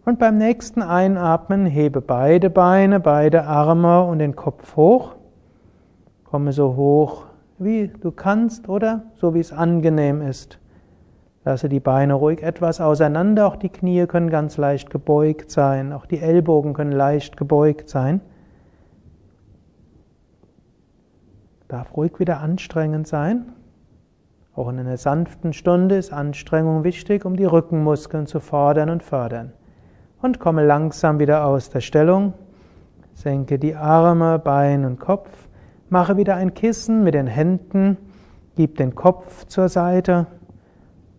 Und 0.08 0.18
beim 0.18 0.38
nächsten 0.38 0.80
Einatmen 0.80 1.66
hebe 1.66 2.00
beide 2.00 2.48
Beine, 2.48 2.98
beide 2.98 3.44
Arme 3.44 4.04
und 4.04 4.20
den 4.20 4.34
Kopf 4.34 4.74
hoch. 4.74 5.16
Komme 6.24 6.54
so 6.54 6.76
hoch, 6.76 7.26
wie 7.58 7.88
du 7.88 8.10
kannst 8.10 8.70
oder 8.70 9.02
so 9.16 9.34
wie 9.34 9.40
es 9.40 9.52
angenehm 9.52 10.22
ist. 10.22 10.60
Lasse 11.44 11.68
die 11.68 11.78
Beine 11.78 12.14
ruhig 12.14 12.42
etwas 12.42 12.80
auseinander, 12.80 13.46
auch 13.46 13.56
die 13.56 13.68
Knie 13.68 14.06
können 14.06 14.30
ganz 14.30 14.56
leicht 14.56 14.88
gebeugt 14.88 15.50
sein, 15.50 15.92
auch 15.92 16.06
die 16.06 16.20
Ellbogen 16.20 16.72
können 16.72 16.92
leicht 16.92 17.36
gebeugt 17.36 17.90
sein. 17.90 18.22
Darf 21.68 21.94
ruhig 21.94 22.18
wieder 22.18 22.40
anstrengend 22.40 23.06
sein. 23.06 23.52
Auch 24.54 24.70
in 24.70 24.78
einer 24.78 24.96
sanften 24.96 25.52
Stunde 25.52 25.96
ist 25.96 26.14
Anstrengung 26.14 26.82
wichtig, 26.82 27.26
um 27.26 27.36
die 27.36 27.44
Rückenmuskeln 27.44 28.26
zu 28.26 28.40
fordern 28.40 28.88
und 28.88 29.02
fördern 29.02 29.52
und 30.20 30.40
komme 30.40 30.64
langsam 30.64 31.18
wieder 31.18 31.46
aus 31.46 31.70
der 31.70 31.80
Stellung. 31.80 32.34
Senke 33.14 33.58
die 33.58 33.74
Arme, 33.74 34.38
Bein 34.38 34.84
und 34.84 34.98
Kopf. 34.98 35.28
Mache 35.88 36.16
wieder 36.16 36.36
ein 36.36 36.54
Kissen 36.54 37.02
mit 37.02 37.14
den 37.14 37.26
Händen. 37.26 37.96
Gib 38.56 38.76
den 38.76 38.94
Kopf 38.94 39.46
zur 39.46 39.68
Seite, 39.68 40.26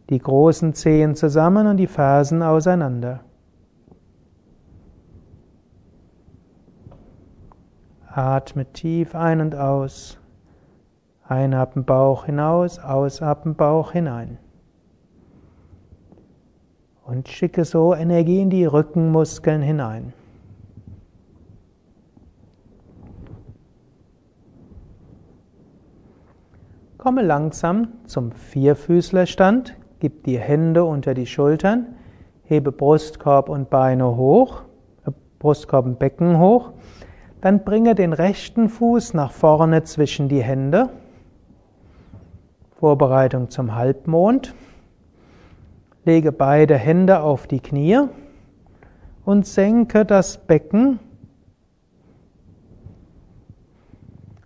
die 0.09 0.19
großen 0.19 0.73
Zehen 0.73 1.15
zusammen 1.15 1.67
und 1.67 1.77
die 1.77 1.87
Fersen 1.87 2.43
auseinander. 2.43 3.21
Atme 8.07 8.65
tief 8.73 9.15
ein 9.15 9.39
und 9.39 9.55
aus. 9.55 10.19
Einatmen 11.27 11.85
Bauch 11.85 12.25
hinaus, 12.25 12.79
ausatmen 12.79 13.55
Bauch 13.55 13.91
hinein 13.91 14.39
und 17.09 17.27
schicke 17.27 17.65
so 17.65 17.95
Energie 17.95 18.39
in 18.39 18.51
die 18.51 18.65
Rückenmuskeln 18.65 19.63
hinein. 19.63 20.13
Komme 26.99 27.23
langsam 27.23 27.87
zum 28.05 28.31
Vierfüßlerstand, 28.31 29.75
gib 29.99 30.23
die 30.25 30.37
Hände 30.37 30.83
unter 30.83 31.15
die 31.15 31.25
Schultern, 31.25 31.87
hebe 32.43 32.71
Brustkorb 32.71 33.49
und 33.49 33.71
Beine 33.71 34.15
hoch, 34.15 34.61
äh, 35.07 35.11
Brustkorb 35.39 35.85
und 35.85 35.97
Becken 35.97 36.37
hoch, 36.37 36.73
dann 37.41 37.63
bringe 37.63 37.95
den 37.95 38.13
rechten 38.13 38.69
Fuß 38.69 39.15
nach 39.15 39.31
vorne 39.31 39.83
zwischen 39.83 40.29
die 40.29 40.43
Hände. 40.43 40.89
Vorbereitung 42.75 43.49
zum 43.49 43.75
Halbmond. 43.75 44.53
Lege 46.09 46.31
beide 46.31 46.75
Hände 46.75 47.21
auf 47.21 47.45
die 47.45 47.59
Knie 47.59 47.99
und 49.25 49.45
senke 49.45 50.05
das 50.05 50.39
Becken. 50.39 50.97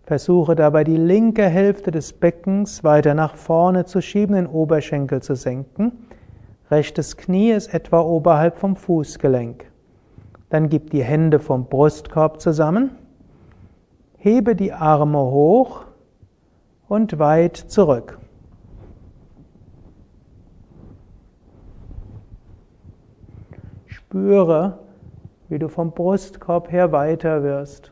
Versuche 0.04 0.58
dabei 0.58 0.84
die 0.84 0.98
linke 0.98 1.46
Hälfte 1.46 1.92
des 1.92 2.12
Beckens 2.12 2.84
weiter 2.84 3.14
nach 3.14 3.36
vorne 3.38 3.86
zu 3.86 4.02
schieben, 4.02 4.36
den 4.36 4.48
Oberschenkel 4.48 5.22
zu 5.22 5.38
senken. 5.38 5.94
Rechtes 6.70 7.16
Knie 7.16 7.52
ist 7.52 7.74
etwa 7.74 8.02
oberhalb 8.02 8.58
vom 8.58 8.76
Fußgelenk. 8.76 9.64
Dann 10.50 10.68
gib 10.68 10.90
die 10.90 11.06
Hände 11.06 11.40
vom 11.40 11.70
Brustkorb 11.70 12.42
zusammen. 12.42 12.90
Hebe 14.18 14.58
die 14.58 14.74
Arme 14.74 15.20
hoch 15.20 15.86
und 16.90 17.20
weit 17.20 17.56
zurück. 17.56 18.20
Spüre, 24.14 24.78
wie 25.50 25.58
du 25.58 25.68
vom 25.68 25.92
Brustkorb 25.92 26.72
her 26.72 26.92
weiter 26.92 27.42
wirst. 27.42 27.92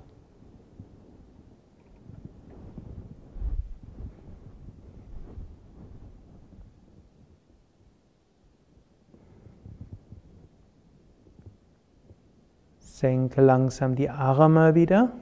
Senke 12.77 13.41
langsam 13.41 13.95
die 13.95 14.11
Arme 14.11 14.75
wieder. 14.75 15.13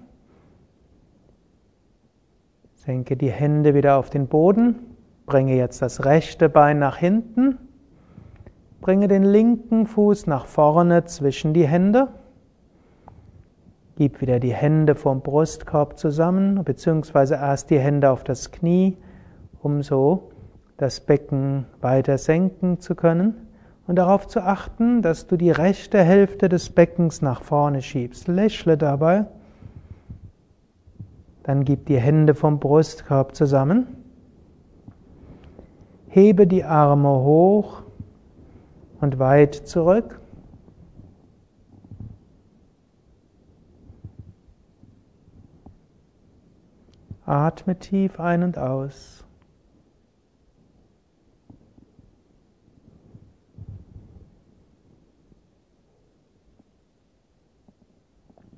Senke 2.74 3.16
die 3.16 3.32
Hände 3.32 3.74
wieder 3.74 3.98
auf 3.98 4.10
den 4.10 4.28
Boden. 4.28 4.98
Bringe 5.26 5.56
jetzt 5.56 5.82
das 5.82 6.04
rechte 6.04 6.50
Bein 6.50 6.80
nach 6.80 6.98
hinten. 6.98 7.69
Bringe 8.82 9.10
den 9.10 9.24
linken 9.24 9.86
Fuß 9.86 10.28
nach 10.28 10.46
vorne 10.46 11.04
zwischen 11.04 11.54
die 11.54 11.68
Hände. 11.68 12.08
Gib 13.98 14.22
wieder 14.22 14.40
die 14.40 14.54
Hände 14.54 14.96
vom 14.96 15.20
Brustkorb 15.20 16.00
zusammen, 16.00 16.64
beziehungsweise 16.64 17.36
erst 17.36 17.70
die 17.70 17.80
Hände 17.80 18.10
auf 18.10 18.24
das 18.24 18.52
Knie, 18.52 18.96
um 19.62 19.84
so 19.84 20.32
das 20.78 21.02
Becken 21.02 21.66
weiter 21.82 22.18
senken 22.18 22.80
zu 22.80 22.96
können 22.96 23.36
und 23.86 23.98
darauf 23.98 24.28
zu 24.28 24.40
achten, 24.40 25.02
dass 25.02 25.28
du 25.28 25.36
die 25.36 25.52
rechte 25.52 26.02
Hälfte 26.02 26.48
des 26.48 26.70
Beckens 26.70 27.22
nach 27.22 27.44
vorne 27.44 27.82
schiebst. 27.82 28.30
Lächle 28.30 28.78
dabei. 28.78 29.26
Dann 31.44 31.66
gib 31.66 31.88
die 31.88 31.98
Hände 31.98 32.34
vom 32.34 32.60
Brustkorb 32.60 33.36
zusammen. 33.36 33.88
Hebe 36.08 36.48
die 36.48 36.64
Arme 36.64 37.10
hoch 37.10 37.84
und 39.02 39.20
weit 39.20 39.56
zurück. 39.56 40.20
Atme 47.26 47.78
tief 47.78 48.20
ein 48.20 48.44
und 48.44 48.58
aus. 48.58 49.24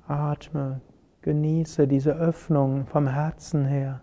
Atme 0.06 0.80
Genieße 1.22 1.86
diese 1.86 2.16
Öffnung 2.16 2.84
vom 2.86 3.06
Herzen 3.06 3.64
her, 3.64 4.00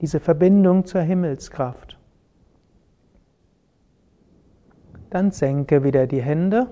diese 0.00 0.20
Verbindung 0.20 0.86
zur 0.86 1.02
Himmelskraft. 1.02 1.98
Dann 5.12 5.30
senke 5.30 5.84
wieder 5.84 6.06
die 6.06 6.22
Hände 6.22 6.68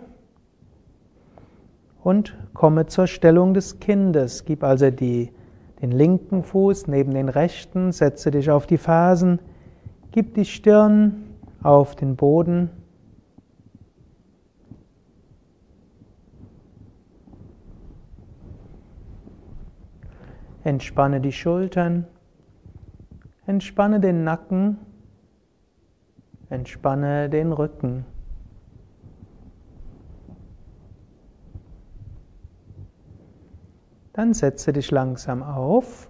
und 2.02 2.38
komme 2.54 2.86
zur 2.86 3.06
Stellung 3.06 3.52
des 3.52 3.80
Kindes. 3.80 4.46
Gib 4.46 4.64
also 4.64 4.90
die, 4.90 5.30
den 5.82 5.92
linken 5.92 6.42
Fuß 6.42 6.86
neben 6.86 7.12
den 7.12 7.28
rechten, 7.28 7.92
setze 7.92 8.30
dich 8.30 8.50
auf 8.50 8.66
die 8.66 8.78
Fersen, 8.78 9.40
gib 10.12 10.32
die 10.32 10.46
Stirn 10.46 11.22
auf 11.62 11.94
den 11.96 12.16
Boden. 12.16 12.70
Entspanne 20.64 21.20
die 21.20 21.32
Schultern, 21.32 22.06
entspanne 23.44 24.00
den 24.00 24.24
Nacken, 24.24 24.78
entspanne 26.48 27.28
den 27.28 27.52
Rücken. 27.52 28.06
Dann 34.12 34.34
setze 34.34 34.72
dich 34.72 34.90
langsam 34.90 35.42
auf 35.42 36.08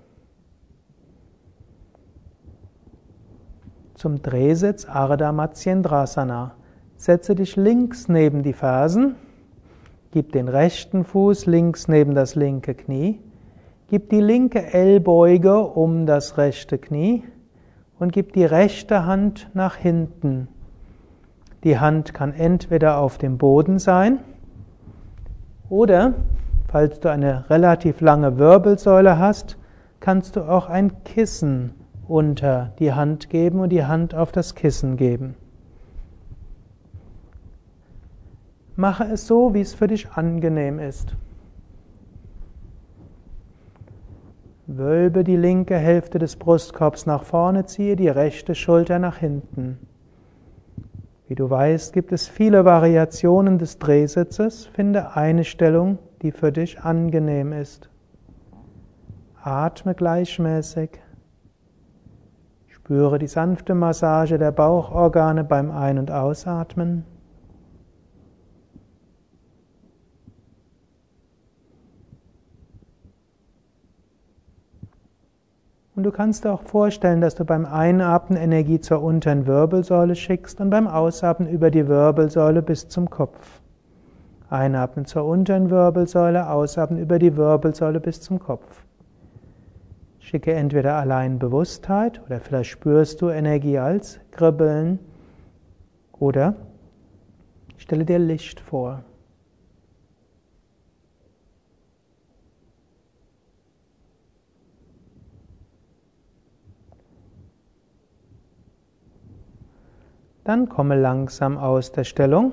zum 3.95 4.23
Drehsitz 4.23 4.87
Ardha 4.87 5.31
Matsyendrasana. 5.31 6.55
Setze 6.97 7.35
dich 7.35 7.57
links 7.57 8.09
neben 8.09 8.43
die 8.43 8.55
Fersen, 8.55 9.17
gib 10.11 10.33
den 10.33 10.49
rechten 10.49 11.05
Fuß 11.05 11.45
links 11.45 11.87
neben 11.87 12.15
das 12.15 12.35
linke 12.35 12.75
Knie, 12.75 13.21
gib 13.89 14.09
die 14.09 14.23
linke 14.23 14.73
Ellbeuge 14.73 15.61
um 15.61 16.07
das 16.07 16.39
rechte 16.39 16.79
Knie 16.79 17.25
und 17.99 18.13
gib 18.13 18.33
die 18.33 18.47
rechte 18.47 19.05
Hand 19.05 19.51
nach 19.53 19.77
hinten. 19.77 20.49
Die 21.65 21.79
Hand 21.79 22.15
kann 22.15 22.33
entweder 22.33 22.99
auf 22.99 23.19
dem 23.19 23.37
Boden 23.37 23.79
sein 23.79 24.21
oder 25.69 26.15
Falls 26.71 27.01
du 27.01 27.11
eine 27.11 27.51
relativ 27.51 28.01
lange 28.01 28.39
Wirbelsäule 28.39 29.19
hast, 29.19 29.59
kannst 29.99 30.37
du 30.37 30.43
auch 30.43 30.69
ein 30.69 31.03
Kissen 31.03 31.75
unter 32.07 32.73
die 32.79 32.93
Hand 32.93 33.29
geben 33.29 33.59
und 33.59 33.71
die 33.71 33.85
Hand 33.85 34.15
auf 34.15 34.31
das 34.31 34.55
Kissen 34.55 34.97
geben. 34.97 35.35
Mache 38.77 39.03
es 39.03 39.27
so, 39.27 39.53
wie 39.53 39.63
es 39.63 39.75
für 39.75 39.89
dich 39.89 40.13
angenehm 40.13 40.79
ist. 40.79 41.17
Wölbe 44.69 45.25
die 45.25 45.37
linke 45.37 45.77
Hälfte 45.77 46.21
des 46.21 46.37
Brustkorbs 46.37 47.05
nach 47.05 47.25
vorne, 47.25 47.67
ziehe 47.67 47.97
die 47.97 48.09
rechte 48.09 48.55
Schulter 48.55 49.01
nach 49.01 49.17
hinten. 49.17 49.81
Wie 51.27 51.35
du 51.35 51.51
weißt, 51.51 51.93
gibt 51.93 52.13
es 52.13 52.29
viele 52.29 52.65
Variationen 52.65 53.59
des 53.59 53.81
Drehsitzes. 53.81 54.67
Finde 54.67 55.17
eine 55.17 55.43
Stellung, 55.43 55.99
die 56.23 56.33
für 56.33 56.53
dich 56.53 56.81
angenehm 56.81 57.53
ist. 57.53 57.89
Atme 59.43 59.95
gleichmäßig. 59.95 60.91
Spüre 62.69 63.19
die 63.19 63.27
sanfte 63.27 63.75
Massage 63.75 64.39
der 64.39 64.53
Bauchorgane 64.53 65.45
beim 65.45 65.71
Ein- 65.71 65.99
und 65.99 66.11
Ausatmen. 66.11 67.05
Und 76.01 76.05
du 76.05 76.13
kannst 76.13 76.45
dir 76.45 76.53
auch 76.53 76.63
vorstellen, 76.63 77.21
dass 77.21 77.35
du 77.35 77.45
beim 77.45 77.67
Einatmen 77.67 78.39
Energie 78.39 78.81
zur 78.81 79.03
unteren 79.03 79.47
Wirbelsäule 79.47 80.15
schickst 80.15 80.59
und 80.61 80.71
beim 80.71 80.87
Ausatmen 80.87 81.47
über 81.47 81.71
die 81.71 81.89
Wirbelsäule 81.89 82.63
bis 82.63 82.89
zum 82.89 83.11
Kopf. 83.11 83.60
Einatmen 84.51 85.07
zur 85.07 85.25
unteren 85.25 85.71
Wirbelsäule, 85.71 86.51
ausatmen 86.51 86.99
über 86.99 87.19
die 87.19 87.37
Wirbelsäule 87.37 88.01
bis 88.01 88.21
zum 88.21 88.41
Kopf. 88.41 88.85
Schicke 90.19 90.53
entweder 90.53 90.97
allein 90.97 91.39
Bewusstheit 91.39 92.21
oder 92.27 92.41
vielleicht 92.41 92.71
spürst 92.71 93.23
du 93.23 93.29
Energie 93.31 93.79
als 93.79 94.21
Kribbeln 94.33 94.99
oder 96.13 96.55
stelle 97.77 98.05
dir 98.05 98.19
Licht 98.19 98.61
vor. 98.61 99.05
Dann 110.43 110.69
komme 110.69 111.01
langsam 111.01 111.57
aus 111.59 111.93
der 111.93 112.03
Stellung 112.03 112.53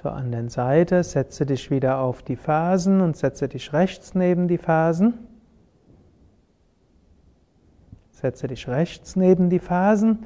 zur 0.00 0.12
anderen 0.12 0.48
Seite, 0.48 1.02
setze 1.02 1.44
dich 1.44 1.72
wieder 1.72 1.98
auf 1.98 2.22
die 2.22 2.36
Fersen 2.36 3.00
und 3.00 3.16
setze 3.16 3.48
dich 3.48 3.72
rechts 3.72 4.14
neben 4.14 4.46
die 4.46 4.58
Fersen. 4.58 5.14
Setze 8.12 8.46
dich 8.46 8.68
rechts 8.68 9.16
neben 9.16 9.50
die 9.50 9.58
Fersen, 9.58 10.20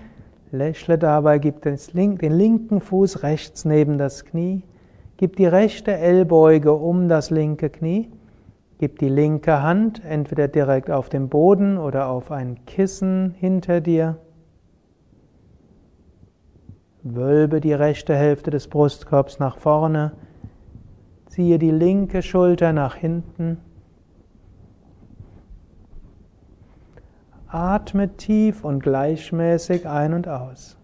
lächle 0.50 0.98
dabei, 0.98 1.38
gib 1.38 1.62
den 1.62 1.78
linken 2.18 2.80
Fuß 2.82 3.22
rechts 3.22 3.64
neben 3.64 3.96
das 3.96 4.26
Knie, 4.26 4.62
gib 5.16 5.36
die 5.36 5.46
rechte 5.46 5.92
Ellbeuge 5.92 6.74
um 6.74 7.08
das 7.08 7.30
linke 7.30 7.70
Knie, 7.70 8.10
gib 8.78 8.98
die 8.98 9.08
linke 9.08 9.62
Hand 9.62 10.04
entweder 10.04 10.48
direkt 10.48 10.90
auf 10.90 11.08
den 11.08 11.30
Boden 11.30 11.78
oder 11.78 12.08
auf 12.08 12.30
ein 12.30 12.62
Kissen 12.66 13.34
hinter 13.38 13.80
dir. 13.80 14.18
Wölbe 17.04 17.60
die 17.60 17.72
rechte 17.72 18.14
Hälfte 18.14 18.50
des 18.50 18.68
Brustkorbs 18.68 19.38
nach 19.38 19.56
vorne. 19.58 20.12
Ziehe 21.26 21.58
die 21.58 21.70
linke 21.70 22.22
Schulter 22.22 22.72
nach 22.72 22.94
hinten. 22.94 23.58
Atme 27.48 28.16
tief 28.16 28.64
und 28.64 28.82
gleichmäßig 28.82 29.86
ein 29.88 30.14
und 30.14 30.28
aus. 30.28 30.78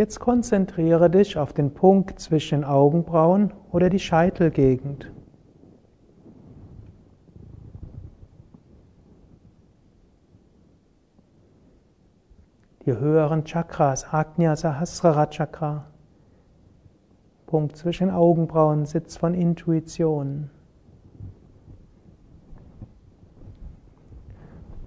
Jetzt 0.00 0.18
konzentriere 0.18 1.10
dich 1.10 1.36
auf 1.36 1.52
den 1.52 1.74
Punkt 1.74 2.20
zwischen 2.20 2.62
den 2.62 2.64
Augenbrauen 2.64 3.52
oder 3.70 3.90
die 3.90 3.98
Scheitelgegend. 3.98 5.12
Die 12.86 12.96
höheren 12.96 13.44
Chakras, 13.44 14.10
Agnya 14.10 14.56
Sahasrara 14.56 15.26
Chakra, 15.26 15.84
Punkt 17.44 17.76
zwischen 17.76 18.08
Augenbrauen, 18.08 18.86
Sitz 18.86 19.18
von 19.18 19.34
Intuition. 19.34 20.48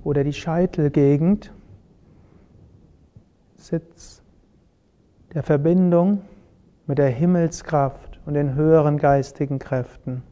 Oder 0.03 0.23
die 0.23 0.33
Scheitelgegend, 0.33 1.53
Sitz 3.53 4.22
der 5.33 5.43
Verbindung 5.43 6.21
mit 6.85 6.97
der 6.97 7.09
Himmelskraft 7.09 8.19
und 8.25 8.35
den 8.35 8.55
höheren 8.55 8.97
geistigen 8.97 9.59
Kräften. 9.59 10.23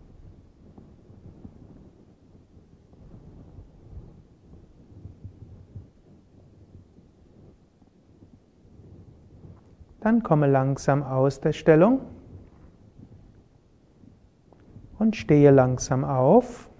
Dann 10.02 10.23
komme 10.23 10.48
langsam 10.48 11.03
aus 11.03 11.41
der 11.41 11.53
Stellung 11.53 12.02
und 14.98 15.15
stehe 15.15 15.52
langsam 15.52 16.03
auf. 16.03 16.70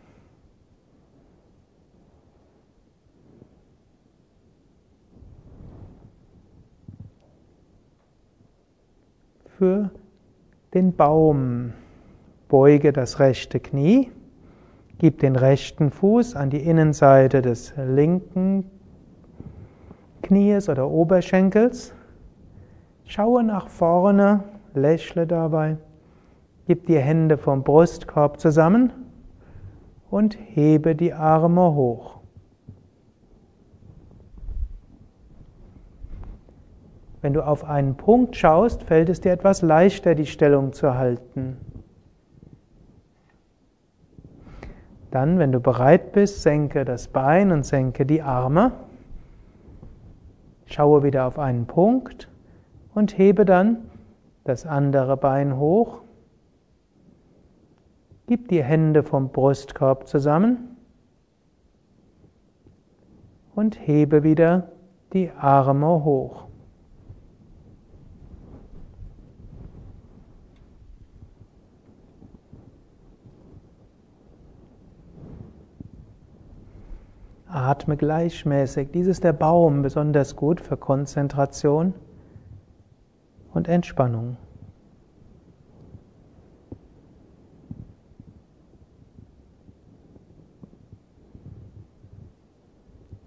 Für 9.62 9.92
den 10.74 10.96
Baum. 10.96 11.74
Beuge 12.48 12.92
das 12.92 13.20
rechte 13.20 13.60
Knie, 13.60 14.10
gib 14.98 15.20
den 15.20 15.36
rechten 15.36 15.92
Fuß 15.92 16.36
an 16.36 16.50
die 16.50 16.62
Innenseite 16.62 17.44
des 17.44 17.72
linken 17.78 18.66
Knies 20.24 20.68
oder 20.68 20.90
Oberschenkels. 20.90 21.94
Schaue 23.06 23.44
nach 23.44 23.68
vorne, 23.68 24.46
lächle 24.74 25.28
dabei, 25.28 25.78
gib 26.66 26.88
die 26.88 26.98
Hände 26.98 27.38
vom 27.38 27.62
Brustkorb 27.62 28.40
zusammen 28.40 28.92
und 30.10 30.40
hebe 30.56 30.96
die 30.96 31.14
Arme 31.14 31.76
hoch. 31.76 32.21
Wenn 37.22 37.34
du 37.34 37.46
auf 37.46 37.64
einen 37.64 37.96
Punkt 37.96 38.36
schaust, 38.36 38.84
fällt 38.84 39.10
es 39.10 39.22
dir 39.22 39.32
etwas 39.32 39.62
leichter, 39.62 40.16
die 40.16 40.26
Stellung 40.26 40.74
zu 40.74 40.96
halten. 40.96 41.58
Dann, 45.12 45.38
wenn 45.40 45.52
du 45.52 45.60
bereit 45.60 46.14
bist, 46.14 46.42
senke 46.42 46.86
das 46.86 47.10
Bein 47.10 47.52
und 47.52 47.66
senke 47.66 48.06
die 48.06 48.22
Arme. 48.22 48.72
Schaue 50.66 51.04
wieder 51.04 51.28
auf 51.28 51.38
einen 51.38 51.68
Punkt 51.68 52.30
und 52.96 53.18
hebe 53.18 53.46
dann 53.46 53.90
das 54.46 54.66
andere 54.66 55.18
Bein 55.18 55.58
hoch. 55.58 56.02
Gib 58.28 58.48
die 58.48 58.64
Hände 58.64 59.04
vom 59.04 59.30
Brustkorb 59.30 60.08
zusammen 60.08 60.78
und 63.54 63.86
hebe 63.86 64.24
wieder 64.24 64.72
die 65.12 65.30
Arme 65.32 66.06
hoch. 66.06 66.51
Atme 77.54 77.98
gleichmäßig. 77.98 78.92
Dies 78.92 79.08
ist 79.08 79.24
der 79.24 79.34
Baum 79.34 79.82
besonders 79.82 80.36
gut 80.36 80.62
für 80.62 80.78
Konzentration 80.78 81.94
und 83.54 83.68
Entspannung. 83.68 84.38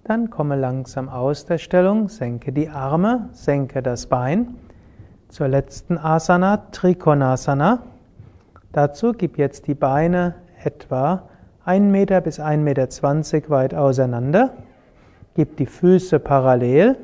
Dann 0.05 0.29
komme 0.29 0.57
langsam 0.57 1.09
aus 1.09 1.47
der 1.47 1.57
Stellung, 1.57 2.11
senke 2.11 2.53
die 2.53 2.69
Arme, 2.69 3.31
senke 3.33 3.83
das 3.83 4.07
Bein. 4.07 4.55
Zur 5.29 5.49
letzten 5.49 5.97
Asana, 5.97 6.59
Trikonasana. 6.73 7.83
Dazu 8.73 9.13
gib 9.13 9.39
jetzt 9.39 9.67
die 9.67 9.75
Beine 9.75 10.35
etwa 10.63 11.31
1 11.67 11.91
Meter 11.91 12.21
bis 12.21 12.41
1,20 12.41 12.59
Meter 12.59 13.51
weit 13.51 13.75
auseinander. 13.75 14.51
Gib 15.35 15.57
die 15.57 15.65
Füße 15.65 16.19
parallel. 16.19 16.97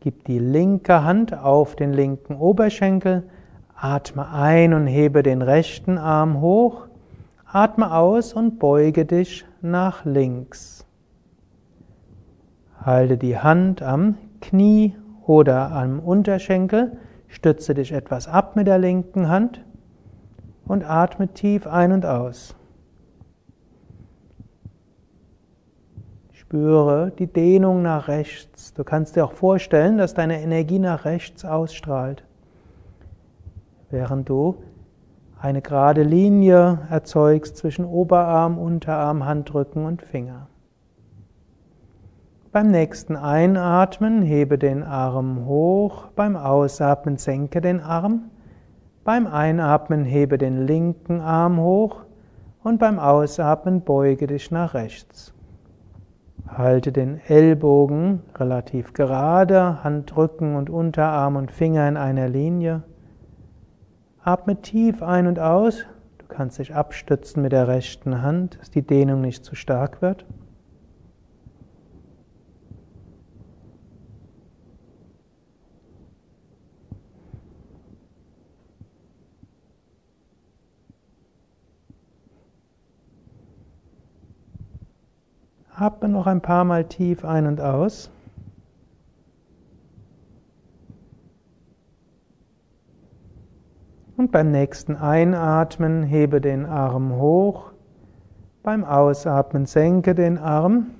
Gib 0.00 0.24
die 0.24 0.40
linke 0.40 1.04
Hand 1.04 1.32
auf 1.38 1.76
den 1.76 1.92
linken 1.92 2.34
Oberschenkel. 2.34 3.22
Atme 3.76 4.28
ein 4.32 4.74
und 4.74 4.88
hebe 4.88 5.22
den 5.22 5.42
rechten 5.42 5.96
Arm 5.96 6.40
hoch. 6.40 6.88
Atme 7.46 7.94
aus 7.94 8.32
und 8.32 8.58
beuge 8.58 9.04
dich 9.04 9.44
nach 9.60 10.04
links. 10.04 10.84
Halte 12.84 13.16
die 13.16 13.38
Hand 13.38 13.80
am 13.80 14.16
Knie 14.40 14.96
oder 15.24 15.70
am 15.70 16.00
Unterschenkel. 16.00 16.96
Stütze 17.28 17.74
dich 17.74 17.92
etwas 17.92 18.26
ab 18.26 18.56
mit 18.56 18.66
der 18.66 18.78
linken 18.78 19.28
Hand 19.28 19.62
und 20.70 20.88
atme 20.88 21.26
tief 21.26 21.66
ein 21.66 21.90
und 21.90 22.06
aus. 22.06 22.54
Spüre 26.30 27.10
die 27.18 27.26
Dehnung 27.26 27.82
nach 27.82 28.06
rechts. 28.06 28.72
Du 28.74 28.84
kannst 28.84 29.16
dir 29.16 29.24
auch 29.24 29.32
vorstellen, 29.32 29.98
dass 29.98 30.14
deine 30.14 30.40
Energie 30.40 30.78
nach 30.78 31.04
rechts 31.04 31.44
ausstrahlt, 31.44 32.22
während 33.90 34.28
du 34.28 34.62
eine 35.40 35.60
gerade 35.60 36.04
Linie 36.04 36.86
erzeugst 36.88 37.56
zwischen 37.56 37.84
Oberarm, 37.84 38.56
Unterarm, 38.56 39.24
Handrücken 39.24 39.84
und 39.84 40.02
Finger. 40.02 40.46
Beim 42.52 42.70
nächsten 42.70 43.16
Einatmen 43.16 44.22
hebe 44.22 44.56
den 44.56 44.84
Arm 44.84 45.46
hoch, 45.46 46.12
beim 46.14 46.36
Ausatmen 46.36 47.16
senke 47.16 47.60
den 47.60 47.80
Arm. 47.80 48.30
Beim 49.02 49.26
Einatmen 49.26 50.04
hebe 50.04 50.36
den 50.36 50.66
linken 50.66 51.22
Arm 51.22 51.58
hoch 51.58 52.04
und 52.62 52.78
beim 52.78 52.98
Ausatmen 52.98 53.80
beuge 53.80 54.26
dich 54.26 54.50
nach 54.50 54.74
rechts. 54.74 55.32
Halte 56.46 56.92
den 56.92 57.18
Ellbogen 57.26 58.20
relativ 58.36 58.92
gerade, 58.92 59.82
Handrücken 59.82 60.54
und 60.54 60.68
Unterarm 60.68 61.36
und 61.36 61.50
Finger 61.50 61.88
in 61.88 61.96
einer 61.96 62.28
Linie. 62.28 62.82
Atme 64.22 64.60
tief 64.60 65.02
ein 65.02 65.26
und 65.26 65.38
aus. 65.38 65.86
Du 66.18 66.26
kannst 66.26 66.58
dich 66.58 66.74
abstützen 66.74 67.42
mit 67.42 67.52
der 67.52 67.68
rechten 67.68 68.20
Hand, 68.20 68.58
dass 68.60 68.70
die 68.70 68.82
Dehnung 68.82 69.22
nicht 69.22 69.46
zu 69.46 69.54
stark 69.54 70.02
wird. 70.02 70.26
Atme 85.80 86.10
noch 86.10 86.26
ein 86.26 86.42
paar 86.42 86.64
Mal 86.64 86.84
tief 86.84 87.24
ein 87.24 87.46
und 87.46 87.58
aus. 87.58 88.10
Und 94.18 94.30
beim 94.30 94.50
nächsten 94.50 94.94
Einatmen 94.94 96.02
hebe 96.02 96.42
den 96.42 96.66
Arm 96.66 97.16
hoch. 97.16 97.72
Beim 98.62 98.84
Ausatmen 98.84 99.64
senke 99.64 100.14
den 100.14 100.36
Arm 100.36 100.90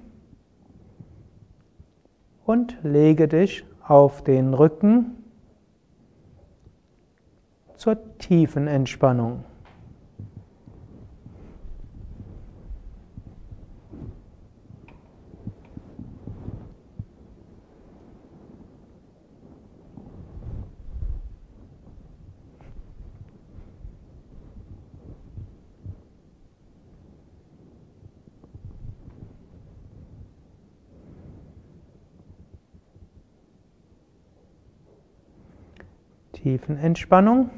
und 2.46 2.78
lege 2.82 3.28
dich 3.28 3.66
auf 3.86 4.24
den 4.24 4.54
Rücken 4.54 5.22
zur 7.76 7.98
tiefen 8.16 8.66
Entspannung. 8.66 9.44
Tiefen 36.50 36.78
Entspannung. 36.78 37.48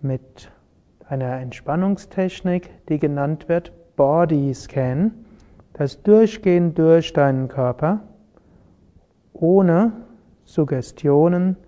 Mit 0.00 0.50
einer 1.06 1.38
Entspannungstechnik, 1.40 2.70
die 2.88 2.98
genannt 2.98 3.50
wird 3.50 3.72
Body 3.96 4.54
Scan, 4.54 5.10
das 5.74 6.02
Durchgehen 6.02 6.74
durch 6.74 7.12
deinen 7.12 7.48
Körper 7.48 8.00
ohne 9.34 9.92
Suggestionen 10.44 11.58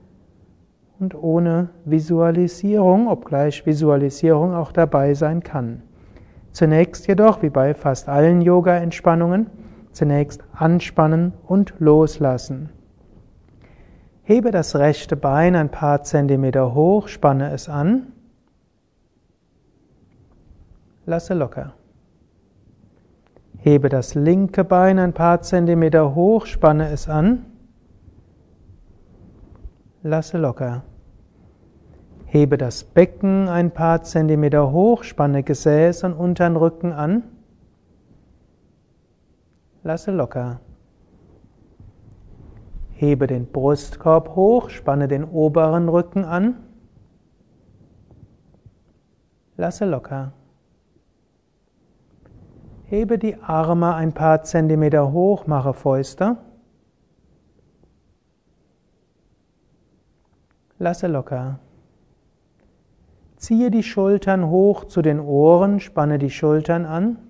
und 0.98 1.14
ohne 1.14 1.68
Visualisierung, 1.84 3.08
obgleich 3.08 3.66
Visualisierung 3.66 4.54
auch 4.54 4.72
dabei 4.72 5.12
sein 5.12 5.42
kann. 5.42 5.82
Zunächst 6.52 7.06
jedoch, 7.08 7.42
wie 7.42 7.50
bei 7.50 7.74
fast 7.74 8.08
allen 8.08 8.40
Yoga-Entspannungen, 8.40 9.48
Zunächst 9.92 10.42
anspannen 10.52 11.32
und 11.46 11.74
loslassen. 11.78 12.70
Hebe 14.22 14.50
das 14.50 14.76
rechte 14.76 15.16
Bein 15.16 15.56
ein 15.56 15.70
paar 15.70 16.04
Zentimeter 16.04 16.74
hoch, 16.74 17.08
spanne 17.08 17.50
es 17.52 17.68
an. 17.68 18.12
Lasse 21.06 21.34
locker. 21.34 21.74
Hebe 23.58 23.88
das 23.88 24.14
linke 24.14 24.64
Bein 24.64 24.98
ein 24.98 25.12
paar 25.12 25.42
Zentimeter 25.42 26.14
hoch, 26.14 26.46
spanne 26.46 26.90
es 26.90 27.08
an. 27.08 27.46
Lasse 30.02 30.38
locker. 30.38 30.84
Hebe 32.24 32.56
das 32.56 32.84
Becken 32.84 33.48
ein 33.48 33.72
paar 33.72 34.02
Zentimeter 34.02 34.70
hoch, 34.70 35.02
spanne 35.02 35.42
Gesäß 35.42 36.04
und 36.04 36.14
unteren 36.14 36.54
Rücken 36.56 36.92
an. 36.92 37.24
Lasse 39.82 40.10
locker. 40.10 40.60
Hebe 42.90 43.26
den 43.26 43.46
Brustkorb 43.46 44.36
hoch, 44.36 44.68
spanne 44.68 45.08
den 45.08 45.24
oberen 45.24 45.88
Rücken 45.88 46.24
an. 46.24 46.56
Lasse 49.56 49.86
locker. 49.86 50.32
Hebe 52.84 53.18
die 53.18 53.40
Arme 53.40 53.94
ein 53.94 54.12
paar 54.12 54.42
Zentimeter 54.42 55.12
hoch, 55.12 55.46
mache 55.46 55.72
Fäuste. 55.72 56.36
Lasse 60.78 61.06
locker. 61.06 61.58
Ziehe 63.36 63.70
die 63.70 63.82
Schultern 63.82 64.50
hoch 64.50 64.84
zu 64.84 65.00
den 65.00 65.20
Ohren, 65.20 65.80
spanne 65.80 66.18
die 66.18 66.30
Schultern 66.30 66.84
an. 66.84 67.29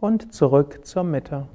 Und 0.00 0.32
zurück 0.32 0.80
zur 0.84 1.04
Mitte. 1.04 1.46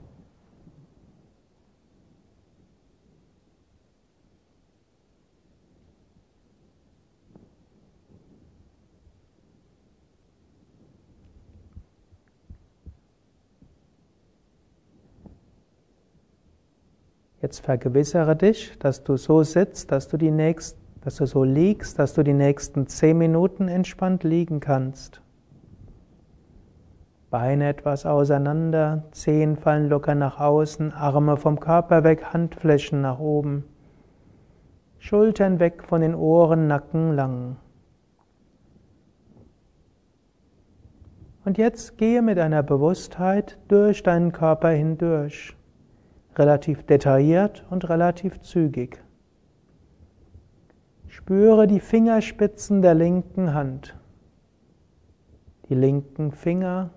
Jetzt 17.41 17.59
vergewissere 17.59 18.35
dich, 18.35 18.77
dass 18.80 19.03
du 19.03 19.17
so 19.17 19.43
sitzt, 19.43 19.91
dass 19.91 20.07
du 20.07 20.17
die 20.17 20.31
nächsten, 20.31 20.80
dass 21.01 21.17
du 21.17 21.27
so 21.27 21.43
liegst, 21.43 21.99
dass 21.99 22.15
du 22.15 22.23
die 22.23 22.34
nächsten 22.34 22.88
zehn 22.88 23.19
Minuten 23.19 23.67
entspannt 23.67 24.23
liegen 24.23 24.59
kannst. 24.59 25.22
Beine 27.30 27.68
etwas 27.68 28.06
auseinander, 28.06 29.03
Zehen 29.11 29.57
fallen 29.57 29.89
locker 29.89 30.15
nach 30.15 30.39
außen, 30.39 30.93
Arme 30.93 31.38
vom 31.38 31.60
Körper 31.60 32.03
weg, 32.03 32.34
Handflächen 32.34 33.02
nach 33.02 33.19
oben. 33.19 33.65
Schultern 34.99 35.60
weg 35.60 35.84
von 35.84 36.02
den 36.02 36.15
Ohren, 36.15 36.68
Nacken 36.68 37.14
lang. 37.14 37.57
Und 41.43 41.57
jetzt 41.57 41.97
gehe 41.97 42.22
mit 42.22 42.38
deiner 42.38 42.64
Bewusstheit 42.64 43.60
durch 43.68 44.02
deinen 44.02 44.31
Körper 44.31 44.69
hindurch 44.69 45.56
relativ 46.38 46.84
detailliert 46.84 47.65
und 47.69 47.88
relativ 47.89 48.41
zügig. 48.41 49.02
Spüre 51.07 51.68
die 51.68 51.80
Fingerspitzen 51.80 52.81
der 52.81 52.93
linken 52.93 53.53
Hand, 53.53 53.97
die 55.69 55.76
linken 55.76 56.31
Finger, 56.31 56.89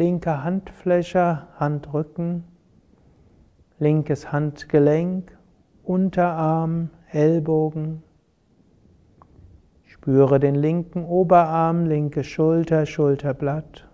linke 0.00 0.42
Handfläche, 0.42 1.46
Handrücken, 1.58 2.44
linkes 3.78 4.32
Handgelenk, 4.32 5.36
Unterarm, 5.84 6.88
Ellbogen. 7.12 8.02
Spüre 9.84 10.40
den 10.40 10.54
linken 10.54 11.04
Oberarm, 11.04 11.84
linke 11.84 12.24
Schulter, 12.24 12.86
Schulterblatt. 12.86 13.86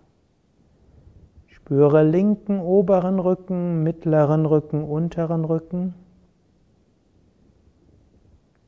Spüre 1.49 2.05
linken 2.05 2.61
oberen 2.61 3.19
Rücken, 3.19 3.83
mittleren 3.83 4.47
Rücken, 4.47 4.85
unteren 4.85 5.45
Rücken. 5.45 5.95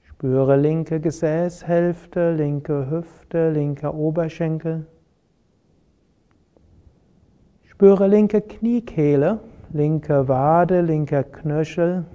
Spüre 0.02 0.56
linke 0.56 0.98
Gesäßhälfte, 0.98 2.32
linke 2.32 2.90
Hüfte, 2.90 3.50
linker 3.50 3.94
Oberschenkel. 3.94 4.86
Spüre 7.78 8.08
linke 8.08 8.40
Kniekehle, 8.40 9.38
linke 9.72 10.26
Wade, 10.26 10.80
linker 10.80 11.22
Knöchel. 11.22 12.06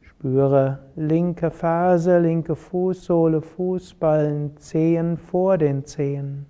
Spüre 0.00 0.78
linke 0.94 1.50
Ferse, 1.50 2.20
linke 2.20 2.54
Fußsohle, 2.54 3.42
Fußballen, 3.42 4.56
Zehen 4.58 5.16
vor 5.16 5.58
den 5.58 5.84
Zehen. 5.84 6.46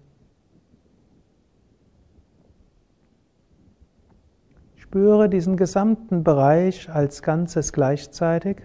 Spüre 4.76 5.30
diesen 5.30 5.56
gesamten 5.56 6.22
Bereich 6.22 6.90
als 6.90 7.22
Ganzes 7.22 7.72
gleichzeitig, 7.72 8.58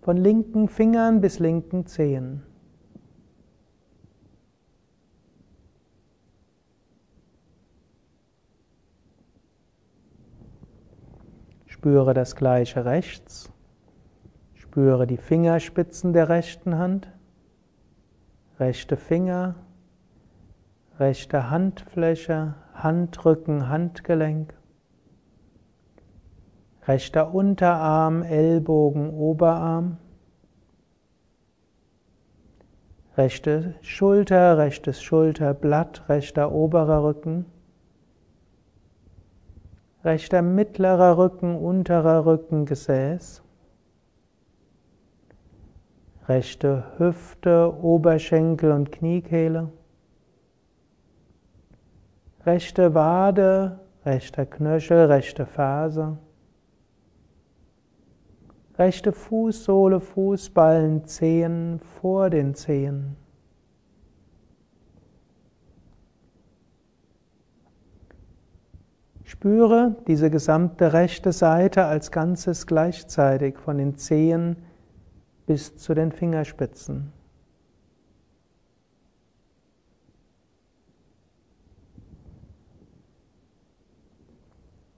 von 0.00 0.16
linken 0.16 0.68
Fingern 0.68 1.20
bis 1.20 1.38
linken 1.38 1.84
Zehen. 1.84 2.44
Spüre 11.84 12.14
das 12.14 12.34
gleiche 12.34 12.86
rechts. 12.86 13.52
Spüre 14.54 15.06
die 15.06 15.18
Fingerspitzen 15.18 16.14
der 16.14 16.30
rechten 16.30 16.78
Hand, 16.78 17.12
rechte 18.58 18.96
Finger, 18.96 19.56
rechte 20.98 21.50
Handfläche, 21.50 22.54
Handrücken, 22.72 23.68
Handgelenk 23.68 24.54
rechter 26.88 27.34
Unterarm, 27.34 28.22
Ellbogen, 28.22 29.10
Oberarm, 29.10 29.98
rechte 33.18 33.74
Schulter, 33.82 34.56
rechtes 34.56 35.02
Schulterblatt, 35.02 36.08
rechter 36.08 36.50
oberer 36.50 37.04
Rücken, 37.04 37.44
rechter 40.04 40.42
mittlerer 40.42 41.16
Rücken, 41.16 41.56
unterer 41.56 42.26
Rücken, 42.26 42.66
Gesäß, 42.66 43.42
rechte 46.28 46.84
Hüfte, 46.98 47.74
Oberschenkel 47.82 48.72
und 48.72 48.92
Kniekehle, 48.92 49.70
rechte 52.44 52.94
Wade, 52.94 53.80
rechter 54.04 54.44
Knöchel, 54.44 55.06
rechte 55.06 55.46
Ferse, 55.46 56.18
rechte 58.76 59.12
Fußsohle, 59.12 60.00
Fußballen, 60.00 61.04
Zehen 61.06 61.80
vor 62.00 62.28
den 62.28 62.54
Zehen. 62.54 63.16
Spüre 69.24 69.96
diese 70.06 70.30
gesamte 70.30 70.92
rechte 70.92 71.32
Seite 71.32 71.86
als 71.86 72.12
Ganzes 72.12 72.66
gleichzeitig 72.66 73.58
von 73.58 73.78
den 73.78 73.96
Zehen 73.96 74.56
bis 75.46 75.76
zu 75.76 75.94
den 75.94 76.12
Fingerspitzen. 76.12 77.12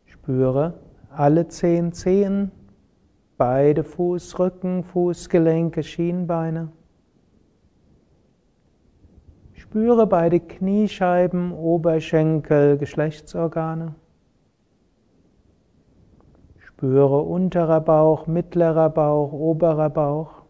Spüre 0.07 0.75
alle 1.11 1.49
zehn 1.49 1.93
Zehen 1.93 2.51
Beide 3.39 3.85
Fußrücken, 3.85 4.83
Fußgelenke, 4.83 5.83
Schienbeine. 5.83 6.73
Spüre 9.53 10.07
beide 10.07 10.41
Kniescheiben, 10.41 11.53
Oberschenkel, 11.53 12.79
Geschlechtsorgane. 12.79 13.95
Spüre 16.77 17.23
unterer 17.23 17.81
Bauch, 17.81 18.27
mittlerer 18.27 18.91
Bauch, 18.91 19.33
oberer 19.33 19.89
Bauch. 19.89 20.43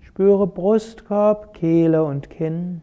Spüre 0.00 0.46
Brustkorb, 0.46 1.52
Kehle 1.52 2.02
und 2.02 2.30
Kinn. 2.30 2.80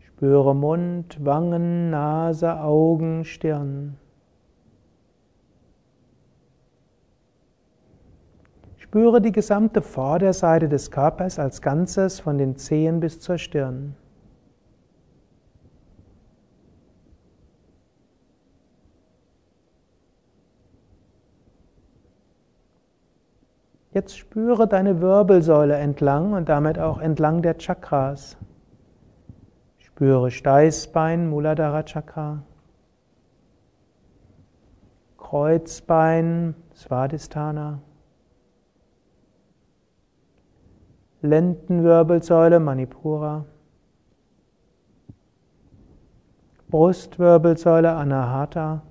Spüre 0.00 0.52
Mund, 0.52 1.24
Wangen, 1.24 1.90
Nase, 1.90 2.60
Augen, 2.60 3.24
Stirn. 3.24 3.96
Spüre 8.78 9.20
die 9.20 9.30
gesamte 9.30 9.80
Vorderseite 9.80 10.68
des 10.68 10.90
Körpers 10.90 11.38
als 11.38 11.62
Ganzes 11.62 12.18
von 12.18 12.36
den 12.36 12.56
Zehen 12.56 12.98
bis 12.98 13.20
zur 13.20 13.38
Stirn. 13.38 13.94
Jetzt 23.92 24.16
spüre 24.16 24.66
deine 24.66 25.02
Wirbelsäule 25.02 25.76
entlang 25.76 26.32
und 26.32 26.48
damit 26.48 26.78
auch 26.78 26.98
entlang 26.98 27.42
der 27.42 27.58
Chakras. 27.58 28.38
Spüre 29.78 30.30
Steißbein, 30.30 31.28
Muladhara 31.28 31.82
Chakra. 31.82 32.42
Kreuzbein, 35.18 36.54
Svadhisthana. 36.74 37.80
Lendenwirbelsäule, 41.20 42.60
Manipura. 42.60 43.44
Brustwirbelsäule, 46.70 47.92
Anahata. 47.92 48.82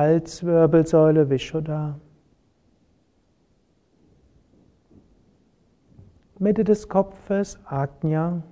Halswirbelsäule, 0.00 1.28
Vishuddha. 1.28 2.00
Mitte 6.38 6.64
des 6.64 6.88
Kopfes, 6.88 7.58
Ajna. 7.66 8.42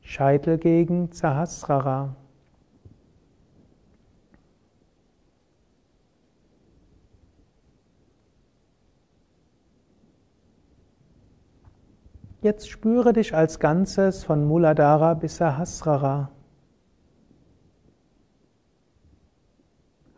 Scheitelgegend 0.00 1.14
Sahasrara. 1.14 2.16
Jetzt 12.40 12.70
spüre 12.70 13.12
dich 13.12 13.34
als 13.34 13.60
Ganzes 13.60 14.24
von 14.24 14.46
Muladhara 14.46 15.12
bis 15.12 15.36
Sahasrara. 15.36 16.30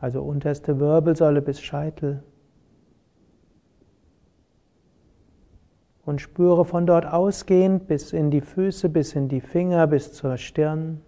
Also 0.00 0.22
unterste 0.22 0.78
Wirbelsäule 0.78 1.42
bis 1.42 1.60
Scheitel. 1.60 2.22
und 6.08 6.22
spüre 6.22 6.64
von 6.64 6.86
dort 6.86 7.04
ausgehend 7.04 7.86
bis 7.86 8.14
in 8.14 8.30
die 8.30 8.40
Füße, 8.40 8.88
bis 8.88 9.14
in 9.14 9.28
die 9.28 9.42
Finger, 9.42 9.86
bis 9.86 10.14
zur 10.14 10.38
Stirn. 10.38 11.02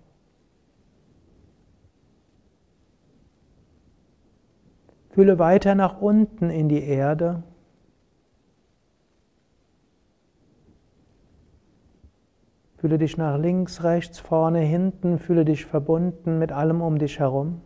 Fühle 5.09 5.39
weiter 5.39 5.75
nach 5.75 6.03
unten 6.03 6.51
in 6.51 6.69
die 6.69 6.83
Erde. 6.83 7.43
Fühle 12.77 12.99
dich 12.99 13.17
nach 13.17 13.39
links, 13.39 13.83
rechts, 13.83 14.19
vorne, 14.19 14.61
hinten, 14.61 15.19
fühle 15.19 15.47
dich 15.47 15.65
verbunden 15.65 16.39
mit 16.39 16.53
allem 16.53 16.83
um 16.83 16.99
dich 16.99 17.19
herum. 17.21 17.63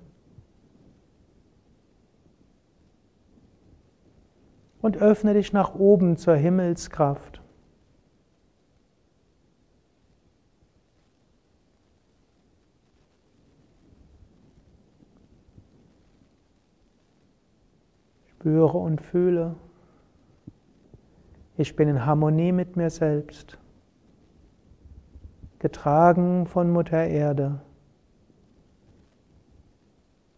Und 4.85 4.99
öffne 4.99 5.33
dich 5.33 5.55
nach 5.55 5.75
oben 5.75 6.19
zur 6.19 6.37
Himmelskraft. 6.37 7.41
Spüre 18.27 18.77
und 18.77 19.01
fühle, 19.01 19.55
ich 21.57 21.77
bin 21.77 21.89
in 21.89 22.05
Harmonie 22.05 22.53
mit 22.53 22.77
mir 22.77 22.91
selbst, 22.91 23.57
getragen 25.61 26.45
von 26.45 26.71
Mutter 26.71 27.07
Erde, 27.07 27.63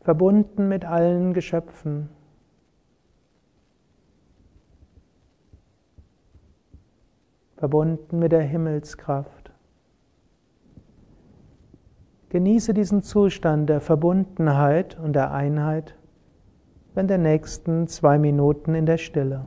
verbunden 0.02 0.68
mit 0.68 0.84
allen 0.84 1.34
Geschöpfen. 1.34 2.10
Verbunden 7.56 8.18
mit 8.18 8.32
der 8.32 8.42
Himmelskraft. 8.42 9.50
Genieße 12.28 12.74
diesen 12.74 13.02
Zustand 13.02 13.70
der 13.70 13.80
Verbundenheit 13.80 14.98
und 14.98 15.14
der 15.14 15.32
Einheit 15.32 15.96
in 16.96 17.08
der 17.08 17.18
nächsten 17.18 17.86
zwei 17.88 18.18
Minuten 18.18 18.74
in 18.74 18.86
der 18.86 18.98
Stille. 18.98 19.46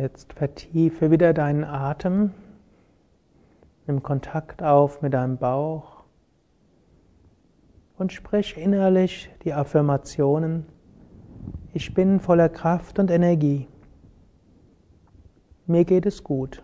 Jetzt 0.00 0.32
vertiefe 0.32 1.10
wieder 1.10 1.34
deinen 1.34 1.62
Atem. 1.62 2.30
Nimm 3.86 4.02
Kontakt 4.02 4.62
auf 4.62 5.02
mit 5.02 5.12
deinem 5.12 5.36
Bauch 5.36 6.04
und 7.98 8.10
sprich 8.10 8.56
innerlich 8.56 9.30
die 9.44 9.52
Affirmationen. 9.52 10.64
Ich 11.74 11.92
bin 11.92 12.18
voller 12.18 12.48
Kraft 12.48 12.98
und 12.98 13.10
Energie. 13.10 13.68
Mir 15.66 15.84
geht 15.84 16.06
es 16.06 16.24
gut. 16.24 16.62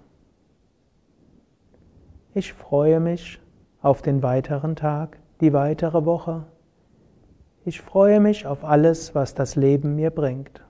Ich 2.33 2.55
freue 2.55 3.01
mich 3.01 3.39
auf 3.83 4.01
den 4.01 4.23
weiteren 4.23 4.77
Tag, 4.77 5.19
die 5.43 5.53
weitere 5.53 6.07
Woche. 6.07 6.45
Ich 7.67 7.83
freue 7.83 8.19
mich 8.19 8.47
auf 8.47 8.65
alles, 8.65 9.15
was 9.15 9.35
das 9.35 9.57
Leben 9.57 9.95
mir 9.95 10.11
bringt. 10.11 10.66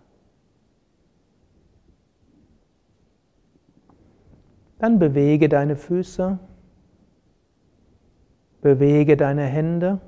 Dann 4.79 4.99
bewege 4.99 5.49
deine 5.49 5.77
Füße, 5.77 6.39
bewege 8.61 9.17
deine 9.17 9.45
Hände, 9.45 10.01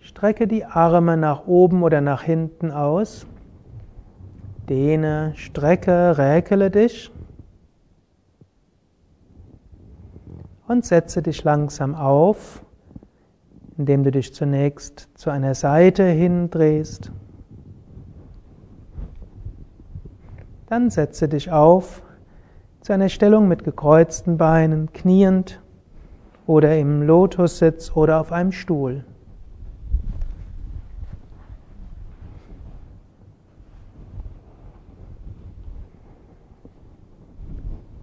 strecke 0.00 0.46
die 0.46 0.64
Arme 0.66 1.16
nach 1.16 1.46
oben 1.46 1.82
oder 1.82 2.02
nach 2.02 2.22
hinten 2.22 2.70
aus, 2.70 3.26
dehne, 4.68 5.32
strecke, 5.36 6.18
räkele 6.18 6.70
dich. 6.70 7.10
Und 10.68 10.84
setze 10.84 11.22
dich 11.22 11.44
langsam 11.44 11.94
auf, 11.94 12.64
indem 13.76 14.04
du 14.04 14.10
dich 14.10 14.32
zunächst 14.32 15.08
zu 15.14 15.30
einer 15.30 15.54
Seite 15.54 16.04
hindrehst. 16.04 17.10
Dann 20.72 20.88
setze 20.88 21.28
dich 21.28 21.52
auf 21.52 22.02
zu 22.80 22.94
einer 22.94 23.10
Stellung 23.10 23.46
mit 23.46 23.62
gekreuzten 23.62 24.38
Beinen, 24.38 24.90
kniend 24.94 25.60
oder 26.46 26.78
im 26.78 27.02
Lotussitz 27.02 27.94
oder 27.94 28.18
auf 28.18 28.32
einem 28.32 28.52
Stuhl. 28.52 29.04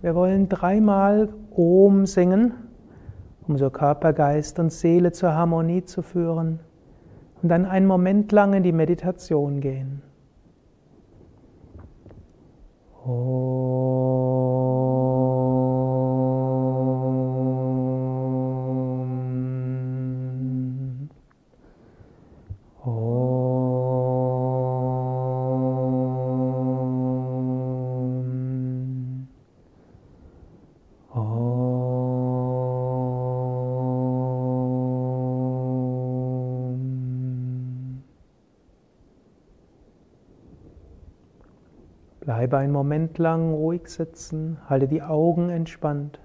Wir 0.04 0.14
wollen 0.14 0.48
dreimal 0.48 1.30
Om 1.50 2.06
singen, 2.06 2.54
um 3.48 3.58
so 3.58 3.72
Körper, 3.72 4.14
Geist 4.14 4.60
und 4.60 4.72
Seele 4.72 5.12
zur 5.12 5.34
Harmonie 5.34 5.86
zu 5.86 6.04
führen 6.04 6.60
und 7.42 7.50
dann 7.50 7.66
einen 7.66 7.88
Moment 7.88 8.32
lang 8.32 8.54
in 8.54 8.62
die 8.62 8.74
Meditation 8.74 9.60
gehen. 9.60 10.04
Oh. 13.12 14.79
Bleibe 42.30 42.60
einen 42.60 42.72
Moment 42.72 43.18
lang 43.18 43.54
ruhig 43.56 43.88
sitzen, 43.88 44.60
halte 44.70 44.88
die 44.88 45.02
Augen 45.02 45.50
entspannt. 45.50 46.20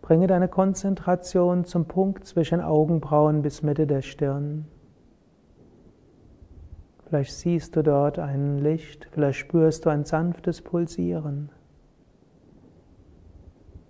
Bringe 0.00 0.28
deine 0.28 0.46
Konzentration 0.46 1.64
zum 1.64 1.86
Punkt 1.86 2.24
zwischen 2.24 2.60
Augenbrauen 2.60 3.42
bis 3.42 3.64
Mitte 3.64 3.88
der 3.88 4.00
Stirn. 4.00 4.66
Vielleicht 7.04 7.32
siehst 7.32 7.74
du 7.74 7.82
dort 7.82 8.20
ein 8.20 8.58
Licht, 8.58 9.08
vielleicht 9.10 9.40
spürst 9.40 9.86
du 9.86 9.90
ein 9.90 10.04
sanftes 10.04 10.62
Pulsieren. 10.62 11.50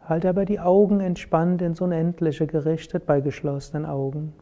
Halte 0.01 0.31
aber 0.31 0.47
die 0.47 0.61
Augen 0.61 1.01
entspannt 1.01 1.61
ins 1.61 1.82
Unendliche 1.82 2.47
gerichtet 2.47 3.05
bei 3.05 3.20
geschlossenen 3.20 3.85
Augen 3.85 4.32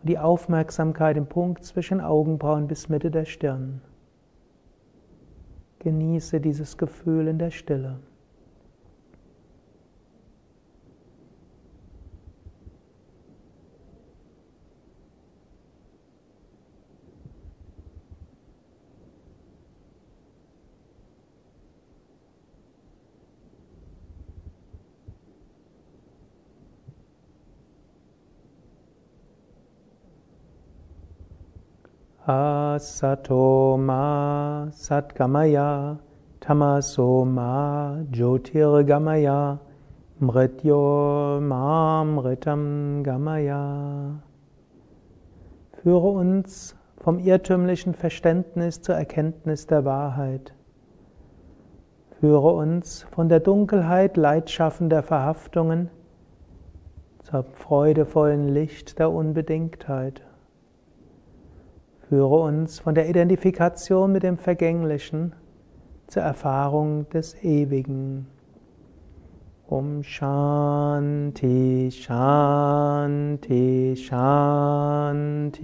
und 0.00 0.08
die 0.08 0.18
Aufmerksamkeit 0.18 1.16
im 1.16 1.26
Punkt 1.26 1.64
zwischen 1.64 2.00
Augenbrauen 2.00 2.66
bis 2.66 2.88
Mitte 2.88 3.12
der 3.12 3.26
Stirn. 3.26 3.80
Genieße 5.82 6.40
dieses 6.40 6.76
Gefühl 6.76 7.26
in 7.26 7.38
der 7.38 7.50
Stille. 7.50 7.98
Asatoma 32.24 34.00
Satgamaya 34.70 35.98
Tamasoma 36.40 38.06
Jyotirgamaya 38.12 39.58
Mrityo 40.20 41.40
Mamritam 41.40 43.02
Gamaya. 43.02 44.20
Führe 45.82 46.08
uns 46.10 46.76
vom 46.98 47.18
irrtümlichen 47.18 47.92
Verständnis 47.92 48.80
zur 48.80 48.94
Erkenntnis 48.94 49.66
der 49.66 49.84
Wahrheit. 49.84 50.54
Führe 52.20 52.52
uns 52.52 53.02
von 53.10 53.28
der 53.28 53.40
Dunkelheit 53.40 54.16
leidschaffender 54.16 55.02
Verhaftungen 55.02 55.90
zur 57.24 57.42
freudevollen 57.42 58.46
Licht 58.46 59.00
der 59.00 59.10
Unbedingtheit. 59.10 60.22
Führe 62.12 62.42
uns 62.42 62.78
von 62.78 62.94
der 62.94 63.08
Identifikation 63.08 64.12
mit 64.12 64.22
dem 64.22 64.36
Vergänglichen 64.36 65.32
zur 66.08 66.20
Erfahrung 66.20 67.08
des 67.08 67.42
Ewigen. 67.42 68.26
Om 69.66 70.02
Shanti, 70.02 71.88
Shanti, 71.90 73.94
Shanti. 73.96 75.56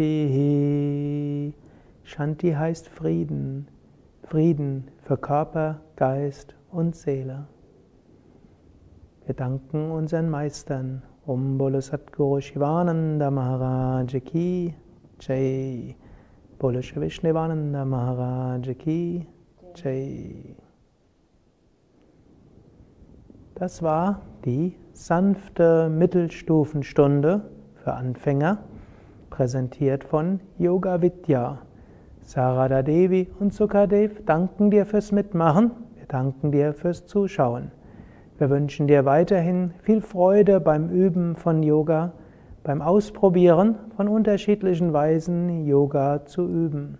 Shanti 2.02 2.52
heißt 2.52 2.88
Frieden. 2.88 3.68
Frieden 4.22 4.90
für 5.02 5.18
Körper, 5.18 5.82
Geist 5.96 6.54
und 6.70 6.96
Seele. 6.96 7.46
Wir 9.26 9.34
danken 9.34 9.90
unseren 9.90 10.30
Meistern. 10.30 11.02
Om 11.26 11.58
Bolo 11.58 11.82
Satguru 11.82 12.40
Shivananda 12.40 13.30
Maharaj 13.30 14.18
Ki 14.24 14.74
Jai. 15.20 15.94
Bole 16.58 16.82
Shri 16.82 17.00
Vishnevananda 17.00 17.84
Maharaj 17.84 18.76
Ki 18.78 19.24
Jai. 19.76 20.56
Das 23.54 23.80
war 23.80 24.22
die 24.44 24.74
sanfte 24.92 25.88
Mittelstufenstunde 25.88 27.48
für 27.76 27.92
Anfänger, 27.92 28.58
präsentiert 29.30 30.02
von 30.02 30.40
Yoga 30.58 31.00
Vidya. 31.00 31.58
Sarada 32.22 32.82
Devi 32.82 33.30
und 33.38 33.54
Sukadev 33.54 34.24
danken 34.26 34.72
dir 34.72 34.84
fürs 34.84 35.12
Mitmachen. 35.12 35.70
Wir 35.94 36.06
danken 36.06 36.50
dir 36.50 36.74
fürs 36.74 37.06
Zuschauen. 37.06 37.70
Wir 38.36 38.50
wünschen 38.50 38.88
dir 38.88 39.04
weiterhin 39.04 39.74
viel 39.82 40.00
Freude 40.00 40.58
beim 40.58 40.90
Üben 40.90 41.36
von 41.36 41.62
Yoga 41.62 42.14
beim 42.68 42.82
Ausprobieren 42.82 43.76
von 43.96 44.08
unterschiedlichen 44.08 44.92
Weisen 44.92 45.64
Yoga 45.66 46.26
zu 46.26 46.42
üben. 46.42 46.98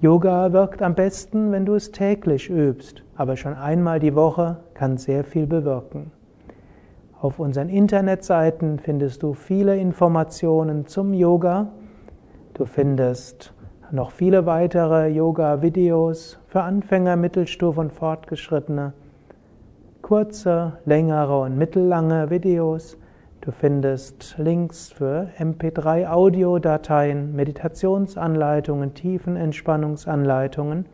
Yoga 0.00 0.52
wirkt 0.52 0.82
am 0.82 0.94
besten, 0.94 1.50
wenn 1.50 1.66
du 1.66 1.74
es 1.74 1.90
täglich 1.90 2.48
übst, 2.48 3.02
aber 3.16 3.36
schon 3.36 3.54
einmal 3.54 3.98
die 3.98 4.14
Woche 4.14 4.58
kann 4.74 4.96
sehr 4.96 5.24
viel 5.24 5.48
bewirken. 5.48 6.12
Auf 7.20 7.40
unseren 7.40 7.70
Internetseiten 7.70 8.78
findest 8.78 9.24
du 9.24 9.34
viele 9.34 9.76
Informationen 9.76 10.86
zum 10.86 11.12
Yoga. 11.12 11.72
Du 12.54 12.64
findest 12.64 13.52
noch 13.90 14.12
viele 14.12 14.46
weitere 14.46 15.08
Yoga-Videos 15.08 16.38
für 16.46 16.62
Anfänger, 16.62 17.16
Mittelstufe 17.16 17.80
und 17.80 17.92
Fortgeschrittene, 17.92 18.92
kurze, 20.02 20.74
längere 20.84 21.40
und 21.40 21.58
mittellange 21.58 22.30
Videos. 22.30 22.96
Du 23.40 23.52
findest 23.52 24.36
Links 24.36 24.92
für 24.92 25.28
MP3-Audiodateien, 25.38 27.34
Meditationsanleitungen, 27.34 28.94
Tiefenentspannungsanleitungen 28.94 30.86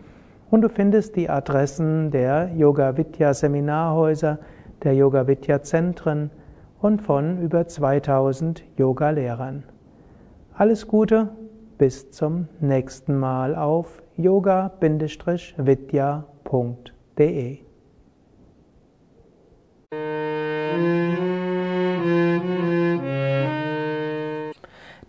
und 0.51 0.61
du 0.61 0.69
findest 0.69 1.17
die 1.17 1.31
Adressen 1.31 2.11
der 2.11 2.51
Yoga 2.55 2.97
Vidya 2.97 3.33
Seminarhäuser, 3.33 4.39
der 4.83 4.95
Yoga 4.95 5.27
Vidya 5.27 5.63
Zentren 5.63 6.31
und 6.81 7.01
von 7.01 7.39
über 7.41 7.67
2000 7.67 8.63
Yoga-Lehrern. 8.77 9.65
Alles 10.53 10.87
Gute, 10.87 11.31
bis 11.79 12.11
zum 12.11 12.49
nächsten 12.61 13.19
Mal 13.19 13.57
auf 13.57 14.03
yoga-vidya.de 14.17 14.85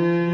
thank 0.00 0.24
you 0.24 0.29